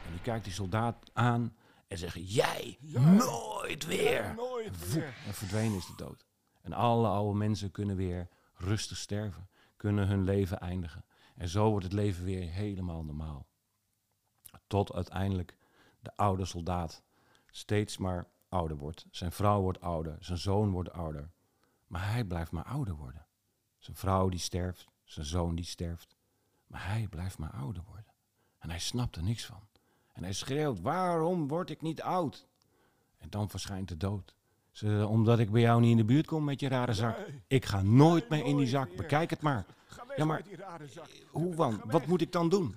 En 0.07 0.13
die 0.13 0.21
kijkt 0.21 0.45
die 0.45 0.53
soldaat 0.53 1.11
aan 1.13 1.55
en 1.89 1.99
zegt: 1.99 2.33
Jij, 2.33 2.79
nooit 2.81 3.87
weer. 3.87 4.35
nooit 4.37 4.93
weer. 4.93 5.15
En 5.27 5.35
verdwenen 5.35 5.77
is 5.77 5.87
de 5.87 5.97
dood. 5.97 6.27
En 6.63 6.73
alle 6.73 7.09
oude 7.09 7.39
mensen 7.39 7.71
kunnen 7.71 7.97
weer 7.97 8.29
rustig 8.55 8.97
sterven. 8.97 9.49
Kunnen 9.77 10.09
hun 10.09 10.25
leven 10.25 10.61
eindigen. 10.61 11.05
En 11.35 11.49
zo 11.49 11.71
wordt 11.71 11.85
het 11.85 11.95
leven 11.95 12.25
weer 12.25 12.51
helemaal 12.51 13.05
normaal. 13.05 13.47
Tot 14.67 14.93
uiteindelijk 14.93 15.57
de 16.01 16.17
oude 16.17 16.45
soldaat 16.45 17.03
steeds 17.51 17.99
maar 17.99 18.27
ouder 18.49 18.77
wordt. 18.77 19.07
Zijn 19.11 19.33
vrouw 19.33 19.61
wordt 19.61 19.81
ouder, 19.81 20.17
zijn 20.21 20.39
zoon 20.39 20.71
wordt 20.71 20.93
ouder. 20.93 21.31
Maar 21.87 22.13
hij 22.13 22.25
blijft 22.25 22.51
maar 22.51 22.65
ouder 22.65 22.95
worden. 22.95 23.27
Zijn 23.79 23.97
vrouw 23.97 24.29
die 24.29 24.39
sterft, 24.39 24.87
zijn 25.05 25.27
zoon 25.27 25.55
die 25.55 25.65
sterft. 25.65 26.17
Maar 26.67 26.87
hij 26.87 27.07
blijft 27.09 27.39
maar 27.39 27.51
ouder 27.51 27.83
worden. 27.87 28.15
En 28.59 28.71
hij 28.71 28.79
snapt 28.79 29.17
er 29.17 29.23
niks 29.23 29.47
van. 29.47 29.69
En 30.13 30.23
hij 30.23 30.33
schreeuwt, 30.33 30.81
waarom 30.81 31.49
word 31.49 31.71
ik 31.71 31.83
niet 31.83 32.03
oud? 32.03 32.47
En 33.17 33.31
dan 33.31 33.51
verschijnt 33.51 33.89
de 33.89 33.97
dood. 33.97 34.35
Ze, 34.71 35.07
omdat 35.09 35.39
ik 35.39 35.51
bij 35.51 35.61
jou 35.61 35.81
niet 35.81 35.91
in 35.91 35.97
de 35.97 36.05
buurt 36.05 36.27
kom 36.27 36.45
met 36.45 36.61
je 36.61 36.69
rare 36.69 36.93
zak. 36.93 37.17
Ik 37.47 37.65
ga 37.65 37.83
nooit 37.83 38.29
meer 38.29 38.45
in 38.45 38.57
die 38.57 38.67
zak. 38.67 38.97
Bekijk 38.97 39.31
het 39.31 39.41
maar. 39.41 39.67
Ja, 40.17 40.25
maar 40.25 40.43
hoe 41.31 41.55
dan? 41.55 41.81
Wat 41.85 42.07
moet 42.07 42.21
ik 42.21 42.33
dan 42.33 42.49
doen? 42.49 42.77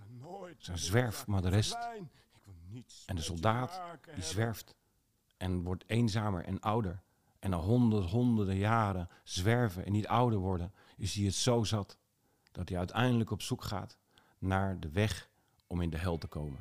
Ze 0.57 0.77
zwerft 0.77 1.27
maar 1.27 1.41
de 1.41 1.49
rest. 1.49 1.77
En 3.05 3.15
de 3.15 3.21
soldaat, 3.21 3.81
die 4.13 4.23
zwerft 4.23 4.75
en 5.37 5.63
wordt 5.63 5.83
eenzamer 5.87 6.45
en 6.45 6.59
ouder. 6.59 7.01
En 7.39 7.49
na 7.49 7.57
honderd, 7.57 8.09
honderden 8.09 8.57
jaren 8.57 9.09
zwerven 9.23 9.85
en 9.85 9.91
niet 9.91 10.07
ouder 10.07 10.39
worden, 10.39 10.73
is 10.97 11.13
hij 11.13 11.25
het 11.25 11.35
zo 11.35 11.63
zat 11.63 11.97
dat 12.51 12.69
hij 12.69 12.77
uiteindelijk 12.77 13.31
op 13.31 13.41
zoek 13.41 13.63
gaat 13.63 13.97
naar 14.37 14.79
de 14.79 14.89
weg 14.89 15.29
om 15.67 15.81
in 15.81 15.89
de 15.89 15.97
hel 15.97 16.17
te 16.17 16.27
komen. 16.27 16.59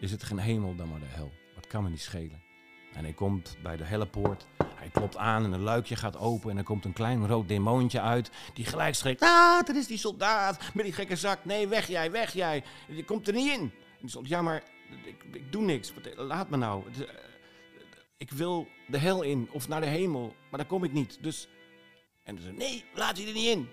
Is 0.00 0.10
het 0.10 0.22
geen 0.22 0.38
hemel 0.38 0.74
dan 0.74 0.88
maar 0.88 1.00
de 1.00 1.06
hel? 1.06 1.32
Wat 1.54 1.66
kan 1.66 1.82
me 1.82 1.88
niet 1.90 2.00
schelen? 2.00 2.42
En 2.92 3.04
hij 3.04 3.12
komt 3.12 3.56
bij 3.62 3.76
de 3.76 3.84
hellepoort. 3.84 4.46
Hij 4.74 4.88
klopt 4.88 5.16
aan 5.16 5.44
en 5.44 5.52
een 5.52 5.60
luikje 5.60 5.96
gaat 5.96 6.16
open. 6.16 6.50
En 6.50 6.56
er 6.56 6.64
komt 6.64 6.84
een 6.84 6.92
klein 6.92 7.26
rood 7.26 7.48
demoontje 7.48 8.00
uit. 8.00 8.30
Die 8.54 8.64
gelijk 8.64 8.94
schreeuwt: 8.94 9.20
Ah, 9.20 9.66
dat 9.66 9.76
is 9.76 9.86
die 9.86 9.98
soldaat 9.98 10.74
met 10.74 10.84
die 10.84 10.94
gekke 10.94 11.16
zak. 11.16 11.44
Nee, 11.44 11.68
weg 11.68 11.88
jij, 11.88 12.10
weg 12.10 12.32
jij. 12.32 12.64
Je 12.88 13.04
komt 13.04 13.28
er 13.28 13.34
niet 13.34 13.52
in. 13.52 13.60
En 13.60 13.70
die 14.00 14.08
stond: 14.08 14.28
Ja, 14.28 14.42
maar 14.42 14.62
ik, 15.04 15.24
ik 15.32 15.52
doe 15.52 15.62
niks. 15.62 15.92
Laat 16.16 16.50
me 16.50 16.56
nou. 16.56 16.84
Eh, 16.92 17.00
Ik 18.16 18.30
wil 18.30 18.66
de 18.88 18.98
hel 18.98 19.22
in 19.22 19.48
of 19.52 19.68
naar 19.68 19.80
de 19.80 19.86
hemel. 19.86 20.34
Maar 20.50 20.58
daar 20.58 20.68
kom 20.68 20.84
ik 20.84 20.92
niet. 20.92 21.18
Dus. 21.20 21.48
En 22.22 22.36
ze 22.36 22.42
zei: 22.42 22.56
Nee, 22.56 22.84
laat 22.94 23.18
je 23.18 23.26
er 23.26 23.32
niet 23.32 23.46
in. 23.56 23.68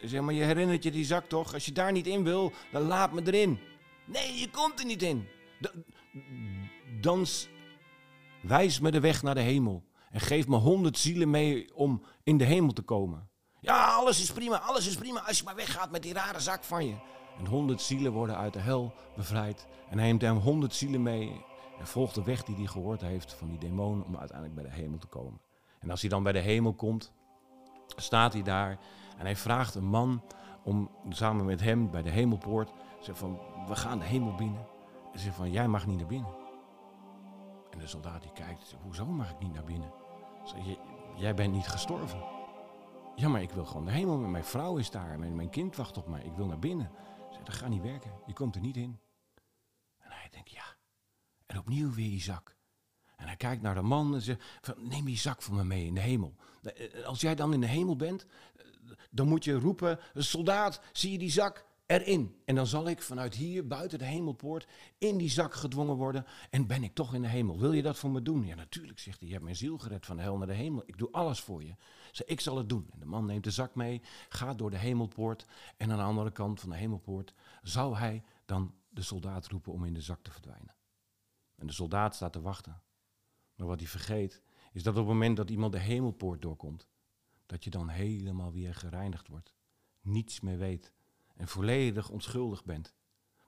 Ze 0.00 0.08
zei: 0.08 0.22
Maar 0.22 0.34
je 0.34 0.42
herinnert 0.44 0.82
je 0.82 0.90
die 0.90 1.04
zak 1.04 1.28
toch? 1.28 1.54
Als 1.54 1.64
je 1.64 1.72
daar 1.72 1.92
niet 1.92 2.06
in 2.06 2.24
wil, 2.24 2.52
dan 2.72 2.82
laat 2.82 3.12
me 3.12 3.22
erin. 3.24 3.58
Nee, 4.04 4.34
je 4.38 4.50
komt 4.50 4.78
er 4.80 4.86
niet 4.86 5.02
in. 5.02 5.28
Da- 5.60 5.72
Dan 7.00 7.26
wijs 8.42 8.80
me 8.80 8.90
de 8.90 9.00
weg 9.00 9.22
naar 9.22 9.34
de 9.34 9.40
hemel. 9.40 9.84
En 10.10 10.20
geef 10.20 10.46
me 10.46 10.56
honderd 10.56 10.98
zielen 10.98 11.30
mee 11.30 11.74
om 11.74 12.04
in 12.22 12.36
de 12.38 12.44
hemel 12.44 12.72
te 12.72 12.82
komen. 12.82 13.28
Ja, 13.60 13.84
alles 13.92 14.20
is 14.22 14.32
prima, 14.32 14.58
alles 14.58 14.86
is 14.86 14.94
prima. 14.96 15.20
Als 15.20 15.38
je 15.38 15.44
maar 15.44 15.54
weggaat 15.54 15.90
met 15.90 16.02
die 16.02 16.12
rare 16.12 16.40
zak 16.40 16.64
van 16.64 16.86
je. 16.86 16.94
En 17.40 17.46
honderd 17.46 17.80
zielen 17.80 18.12
worden 18.12 18.36
uit 18.36 18.52
de 18.52 18.58
hel 18.58 18.92
bevrijd. 19.16 19.66
En 19.88 19.98
hij 19.98 20.06
neemt 20.06 20.22
hem 20.22 20.36
honderd 20.36 20.74
zielen 20.74 21.02
mee. 21.02 21.44
En 21.78 21.86
volgt 21.86 22.14
de 22.14 22.22
weg 22.22 22.44
die 22.44 22.56
hij 22.56 22.66
gehoord 22.66 23.00
heeft 23.00 23.32
van 23.34 23.48
die 23.48 23.58
demon 23.58 24.04
om 24.04 24.16
uiteindelijk 24.16 24.60
bij 24.60 24.64
de 24.70 24.76
hemel 24.82 24.98
te 24.98 25.06
komen. 25.06 25.40
En 25.78 25.90
als 25.90 26.00
hij 26.00 26.10
dan 26.10 26.22
bij 26.22 26.32
de 26.32 26.38
hemel 26.38 26.72
komt, 26.72 27.12
staat 27.96 28.32
hij 28.32 28.42
daar. 28.42 28.78
En 29.18 29.24
hij 29.24 29.36
vraagt 29.36 29.74
een 29.74 29.84
man 29.84 30.22
om 30.62 30.90
samen 31.08 31.44
met 31.44 31.60
hem 31.60 31.90
bij 31.90 32.02
de 32.02 32.10
hemelpoort. 32.10 32.70
Zegt 33.00 33.18
van, 33.18 33.38
we 33.68 33.76
gaan 33.76 33.98
de 33.98 34.04
hemel 34.04 34.34
binnen. 34.34 34.66
En 35.12 35.18
zegt 35.18 35.36
van, 35.36 35.50
jij 35.50 35.68
mag 35.68 35.86
niet 35.86 35.98
naar 35.98 36.06
binnen. 36.06 36.30
En 37.70 37.78
de 37.78 37.86
soldaat 37.86 38.22
die 38.22 38.32
kijkt, 38.32 38.66
zegt, 38.66 38.82
hoezo 38.82 39.06
mag 39.06 39.30
ik 39.30 39.38
niet 39.38 39.52
naar 39.54 39.64
binnen? 39.64 39.92
Zeg, 40.44 40.66
"J- 40.66 40.78
jij 41.16 41.34
bent 41.34 41.52
niet 41.52 41.68
gestorven. 41.68 42.22
Ja, 43.14 43.28
maar 43.28 43.42
ik 43.42 43.50
wil 43.50 43.64
gewoon 43.64 43.84
de 43.84 43.90
hemel. 43.90 44.16
Mijn 44.18 44.44
vrouw 44.44 44.76
is 44.76 44.90
daar. 44.90 45.18
Mijn, 45.18 45.34
mijn 45.36 45.50
kind 45.50 45.76
wacht 45.76 45.98
op 45.98 46.06
mij. 46.08 46.22
Ik 46.22 46.32
wil 46.36 46.46
naar 46.46 46.58
binnen. 46.58 46.90
Dat 47.44 47.54
gaat 47.54 47.68
niet 47.68 47.82
werken. 47.82 48.10
Je 48.26 48.32
komt 48.32 48.54
er 48.54 48.60
niet 48.60 48.76
in. 48.76 49.00
En 49.98 50.10
hij 50.10 50.28
denkt, 50.30 50.50
ja. 50.50 50.76
En 51.46 51.58
opnieuw 51.58 51.90
weer 51.92 52.08
die 52.10 52.20
zak. 52.20 52.56
En 53.16 53.26
hij 53.26 53.36
kijkt 53.36 53.62
naar 53.62 53.74
de 53.74 53.82
man 53.82 54.14
en 54.14 54.20
zegt, 54.20 54.42
neem 54.76 55.04
die 55.04 55.18
zak 55.18 55.42
van 55.42 55.54
me 55.54 55.64
mee 55.64 55.86
in 55.86 55.94
de 55.94 56.00
hemel. 56.00 56.34
Eh, 56.62 57.04
Als 57.04 57.20
jij 57.20 57.34
dan 57.34 57.52
in 57.52 57.60
de 57.60 57.66
hemel 57.66 57.96
bent, 57.96 58.26
eh, 58.56 58.64
dan 59.10 59.28
moet 59.28 59.44
je 59.44 59.54
roepen, 59.58 59.98
soldaat, 60.14 60.80
zie 60.92 61.12
je 61.12 61.18
die 61.18 61.30
zak? 61.30 61.66
En 61.90 62.54
dan 62.54 62.66
zal 62.66 62.88
ik 62.88 63.02
vanuit 63.02 63.34
hier, 63.34 63.66
buiten 63.66 63.98
de 63.98 64.04
hemelpoort, 64.04 64.66
in 64.98 65.16
die 65.16 65.30
zak 65.30 65.54
gedwongen 65.54 65.96
worden. 65.96 66.26
En 66.50 66.66
ben 66.66 66.82
ik 66.82 66.94
toch 66.94 67.14
in 67.14 67.22
de 67.22 67.28
hemel. 67.28 67.58
Wil 67.58 67.72
je 67.72 67.82
dat 67.82 67.98
voor 67.98 68.10
me 68.10 68.22
doen? 68.22 68.46
Ja, 68.46 68.54
natuurlijk, 68.54 68.98
zegt 68.98 69.18
hij. 69.18 69.26
Je 69.26 69.32
hebt 69.32 69.44
mijn 69.44 69.56
ziel 69.56 69.78
gered 69.78 70.06
van 70.06 70.16
de 70.16 70.22
hel 70.22 70.38
naar 70.38 70.46
de 70.46 70.54
hemel. 70.54 70.82
Ik 70.86 70.98
doe 70.98 71.10
alles 71.10 71.40
voor 71.40 71.64
je. 71.64 71.74
Zeg, 72.12 72.26
ik 72.26 72.40
zal 72.40 72.56
het 72.56 72.68
doen. 72.68 72.88
En 72.92 72.98
de 72.98 73.06
man 73.06 73.26
neemt 73.26 73.44
de 73.44 73.50
zak 73.50 73.74
mee, 73.74 74.02
gaat 74.28 74.58
door 74.58 74.70
de 74.70 74.78
hemelpoort. 74.78 75.46
En 75.76 75.90
aan 75.90 75.96
de 75.96 76.04
andere 76.04 76.30
kant 76.30 76.60
van 76.60 76.70
de 76.70 76.76
hemelpoort 76.76 77.34
zou 77.62 77.96
hij 77.96 78.22
dan 78.44 78.74
de 78.88 79.02
soldaat 79.02 79.46
roepen 79.46 79.72
om 79.72 79.84
in 79.84 79.94
de 79.94 80.00
zak 80.00 80.22
te 80.22 80.30
verdwijnen. 80.30 80.74
En 81.56 81.66
de 81.66 81.72
soldaat 81.72 82.14
staat 82.14 82.32
te 82.32 82.40
wachten. 82.40 82.82
Maar 83.54 83.66
wat 83.66 83.80
hij 83.80 83.88
vergeet, 83.88 84.42
is 84.72 84.82
dat 84.82 84.92
op 84.92 84.98
het 84.98 85.08
moment 85.08 85.36
dat 85.36 85.50
iemand 85.50 85.72
de 85.72 85.78
hemelpoort 85.78 86.42
doorkomt, 86.42 86.88
dat 87.46 87.64
je 87.64 87.70
dan 87.70 87.88
helemaal 87.88 88.52
weer 88.52 88.74
gereinigd 88.74 89.28
wordt. 89.28 89.54
Niets 90.00 90.40
meer 90.40 90.58
weet 90.58 90.92
en 91.40 91.48
volledig 91.48 92.08
onschuldig 92.08 92.64
bent. 92.64 92.94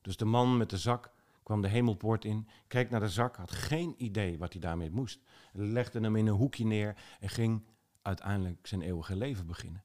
Dus 0.00 0.16
de 0.16 0.24
man 0.24 0.56
met 0.56 0.70
de 0.70 0.78
zak 0.78 1.12
kwam 1.42 1.60
de 1.60 1.68
hemelpoort 1.68 2.24
in, 2.24 2.48
keek 2.66 2.90
naar 2.90 3.00
de 3.00 3.08
zak, 3.08 3.36
had 3.36 3.50
geen 3.50 3.94
idee 3.96 4.38
wat 4.38 4.52
hij 4.52 4.60
daarmee 4.60 4.90
moest. 4.90 5.20
Legde 5.52 6.00
hem 6.00 6.16
in 6.16 6.26
een 6.26 6.34
hoekje 6.34 6.64
neer 6.64 6.96
en 7.20 7.28
ging 7.28 7.66
uiteindelijk 8.02 8.66
zijn 8.66 8.82
eeuwige 8.82 9.16
leven 9.16 9.46
beginnen. 9.46 9.84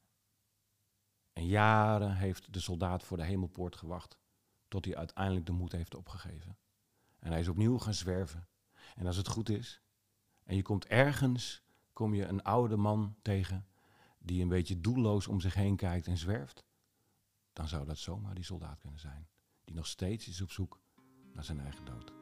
En 1.33 1.45
jaren 1.47 2.15
heeft 2.15 2.53
de 2.53 2.59
soldaat 2.59 3.03
voor 3.03 3.17
de 3.17 3.23
hemelpoort 3.23 3.75
gewacht, 3.75 4.17
tot 4.67 4.85
hij 4.85 4.95
uiteindelijk 4.95 5.45
de 5.45 5.51
moed 5.51 5.71
heeft 5.71 5.95
opgegeven. 5.95 6.57
En 7.19 7.31
hij 7.31 7.39
is 7.39 7.47
opnieuw 7.47 7.77
gaan 7.77 7.93
zwerven. 7.93 8.47
En 8.95 9.05
als 9.05 9.17
het 9.17 9.27
goed 9.27 9.49
is, 9.49 9.81
en 10.43 10.55
je 10.55 10.61
komt 10.61 10.85
ergens, 10.85 11.63
kom 11.93 12.13
je 12.13 12.25
een 12.25 12.43
oude 12.43 12.77
man 12.77 13.15
tegen 13.21 13.67
die 14.19 14.41
een 14.41 14.47
beetje 14.47 14.81
doelloos 14.81 15.27
om 15.27 15.39
zich 15.39 15.53
heen 15.53 15.75
kijkt 15.75 16.07
en 16.07 16.17
zwerft, 16.17 16.65
dan 17.57 17.67
zou 17.67 17.85
dat 17.85 17.97
zomaar 17.97 18.35
die 18.35 18.43
soldaat 18.43 18.79
kunnen 18.79 18.99
zijn, 18.99 19.27
die 19.63 19.75
nog 19.75 19.87
steeds 19.87 20.27
is 20.27 20.41
op 20.41 20.51
zoek 20.51 20.79
naar 21.33 21.43
zijn 21.43 21.59
eigen 21.59 21.85
dood. 21.85 22.13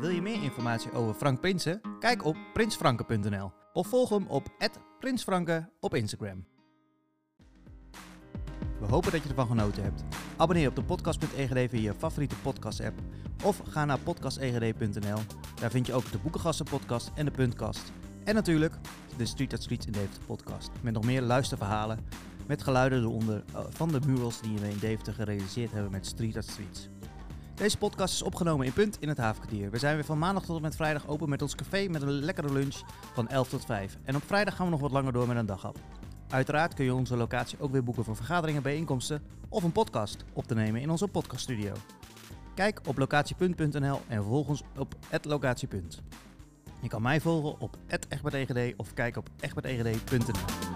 Wil 0.00 0.10
je 0.10 0.22
meer 0.22 0.42
informatie 0.42 0.92
over 0.92 1.14
Frank 1.14 1.40
Prinsen? 1.40 1.80
Kijk 1.98 2.24
op 2.24 2.36
prinsfranke.nl 2.52 3.52
of 3.72 3.86
volg 3.86 4.08
hem 4.08 4.26
op 4.26 4.70
@prinsfranke 4.98 5.72
op 5.80 5.94
Instagram. 5.94 6.55
We 8.86 8.92
hopen 8.92 9.12
dat 9.12 9.22
je 9.22 9.28
ervan 9.28 9.46
genoten 9.46 9.82
hebt. 9.82 10.04
Abonneer 10.36 10.68
op 10.68 10.76
de 10.76 10.82
podcast.egd 10.82 11.70
via 11.70 11.80
je 11.80 11.94
favoriete 11.94 12.36
podcast-app 12.36 12.98
of 13.44 13.62
ga 13.68 13.84
naar 13.84 13.98
podcastegd.nl. 13.98 15.18
Daar 15.54 15.70
vind 15.70 15.86
je 15.86 15.92
ook 15.92 16.12
de 16.12 16.18
Boekengasten 16.18 16.64
podcast 16.64 17.10
en 17.14 17.24
de 17.24 17.30
Puntkast. 17.30 17.92
En 18.24 18.34
natuurlijk 18.34 18.74
de 19.16 19.26
Street 19.26 19.52
at 19.52 19.62
Streets 19.62 19.86
in 19.86 19.92
Deventer 19.92 20.22
podcast 20.26 20.70
met 20.80 20.94
nog 20.94 21.04
meer 21.04 21.22
luisterverhalen 21.22 21.98
met 22.46 22.62
geluiden 22.62 23.02
eronder 23.02 23.44
eh, 23.54 23.60
van 23.68 23.88
de 23.88 24.00
murals 24.06 24.40
die 24.40 24.58
we 24.58 24.68
in 24.68 24.78
Deventer 24.78 25.14
gerealiseerd 25.14 25.72
hebben 25.72 25.90
met 25.90 26.06
Street 26.06 26.36
at 26.36 26.44
Streets. 26.44 26.88
Deze 27.54 27.78
podcast 27.78 28.14
is 28.14 28.22
opgenomen 28.22 28.66
in 28.66 28.72
Punt 28.72 28.96
in 29.00 29.08
het 29.08 29.18
Havenkwartier. 29.18 29.70
We 29.70 29.78
zijn 29.78 29.94
weer 29.94 30.04
van 30.04 30.18
maandag 30.18 30.44
tot 30.44 30.56
en 30.56 30.62
met 30.62 30.76
vrijdag 30.76 31.06
open 31.06 31.28
met 31.28 31.42
ons 31.42 31.54
café 31.54 31.88
met 31.88 32.02
een 32.02 32.10
lekkere 32.10 32.52
lunch 32.52 32.76
van 33.14 33.28
11 33.28 33.48
tot 33.48 33.64
5. 33.64 33.98
En 34.04 34.16
op 34.16 34.22
vrijdag 34.26 34.56
gaan 34.56 34.64
we 34.64 34.70
nog 34.70 34.80
wat 34.80 34.90
langer 34.90 35.12
door 35.12 35.26
met 35.26 35.36
een 35.36 35.46
daghap. 35.46 35.78
Uiteraard 36.28 36.74
kun 36.74 36.84
je 36.84 36.94
onze 36.94 37.16
locatie 37.16 37.60
ook 37.60 37.72
weer 37.72 37.84
boeken 37.84 38.04
voor 38.04 38.16
vergaderingen, 38.16 38.62
bijeenkomsten 38.62 39.22
of 39.48 39.62
een 39.62 39.72
podcast 39.72 40.24
op 40.32 40.46
te 40.46 40.54
nemen 40.54 40.80
in 40.80 40.90
onze 40.90 41.08
podcaststudio. 41.08 41.72
Kijk 42.54 42.80
op 42.86 42.98
locatiepunt.nl 42.98 44.00
en 44.08 44.24
volg 44.24 44.48
ons 44.48 44.62
op 44.76 44.94
@locatiepunt. 45.22 46.02
Je 46.80 46.88
kan 46.88 47.02
mij 47.02 47.20
volgen 47.20 47.60
op 47.60 47.76
@egbertegd 48.08 48.74
of 48.76 48.94
kijk 48.94 49.16
op 49.16 49.28
egbertegd.nl. 49.40 50.75